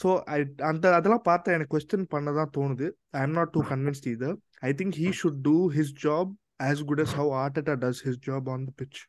[0.02, 0.38] ஸோ ஐ
[0.70, 2.88] அந்த அதெல்லாம் பார்த்தா எனக்கு கொஸ்டின் பண்ண தான் தோணுது
[3.18, 4.38] I am not too convinced either
[4.70, 6.32] I think he should do his job
[6.68, 9.00] as good as how Arteta does his job on the pitch.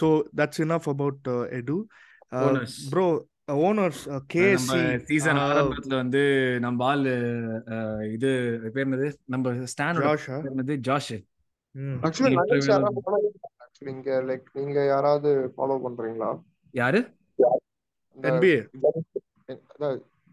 [0.00, 0.08] So
[0.40, 1.28] that's enough about
[1.60, 1.78] Edu.
[2.92, 3.06] Bro
[3.48, 4.00] owners
[4.34, 4.78] KSE
[5.08, 6.22] season ஆரம்பத்துல வந்து
[6.60, 7.12] நம்ம ஆளு
[8.12, 8.30] இது
[8.74, 9.08] பேர் என்னது?
[9.24, 10.74] நம்ம பேர் என்னது?
[10.88, 11.12] ஜாஷ்
[13.86, 16.30] இங்க லைக் நீங்க யாராவது ஃபாலோ பண்றீங்களா?
[16.74, 17.00] யாரு?
[18.18, 18.56] NBA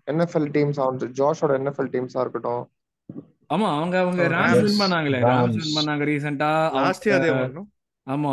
[0.08, 0.80] என்எஃப்எல் டீம்ஸ்
[1.20, 2.64] ஜாஷோட என்எஃப்எல் டீம்ஸா இருக்கட்டும்.
[3.54, 4.66] ஆமா அவங்க அவங்க Oh, ராம்ஸ் Rams.
[4.68, 5.20] வின் பண்ணாங்களே.
[5.26, 5.58] ராம்ஸ்.
[5.58, 7.28] வின் பண்ணாங்க ரீசெண்டா லாஸ்ட் இயர்
[8.08, 8.32] ஆமா.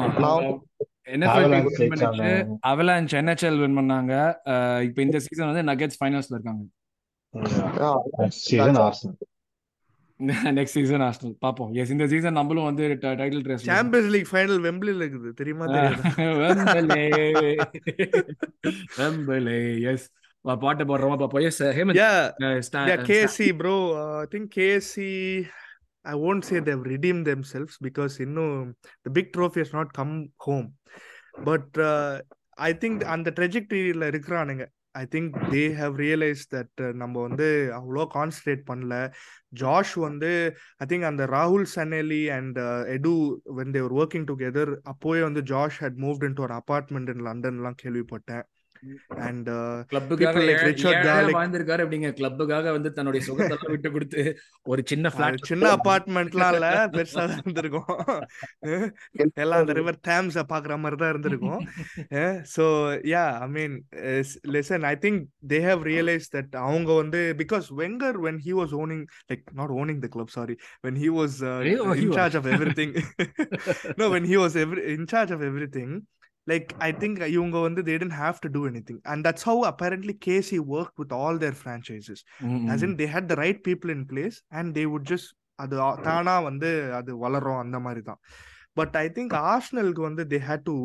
[1.10, 2.56] NFL Avalanche வின் பண்ணிச்சு ஜெயிச்சாங்க.
[2.66, 4.28] அவலான்ச் NHL வின் பண்ணாங்க.
[4.82, 6.62] இப்போ இந்த சீசன் வந்து நகெட்ஸ் ஃபைனல்ஸ்ல இருக்காங்க.
[8.28, 9.28] சீசன் ஆர்சனல்
[10.26, 11.72] நெக்ஸ்ட் சீசன் ஆஸ்டல் பாப்போம்.
[11.72, 15.30] எஸ் இந்த சீசன் நம்மளும் வந்து title race Champions League final வெம்பிளில இருக்குது.
[15.30, 16.10] தெரியுமா தெரியாதா?
[16.16, 17.64] வெம்பலே
[18.96, 20.10] வெம்பலே எஸ்
[20.42, 21.42] பாட்டு போடுறோமா பாப்போம்.
[21.42, 22.30] Yes Hemanth yeah.
[22.38, 23.04] uh, sta- Yeah,
[24.72, 25.42] uh,
[26.02, 27.22] I won't say they've redeem
[27.52, 30.68] themselves because இன்னும் the big trophy is not come home
[31.44, 31.78] but
[32.68, 34.64] I think அந்த ட்ரெஜெக்டரியில் இருக்கிறானுங்க.
[34.92, 37.46] I think they have realise that நம்ம வந்து
[37.76, 38.94] அவ்வளோ concentrate பண்ணல.
[39.60, 40.30] Josh வந்து
[40.76, 42.58] I think அந்த ராகுல் Sanllehi and
[42.96, 43.12] Edu
[43.58, 47.78] when they're working together அப்போவே வந்து Josh had moved in to ஒரு அப்பார்ட்மெண்ட் இன் லண்டன்லாம்
[47.82, 48.44] கேள்விப்பட்டேன்.
[49.24, 54.22] And uh, கிளப்புக்காக people like Richard Garlick வாழ்ந்திருக்காரு அப்படிங்க கிளப்புக்காக வந்து தன்னுடைய சுகத்தெல்லாம் விட்டு கொடுத்து
[54.66, 57.90] ஒரு சின்ன அது பிளாட் சின்ன அபார்ட்மெண்ட்லாம் இல்ல பெருசா தான் இருந்திருக்கும்.
[59.42, 61.62] எல்லாம் அந்த ரிவர் டேம்ஸ பாக்குற மாதிரி தான் இருந்திருக்கும்
[62.54, 62.66] so
[63.12, 63.74] yeah I mean
[64.54, 65.20] listen I think
[65.52, 70.00] they have realise that அவங்க வந்து because Wenger when he was owning like not owning
[70.04, 72.16] the club sorry when he was Yeah, he in was.
[72.16, 72.94] Charge of everything
[73.98, 75.44] no when he was every in charge of
[75.76, 75.94] everything
[76.50, 80.14] like I think இவங்க வந்து they didn't have to do anything and that's how apparently
[80.26, 82.20] KC worked with all their franchises
[82.68, 85.28] as in they had the right people in place and they would just
[85.58, 88.20] அது ஆ- தானா வந்து அது வளரும் அந்த மாதிரி தான்
[88.76, 90.76] பட் ஐ திங்க் ஆர்ஸ்னலுக்கு வந்து they had to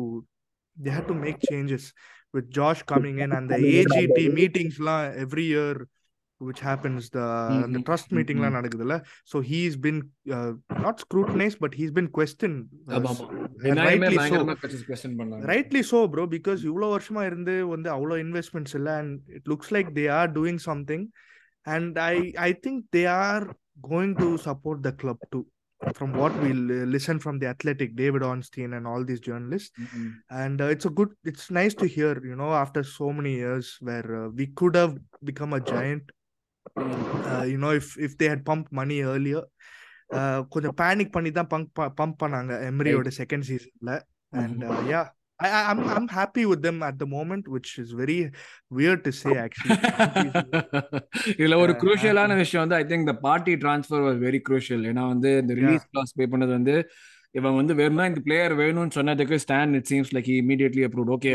[0.76, 1.86] they had to make changes
[2.34, 4.04] with Josh coming in அந்த AGT
[4.38, 5.80] மீட்டிங்ஸ்லாம் every year
[6.41, 7.25] which happens the
[7.57, 7.83] அந்த Mhm.
[7.87, 8.95] Trust மீட்டிங்லாம் நடக்குதுல்ல
[9.31, 9.99] so he's been
[10.85, 12.55] not scrutinise but he's been question
[12.89, 13.25] ஆமா, ஆமா.
[13.65, 14.55] விநாயகமே rightly so பயங்கரமா
[14.87, 15.43] question பண்ணாங்க.
[15.51, 19.89] Rightly so bro because இவ்வளோ வருஷமா இருந்து வந்து அவ்வளோ இன்வெஸ்ட்மெண்ட்ஸ் இல்லை and it looks like
[19.99, 21.05] they are doing something
[21.67, 23.45] and I I think they are
[23.89, 25.41] going to support the club to
[25.81, 30.09] from what we l- listen from the athletic david ornstein and all these journalists hmm.
[30.41, 33.67] and uh, it's a good it's nice to hear you know after so many years
[33.81, 34.93] where uh, we could have
[35.23, 36.05] become a giant
[37.30, 39.42] uh, you know if if they had pumped money earlier
[40.10, 43.94] uh, கொஞ்சம் panic பண்ணி தான் pump pump பண்ணாங்க எம்ரியோட second சீசன்ல
[44.32, 45.06] and uh, yeah
[45.40, 48.18] I, I'm I'm happy with them at the moment which is very
[48.78, 49.76] weird to say actually
[51.40, 55.04] இதுல ஒரு Uh, குரூஷியலான விஷயம் வந்து I think the Partey transfer was very crucial ஏன்னா
[55.14, 56.76] வந்து இந்த ரிலீஸ் கிளாஸ் பே பண்ணது வந்து
[57.38, 61.32] இவன் வந்து வேணும்னா இந்த பிளேயர் வேணும்னு சொன்னதுக்கு stand it seems like immediately approve okay.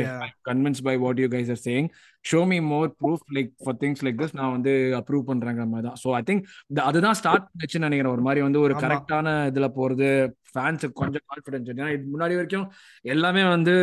[0.50, 1.88] Convince by what you guys are saying
[2.26, 6.00] show me more proof like for things like this நான் வந்து அப்ரூவ் பண்றேங்கிற மாதிரி தான்.
[6.04, 6.44] ஸோ ஐ திங்க்
[6.90, 8.14] அதுதான் ஸ்டார்ட் பண்ணுச்சுன்னு நினைக்கிறேன்.
[8.18, 8.74] ஒரு மாதிரி வந்து ஒரு.
[8.86, 10.10] கரெக்டான இதுல போறது
[10.54, 12.68] ஃபேன்ஸுக்கு கொஞ்சம் கான்ஃபிடன்ஸ் ஏன்னா இது முன்னாடி வரைக்கும்
[13.14, 13.74] எல்லாமே வந்து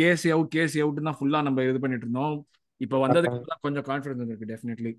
[0.00, 2.36] கேசி அவுட் கேசி அவுட் தான் ஃபுல்லா நம்ம இது பண்ணிட்டு இருந்தோம்.
[2.80, 4.92] இப்போ வந்ததுக்கு கொஞ்சம் கான்ஃபிடன்ஸ் இருக்கு டெஃபினெட்லி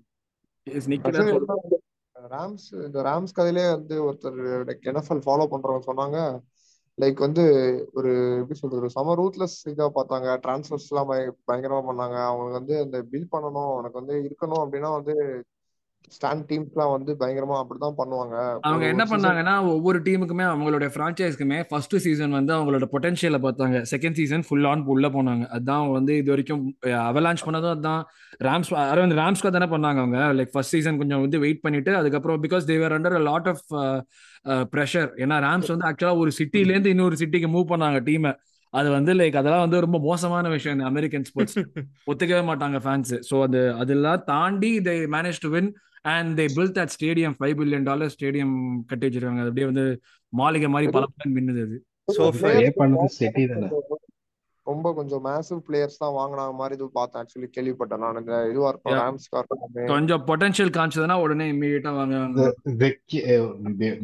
[2.16, 4.36] ராம்ஸ் இந்த ராம்ஸ் கதையிலே வந்து ஒருத்தர்
[4.68, 6.18] லைக் என்எஃப்எல் ஃபாலோ பண்றவங்க சொன்னாங்க.
[6.98, 7.42] லைக் வந்து
[7.92, 10.28] ஒரு எப்படி சொல்றது ஒரு சம ரூத்லெஸ் இதா பார்த்தாங்க.
[10.44, 11.10] டிரான்ஸ்ஃபர்ஸ் எல்லாம்
[11.48, 12.16] பயங்கரமா பண்ணாங்க.
[12.28, 15.14] அவங்களுக்கு வந்து அந்த பில் பண்ணணும் உனக்கு வந்து இருக்கணும் அப்படின்னா வந்து
[16.16, 18.34] ஸ்டாண்ட் டீம்ஸ்லாம் வந்து பயங்கரமா அப்படிதான் பண்ணுவாங்க.
[18.68, 23.78] அவங்க என்ன பண்ணாங்கன்னா ஒவ்வொரு டீமுக்குமே அவங்களோட ஃப்ரான்ச்சைஸ்க்குமே ஃபர்ஸ்ட் சீசன் வந்து அவங்களோட பொட்டன்ஷியலை பார்த்தாங்க.
[23.92, 25.46] செகண்ட் சீசன் ஃபுல் ஆன் உள்ள போனாங்க.
[25.56, 26.62] அதான் அவங்க வந்து இது வரைக்கும்
[27.08, 28.02] அவலான்ச் பண்ணதும் அதான்.
[28.48, 30.20] ராம்ஸ் அரவிந்த் ராம்ஸ்கா தானே பண்ணாங்க அவங்க.
[30.38, 33.66] லைக் ஃபர்ஸ்ட் சீசன் கொஞ்சம் வந்து வெயிட் பண்ணிட்டு அதுக்கப்புறம் because they're under lot of
[34.74, 38.32] pressure ஏன்னா ராம்ஸ் வந்து ஆக்சுவலா ஒரு சிட்டிலேருந்து இன்னொரு சிட்டிக்கு மூவ் பண்ணாங்க டீமை
[38.74, 41.56] அது வந்து லைக் அதெல்லாம் வந்து ரொம்ப மோசமான விஷயம் இந்த அமெரிக்கன் ஸ்போர்ட்ஸ்
[42.10, 45.68] ஒத்துக்கவே மாட்டாங்க ஃபேன்ஸ் ஸோ அது அதெல்லாம் தாண்டி they manage to win
[46.02, 48.54] and they build that stadium five billion dollar stadium
[48.86, 49.42] கட்டி வச்சிருக்காங்க.
[49.42, 49.84] அது அப்படியே வந்து
[50.32, 51.78] மாளிகை மாதிரி பல பலன் மின்னுது அது.
[54.66, 58.96] ரொம்ப கொஞ்சம் மேசிவ் பிளேயர்ஸ் தான் வாங்கினாங்க மாதிரி இது பார்த்தேன் ஆக்சுவலி கேள்விப்பட்டேன் நான் இந்த இதுவா இருக்கும்.
[59.00, 59.40] ராம்ஸ்கா
[59.92, 62.18] கொஞ்சம் பொட்டன்ஷியல் காமிச்சதுன்னா உடனே இம்மீடியட்டா வாங்க
[63.34, 63.48] uh,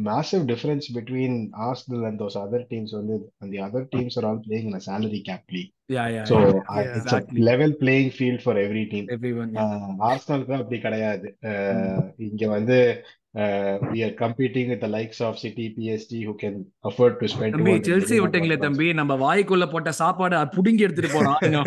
[0.09, 1.33] massive difference between
[1.67, 4.85] Arsenal and those other teams வந்து and the other teams are all playing in a
[4.89, 5.71] salary cap league.
[5.89, 6.49] Yeah yeah So Yeah.
[6.49, 6.89] uh, Yeah.
[6.89, 7.39] it's Exactly.
[7.41, 9.05] a level playing field for every team.
[9.15, 15.21] Everyone Uh, ஆர்சனலுக்கு அப்படி கிடையாது Uh, இங்க வந்து uh, we are competing with the likes
[15.21, 19.65] of City, PSG who can afford to spend தம்பி 200 Chelsea விட்டீங்களே தம்பி நம்ம வாய்க்குள்ள
[19.71, 21.59] போட்ட சாப்பாடு புடுங்கி எடுத்துட்டு போற ஆளுங்க.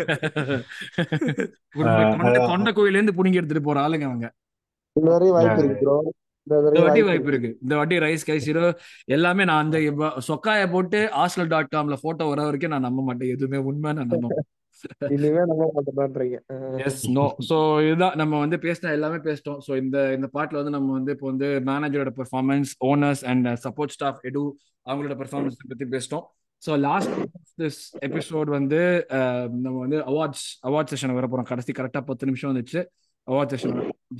[1.75, 4.27] Uh, தொண்டை uh, தொண்டை கோயில இருந்து புடுங்கி எடுத்துட்டு போற ஆளுங்க அவங்க.
[5.35, 5.61] வாய்ப்பு.
[5.63, 5.95] இருக்கு ப்ரோ
[6.47, 7.49] இந்த வாட்டி வாய்ப்பு இருக்கு.
[7.61, 8.65] இந்த வாட்டி ரைஸ் கைசிரோ
[9.05, 9.77] எல்லாமே நான் அந்த
[10.27, 13.29] சொக்காய போட்டு ஹாஸ்டல் டாட் காம்ல போட்டோ வர வரைக்கும் நான் நம்ப மாட்டேன்.
[13.29, 14.49] எதுவுமே உண்மை நான் நம்ப மாட்டேன்
[15.15, 16.37] இனிமே நம்ப மாட்டேன்றீங்க
[16.87, 17.57] எஸ் நோ சோ
[17.87, 18.15] இதுதான்.
[18.21, 19.59] நம்ம வந்து பேசின எல்லாமே பேசிட்டோம்.
[19.67, 24.21] சோ இந்த இந்த பாட்ல வந்து நம்ம வந்து இப்போ வந்து மேனேஜரோட performance owners and support staff
[24.29, 24.43] Edu
[24.85, 26.25] அவங்களோட பெர்ஃபார்மன்ஸ் பத்தி பேசிட்டோம்.
[26.63, 27.15] ஸோ லாஸ்ட்
[27.61, 28.81] திஸ் எபிசோட் வந்து
[29.17, 32.81] uh, நம்ம வந்து அவார்ட்ஸ் அவார்ட் செஷன் வர போகிறோம் கடைசி கரெக்டாக பத்து நிமிஷம் வந்துச்சு.
[33.27, 33.75] அவார்ட் செஷன்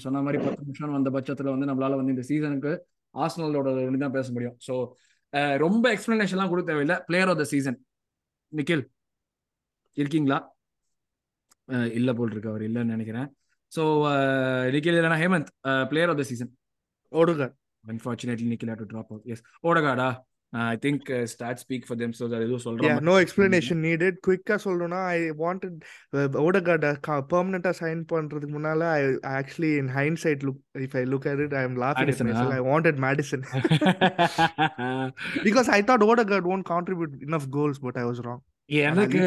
[0.05, 2.73] சொன்ன மாதிரி பத்து நிமிஷம் வந்த பட்சத்தில் வந்து நம்மளால வந்து இந்த சீசனுக்கு
[3.15, 3.71] ஆஸ்னலோட
[4.05, 4.57] தான் பேச முடியும்.
[4.67, 4.75] ஸோ
[5.33, 6.97] uh, ரொம்ப எக்ஸ்பிளனேஷன்லாம் கொடுக்க தேவையில்லை.
[7.09, 7.79] Player of the season
[8.53, 8.85] Nikhil
[9.97, 10.39] இருக்கீங்களா?
[11.99, 13.29] இல்ல போல் இருக்கு அவர் இல்லைன்னு நினைக்கிறேன்.
[13.71, 13.83] ஸோ
[14.75, 15.49] நிக்கில் இல்லைனா Hemanth
[15.91, 16.51] player of the season
[17.11, 17.55] Odegaard.
[17.83, 20.07] Unfortunately Nikhil to drop out yes ஓடகாடா.
[20.53, 24.13] I think stats speak for them so அது எதுவும் மாதிரி no explanation needed.
[24.25, 25.77] குயிக்கா சொல்லணும்னா ஐ வாண்டட்
[26.43, 26.91] ஓடகார்ட
[27.31, 29.01] பெர்மனண்டா சைன் பண்றதுக்கு முன்னால I
[29.39, 32.51] actually in hind look if I look at it I am லாஃபிங்.
[32.59, 33.45] I wanted Maddison
[35.77, 38.41] I thought Odegaard won't contribute enough goals, but I was wrong.
[38.69, 39.19] And I'll எனக்கு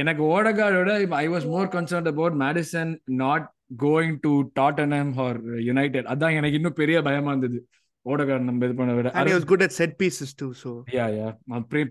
[0.00, 0.90] எனக்கு ஓடகார்டோட
[1.22, 3.46] I was more concern about Maddison not
[3.78, 7.58] going to Tottenham or United அதான் எனக்கு இன்னும் பெரிய பயமா இருந்தது.
[8.04, 9.10] ஓடகார்டு நம்ம இது பண்ண விட.
[9.10, 10.52] And he was good at set pieces too.
[10.62, 10.70] So.
[10.90, 11.26] Yeah yeah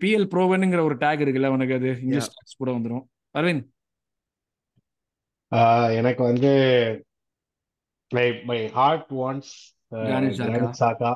[0.03, 1.89] PL ப்ரோவனுங்கிற ஒரு டேக் இருக்குல்ல உனக்கு அது?
[2.01, 3.05] இங்கிலீஷ் tags கூட வந்துரும்.
[3.37, 3.67] அரவிந்த்
[5.99, 6.51] எனக்கு வந்து
[8.15, 9.07] my my heart.
[9.91, 11.11] Granit Xhaka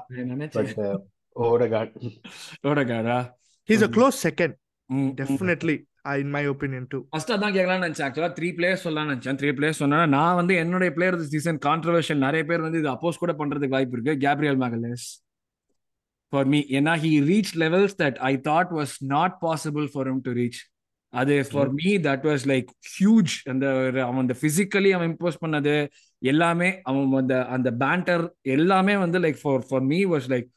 [0.56, 0.72] but
[1.44, 1.96] Odegaard
[2.68, 3.18] ஓடகாடா
[3.70, 4.54] He's a close second,
[4.86, 5.76] hmm definitely,
[6.22, 8.08] in my opinion too first அதான் கேட்கலாம்னு நினைச்சேன்.
[8.08, 9.38] ஆக்சுவலா த்ரீ பிளேயர்ஸ் சொல்லலாம்னு நினைச்சேன்.
[9.42, 13.34] த்ரீ பிளேயர்ஸ் சொன்னா நான் வந்து என்னுடைய பிளேயர் சீசன் கான்ட்ரவர்ஷியல் நிறைய பேர் வந்து இது அப்போஸ் கூட
[13.42, 14.16] பண்றதுக்கு வாய்ப்பு இருக்கு.
[14.26, 15.08] கேப்ரியல் மேகலேஸ்
[16.34, 20.34] ஃபார் மீ ஏன்னா he reach levels that I thought was not possible for him to
[20.42, 20.62] reach
[21.14, 25.76] அது for me that was like huge அந்த ஒரு அவன் அந்த பிசிக்கலி அவன் இம்போஸ் பண்ணது
[26.22, 28.24] எல்லாமே அவன் அந்த அந்த பேண்டர்
[28.56, 30.48] எல்லாமே வந்து like for for me was like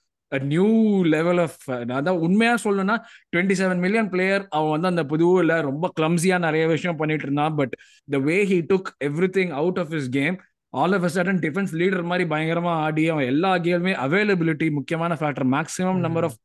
[0.53, 0.69] new
[1.05, 2.97] level of அதான் உண்மையா சொல்லணும்னா
[3.37, 7.55] டுவெண்ட்டி செவன் மில்லியன் பிளேயர் அவன் வந்து அந்த புதுவில் ரொம்ப கிளம்ஸியா நிறைய விஷயம் பண்ணிட்டு இருந்தான்.
[7.55, 7.75] But
[8.11, 8.91] the way he took
[9.39, 10.37] everything out of his game
[10.71, 16.05] all of sudden defence leader மாதிரி பயங்கரமா ஆடி அவன் எல்லா கேமுமே அவைலபிலிட்டி முக்கியமான factor maximum
[16.07, 16.39] number of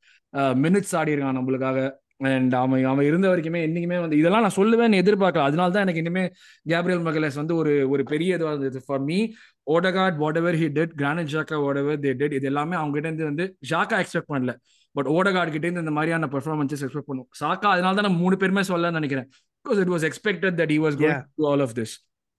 [0.66, 1.80] minutes ஆடி இருக்கான் நம்மளுக்காக.
[2.32, 5.48] அண்ட் அவன் அவன் இருந்த வரைக்குமே என்னைக்குமே வந்து இதெல்லாம் நான் சொல்லுவேன்னு எதிர்பார்க்கல.
[5.50, 6.24] அதனால தான் எனக்கு இனிமே
[6.72, 8.82] கேப்ரியல் மகலேஸ் வந்து ஒரு ஒரு பெரிய இதுவாக இருந்தது.
[8.88, 9.20] For me
[9.76, 13.48] Odegaard whatever he did Granit Xhaka whatever they did இது எல்லாமே அவங்க கிட்ட இருந்து வந்து
[13.72, 14.54] ஜாக்கா எக்ஸ்பெக்ட் பண்ணல.
[14.96, 17.30] பட் ஓடகார்ட் கிட்ட இருந்து இந்த மாதிரியான பெர்ஃபார்மன்ஸஸ் எக்ஸ்பெக்ட் பண்ணும்.
[17.42, 19.30] சாக்கா அதனால தான் நான் மூணு பேருமே சொல்லலாம்னு நினைக்கிறேன்.
[19.66, 21.24] Because it was expected that he was going.
[21.40, 21.94] To all of this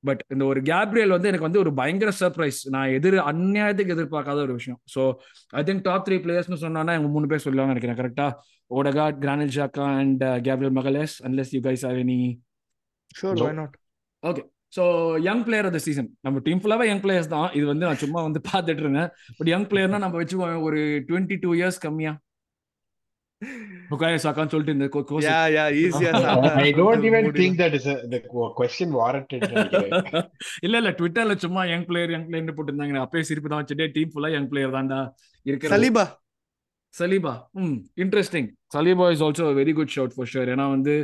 [0.04, 4.52] but இந்த ஒரு கேப்ரியல் வந்து எனக்கு வந்து ஒரு பயங்கர சர்ப்ரைஸ் நான் எதிர் அந்நியாயத்துக்கு எதிர்பார்க்காத ஒரு
[4.52, 4.80] விஷயம்.
[4.94, 5.02] So
[5.52, 8.26] I think top three பிளேயர்ஸ்னு சொன்னா இவங்க மூணு பேர் சொல்லலாம்னு நினைக்கிறேன் கரெக்டா
[8.70, 12.18] Odegaard Granit Xhaka and Gabriel Magalhaes unless you guys have any
[13.22, 13.44] No.
[13.46, 13.72] why not?
[14.22, 14.42] Okay
[14.76, 14.84] so
[15.26, 17.48] young player of the season நம்ம டீம் ஃபுல்லாவே யங் பிளேயர்ஸ் தான்.
[17.52, 19.10] இது வந்து நான் சும்மா வந்து பார்த்துட்டு இருந்தேன்.
[19.38, 21.78] பட் யங் பிளேயர்னா நம்ம வச்சுக்கோங்க ஒரு டுவெண்ட்டி டூ இயர்ஸ்
[23.88, 26.12] புகாய சாக்கான்னு சொல்லிட்டு இந்த கோ- coach Yeah, yeah, easier.
[26.64, 28.20] I don't even think that is a, the
[28.56, 29.42] question warranted.
[29.48, 30.28] நினைக்கிறேன்.
[30.66, 34.30] இல்ல இல்ல ட்விட்டர்ல சும்மா யங் பிளேயர் யங் பிளேயர் போட்டுருந்தாங்க அப்பயே சிரிப்பு தான் வச்சுட்டே டீம் ஃபுல்லா
[34.34, 35.00] யங் பிளேயர் தான்டா
[35.46, 36.04] இருக்கிற Saliba.
[36.94, 40.94] Saliba hmm interesting Saliba is also very good shot for sure ஏன்னா வந்து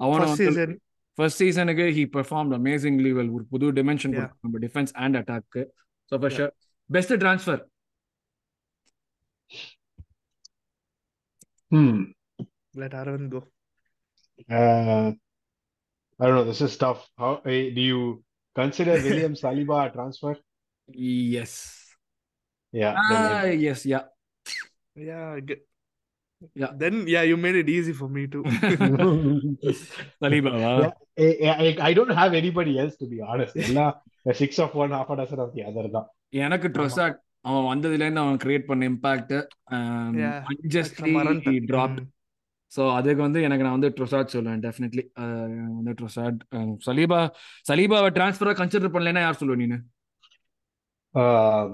[0.00, 0.72] அவன First வந்து season.
[1.18, 4.14] ஃபர்ஸ்ட் சீசனுக்கு ஹி பெர்ஃபார்ம் அமேசிங்லி வெல் ஒரு புது டிமென்ஷன்.
[4.44, 5.62] நம்ம defence and attack
[6.12, 6.34] so for.
[6.36, 6.52] Sure
[6.90, 7.60] best transfer
[11.71, 11.93] Hmm.
[12.75, 13.41] Let Arvind go.
[14.57, 15.07] Uh,
[16.19, 16.43] I don't know.
[16.43, 17.01] This is tough.
[17.17, 18.01] How eh, do you
[18.55, 20.33] consider William Saliba a transfer?
[21.43, 21.57] Yes
[22.73, 22.93] Yeah.
[23.09, 24.01] then it- yes yeah
[25.07, 25.61] Yeah, I get.
[26.61, 26.71] Yeah.
[26.81, 28.43] Then yeah, you made it easy for me too.
[30.21, 30.91] சலீபாவா Yeah,
[31.23, 33.55] eh, eh, I, I don't have anybody else to be honest.
[33.67, 33.93] எல்லாம்
[34.41, 36.07] six of one, half a dozen of the other தான்.
[36.45, 39.34] எனக்கு ட்ரொசாட் அவன் வந்ததுல இருந்து அவன் create பண்ண impact.
[40.52, 41.12] அன்ஜஸ்ட்லி.
[41.70, 42.00] Drop.
[42.72, 45.04] So அதுக்கு வந்து எனக்கு நான் வந்து ட்ரொசாட் சொல்லுவேன் டெஃபினெட்லி
[45.78, 46.40] வந்து ட்ரொசாட்
[46.86, 47.20] சலீபா
[47.70, 49.80] சலீபாவை டிரான்ஸ்ஃபரா கன்சிடர் பண்ணலைன்னா யார் சொல்லுவ நீனு
[51.14, 51.70] Um,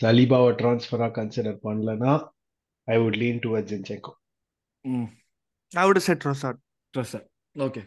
[0.00, 2.12] Salibaவை transfer-ஆ consider பண்ணலனா
[2.88, 4.12] I would lean towards Zinchenko.
[4.84, 5.06] ம்
[5.72, 6.58] I would have said Trossard.
[6.94, 7.82] Trossard okay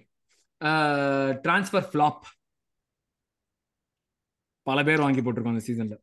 [1.46, 2.24] transfer flop
[4.68, 5.98] பல பேர் வாங்கி போட்டிருக்கோம் அந்த சீசன்ல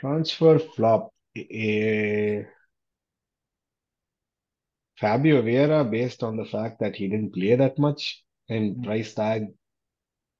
[0.00, 1.04] Transfer flop.
[1.36, 2.36] Eh,
[4.98, 8.02] Fabio Vieira, based on the fact that he didn't play that much
[8.48, 8.84] and Mm.
[8.84, 9.40] price tag,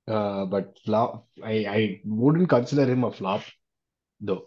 [0.09, 1.11] uh, but flop.
[1.53, 1.81] I I
[2.21, 3.43] wouldn't consider him a flop,
[4.21, 4.43] though.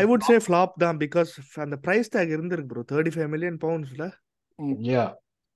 [0.00, 1.30] I would say flop தான் because
[1.64, 4.06] அந்த price tag இருந்திருக்கு bro 35 million pounds ல
[4.92, 5.10] Yeah.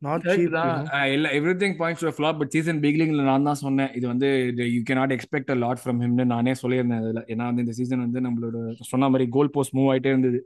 [0.05, 1.05] Not cheap you know.
[1.15, 1.27] இல்ல
[1.61, 3.91] everything points to flop but season பிகினிங்ல நான் தான் சொன்னேன்.
[3.99, 4.29] இது வந்து
[4.75, 7.23] you cannot expect a lot from ஹிம்னு நானே சொல்லியிருந்தேன் இதுல.
[7.33, 8.57] ஏன்னா வந்து இந்த சீசன் வந்து நம்மளோட
[8.93, 10.41] சொன்ன மாதிரி கோல் போஸ்ட் மூவ் ஆயிட்டே இருந்தது.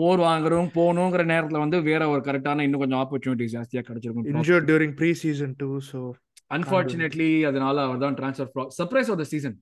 [0.00, 4.92] போர் வாங்குறோம் போகணுங்கிற நேரத்துல வந்து வேற ஒரு கரெக்டான இன்னும் கொஞ்சம் ஆப்பர்ச்சுனிட்டிஸ் ஜாஸ்தியா கிடைச்சிருக்கும் injured during
[5.00, 6.00] pre-season too so
[6.56, 9.58] unfortunately அதனால அவர் தான் transfer flop surprise of the season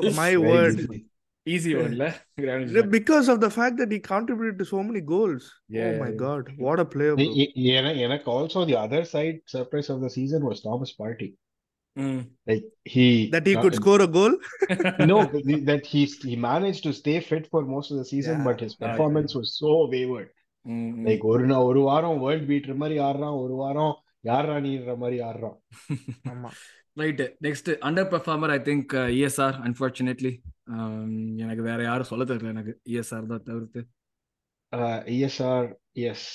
[0.00, 0.08] Oh,
[0.44, 0.84] yeah.
[1.45, 2.03] my Very word easy.
[2.03, 2.05] Easy
[2.65, 6.09] ஒன்ல because of the fact that he contributed to so many goals Yeah, oh my
[6.09, 6.19] yeah.
[6.25, 7.25] god what a player bro.
[7.25, 11.29] E- e- eன- எனக்கு also the other side surprise of the season was Thomas Partey.
[12.49, 14.33] Like he that he could score a goal
[15.05, 18.37] no but the- that he he managed to stay fit for most of the season,
[18.37, 18.47] Yeah.
[18.49, 20.29] but his performance was so wayward.
[21.05, 23.93] Like ஒரு நா- ஒரு வாரம் world பீட்ற மாதிரி ஆடுறான் ஒரு வாரம்
[24.23, 25.57] யார் ராணின்ற மாதிரி ஆடுறான்
[26.31, 26.49] ஆமா
[26.97, 27.69] right next
[28.13, 30.31] underperformer I think ESR unfortunately
[31.43, 33.81] எனக்கு வேற யாரும் சொல்ல தெரியல எனக்கு இஎஸ்ஆர் தான் தவிர்த்து
[35.17, 35.67] ESR
[36.11, 36.27] yes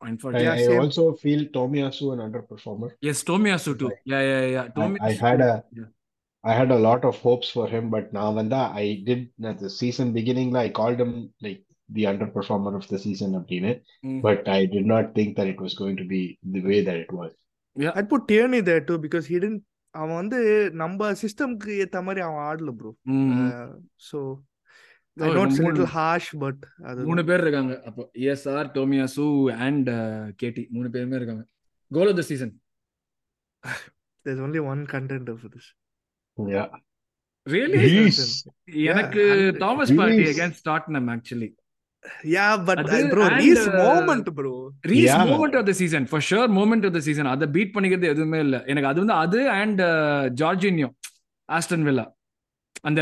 [0.00, 0.80] I, unfortunate Yeah, I same.
[0.82, 2.90] also feel Tomiyasu an underperformer.
[3.10, 5.52] Yes Tomiyasu too yeah yeah yeah I, I had a
[6.44, 9.56] I had a lot of hopes for him, but now when that I did at
[9.64, 11.12] the season beginning, I called him
[11.46, 11.62] like
[11.96, 13.72] the underperformer of the season, அப்படின்னு.
[14.26, 16.22] but I did not think that it was going to be
[16.56, 17.32] the way that it was.
[17.96, 19.62] I'd put Tierney there too because he didn't
[19.99, 20.39] அவன் வந்து
[20.81, 22.91] நம்ம சிஸ்டம்க்கு ஏத்த மாதிரி அவன் ஆடல bro
[25.21, 27.73] little harsh, but அது மூணு பேர் இருக்காங்க.
[27.89, 29.25] அப்போ இஎஸ்ஆர் டோமியாசு
[29.65, 29.89] அண்ட்
[30.41, 31.43] கேடி மூணு பேருமே இருக்காங்க.
[31.91, 32.53] Goal of the season
[34.25, 35.67] there's only one contender for this.
[36.37, 36.69] Yeah.
[37.47, 37.81] Really.
[38.91, 39.23] எனக்கு
[39.63, 40.25] Thomas Partey.
[40.31, 41.49] Against Tottenham actually
[42.25, 44.53] Yeah, but அது bro, and, Reece uh, moment, bro.
[44.91, 45.23] Reece Yeah.
[45.29, 48.57] Moment of the season for sure moment of the season அதை beat பண்ணிக்கிறது எதுவுமே இல்ல.
[48.71, 49.81] எனக்கு அது வந்து அது அண்ட்
[50.41, 50.89] ஜார்ஜினியோ
[51.49, 52.05] ஆஸ்டன் வில்லா
[52.89, 53.01] அந்த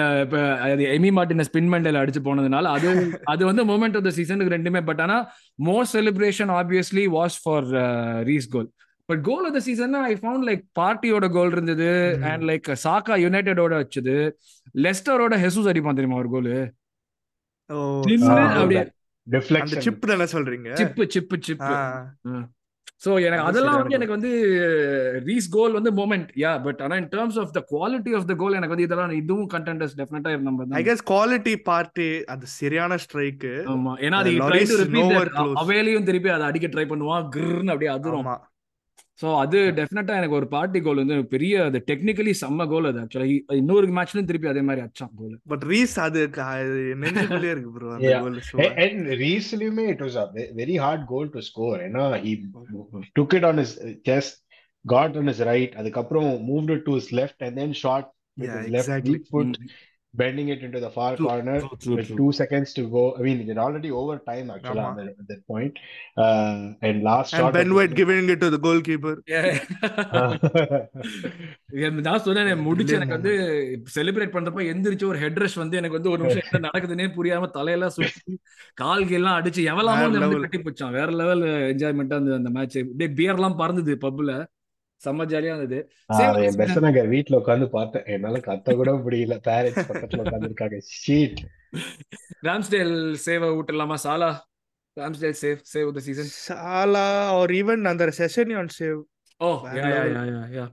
[0.96, 2.90] எமி மார்டின ஸ்பின் மண்டல அடிச்சு போனதுனால அது
[3.34, 4.82] அது வந்து மூமெண்ட் ஆஃப் த சீசனுக்கு ரெண்டுமே.
[4.90, 5.18] பட் ஆனா
[5.70, 7.68] more celebration obviously was for
[8.30, 8.70] Reece goal
[9.10, 11.90] but goal of the season I found like பார்ட்டியோட கோல் இருந்தது.
[12.32, 14.16] அண்ட் லைக் சாக்கா யுனைடெடோட வச்சது.
[14.86, 16.54] லெஸ்டரோட ஹெசூஸ் அடிப்பான் தெரியுமா ஒரு கோல்
[17.74, 18.18] அப்படியே
[20.10, 20.70] தானே சொல்றீங்க?
[20.74, 22.42] Chip chip chip Ah,
[23.04, 24.32] so எனக்கு அது அதெல்லாம் வந்து எனக்கு வந்து
[25.26, 28.54] ரீஸ் கோல் வந்து மூமெண்ட் யா பட் ஆனா in terms of the quality of the goal
[28.54, 33.94] எனக்கு வந்து இதெல்லாம் இதுவும் கண்டென்டர்ஸ் டெஃபினட்டா நம்ம I guess quality party அது சரியான ஸ்ட்ரைக் ஆமா.
[34.04, 34.34] ஏன்னா அது.
[35.64, 37.26] அவையிலையும் திருப்பி அதை அடிக்க ட்ரை பண்ணுவான்.
[37.36, 38.28] கிர்னு அப்படியே அதிரும்.
[39.20, 43.00] சோ அது டெஃபினட்டா எனக்கு ஒரு பார்ட்டி கோல் வந்து பெரிய அது டெக்னிக்கலி செம்ம கோல் அது.
[43.00, 46.22] ஆக்சுவலா இன்னொரு மேட்ச்லயும் திருப்பி அதே மாதிரி அச்சான் கோல் பட் ரீஸ் அது
[47.02, 48.10] நெஞ்சுக்குள்ளே இருக்கு ப்ரோ அந்த.
[48.22, 48.40] கோல்
[50.16, 51.76] a ve- very hard goal to score.
[51.82, 52.34] You know, he
[53.16, 53.72] took it on his
[54.04, 54.34] chest,
[54.86, 58.06] got on his right, அதுக்கப்புறம் moved it to his left, and then shot
[60.14, 60.60] with Yeah, his left exactly.
[60.60, 62.18] weak foot, bending it into the far True, corner true, true, with true.
[62.18, 63.16] two seconds to go.
[63.16, 64.90] I mean, they're already over time actually ஆமா.
[64.90, 65.76] at that, at that point.
[66.18, 67.54] Uh, and last and shot.
[67.54, 69.22] Ben of- White giving it to the goalkeeper
[72.02, 73.34] நான் சொன்னேன் முடிச்சு Brilliant எனக்கு வந்து
[73.96, 77.88] celebrate பண்றப்ப எந்திரிச்சு ஒரு head rush வந்து எனக்கு வந்து ஒரு நிமிஷம் என்ன நடக்குதுன்னே புரியாம தலையெல்லாம்
[77.88, 78.40] சுத்தி
[78.74, 80.40] கால்கள் எல்லாம் அடிச்சு வந்து level.
[80.40, 84.46] கட்டி போச்சான் வேற லெவல் என்ஜாய்மெண்டா அந்த அந்த மேட்ச் அப்படியே பியர் எல்லாம் பறந்தது பப்ல
[85.04, 85.80] செம்ம ஜாலியா இருந்தது.
[86.10, 88.06] ஆ, Same என் as- பெஸ்ட் நகர் வீட்ல உட்காந்து பார்த்தேன்.
[88.08, 89.36] என்னால கத்த கூட முடியல.
[89.48, 91.42] பேரண்ட்ஸ் பக்கத்துல உட்கார்ந்து இருக்காங்க ஷீட்
[92.46, 92.96] ராம்ஸ்டேல்
[93.26, 94.30] சேவ விட்டுலாமா Salah
[94.98, 99.00] Ramsdale save save the season Salah or even அந்த session on save.
[99.42, 100.02] Oh yeah yeah.
[100.10, 100.66] Yeah yeah yeah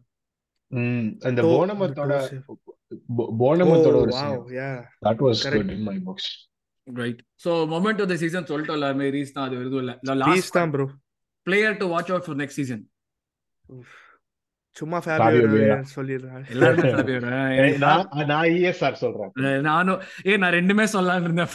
[1.22, 2.14] அந்த Toe- போனமத்தோட.
[3.38, 4.76] போனமத்தோட oh ஒரு yeah.
[5.02, 5.56] That was Correct.
[5.58, 6.26] good in my books.
[6.86, 9.94] Right so moment of the season சொல்லிட்டோம் எல்லாருமே raise தான் அது எதுவும் இல்ல.
[10.22, 10.86] லாஸ்ட் தான் bro
[11.46, 12.82] player to watch out for next season
[14.78, 15.46] சும்மா ஃபேபியோ
[18.32, 19.32] நான் இஎஸ்ஆர் சொல்றேன்.
[19.68, 21.52] நானும் ஏ நான் ரெண்டுமே சொல்லலாம்னு இருந்தேன்.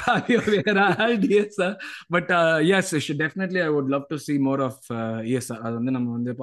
[2.15, 2.31] But
[2.77, 2.93] yes
[3.23, 4.83] definitely I would love to see more of
[5.33, 6.33] ESR அது வந்து நம்ம வந்து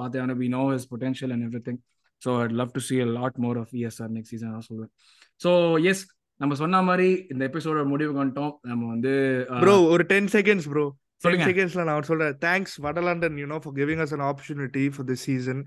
[0.55, 1.79] know his potential and everything.
[2.21, 4.91] So I'd love to see a lot more of ESR next season நான் சொல்லுவேன்
[5.35, 5.51] so
[5.91, 6.03] எஸ்
[6.41, 9.13] நம்ம சொன்ன மாதிரி இந்த எபிசோட முடிவுக்கு வந்துட்டோம் நம்ம வந்து
[9.59, 10.85] ப்ரோ ஒரு டென் செகண்ட்ஸ் ப்ரோ
[11.23, 11.45] சொல்லுங்க.
[11.47, 15.57] செகண்ட்ஸ்ல நான் சொல்றேன் thanks வடலண்டன் you know for giving us an opportunity for this season.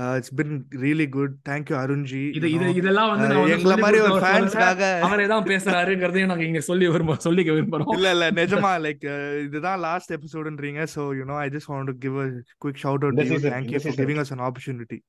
[0.00, 0.52] Uh, it's been
[0.84, 1.32] really good.
[1.50, 2.68] Thank you arunji இது இது.
[2.80, 4.20] இதெல்லாம் வந்து Uh, நான் எங்களை மாதிரி ஒரு.
[4.24, 7.92] ஃபேன்ஸ்க்காக அவரே தான் பேசுறாருங்கிறதையும் நாங்க இங்க சொல்லி விரும்ப சொல்லிக்க விரும்புறோம்.
[7.96, 9.06] இல்ல இல்ல நிஜமா லைக்
[9.46, 12.28] இதுதான் last எபிசோடுன்றீங்க so you know I just want to give a
[12.64, 13.40] quick shout out to you.
[13.48, 15.00] thank you for giving us an opportunity.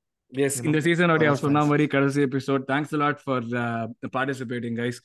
[0.46, 1.62] Yes இந்த know, சீசனோட for அவர் us சொன்ன.
[1.70, 3.46] மாதிரி கடைசி episode thanks lot for
[4.16, 5.00] participating guys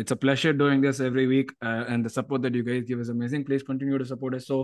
[0.00, 1.50] it's a pleasure doing this every week
[1.94, 4.58] and support that you guys give is amazing please continue to support so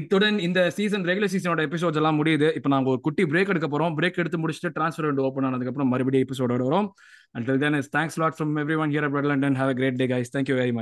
[0.00, 2.50] இத்துடன் இந்த season regular சீசனோட episodes எல்லாம் முடியுது.
[2.60, 3.96] இப்போ நாங்கள் ஒரு குட்டி பிரேக் எடுக்க போறோம்.
[4.00, 6.90] பிரேக் எடுத்து முடிச்சுட்டு ட்ரான்ஸ்ஃபர் விண்டோ ஓப்பன் ஆனதுக்கப்புறம் மறுபடியும் எபிசோடோட வரும்.
[7.38, 9.54] Until then it's thanks a lot from everyone here at Red London.
[9.62, 10.30] Have a great day guys.
[10.36, 10.76] Thank you very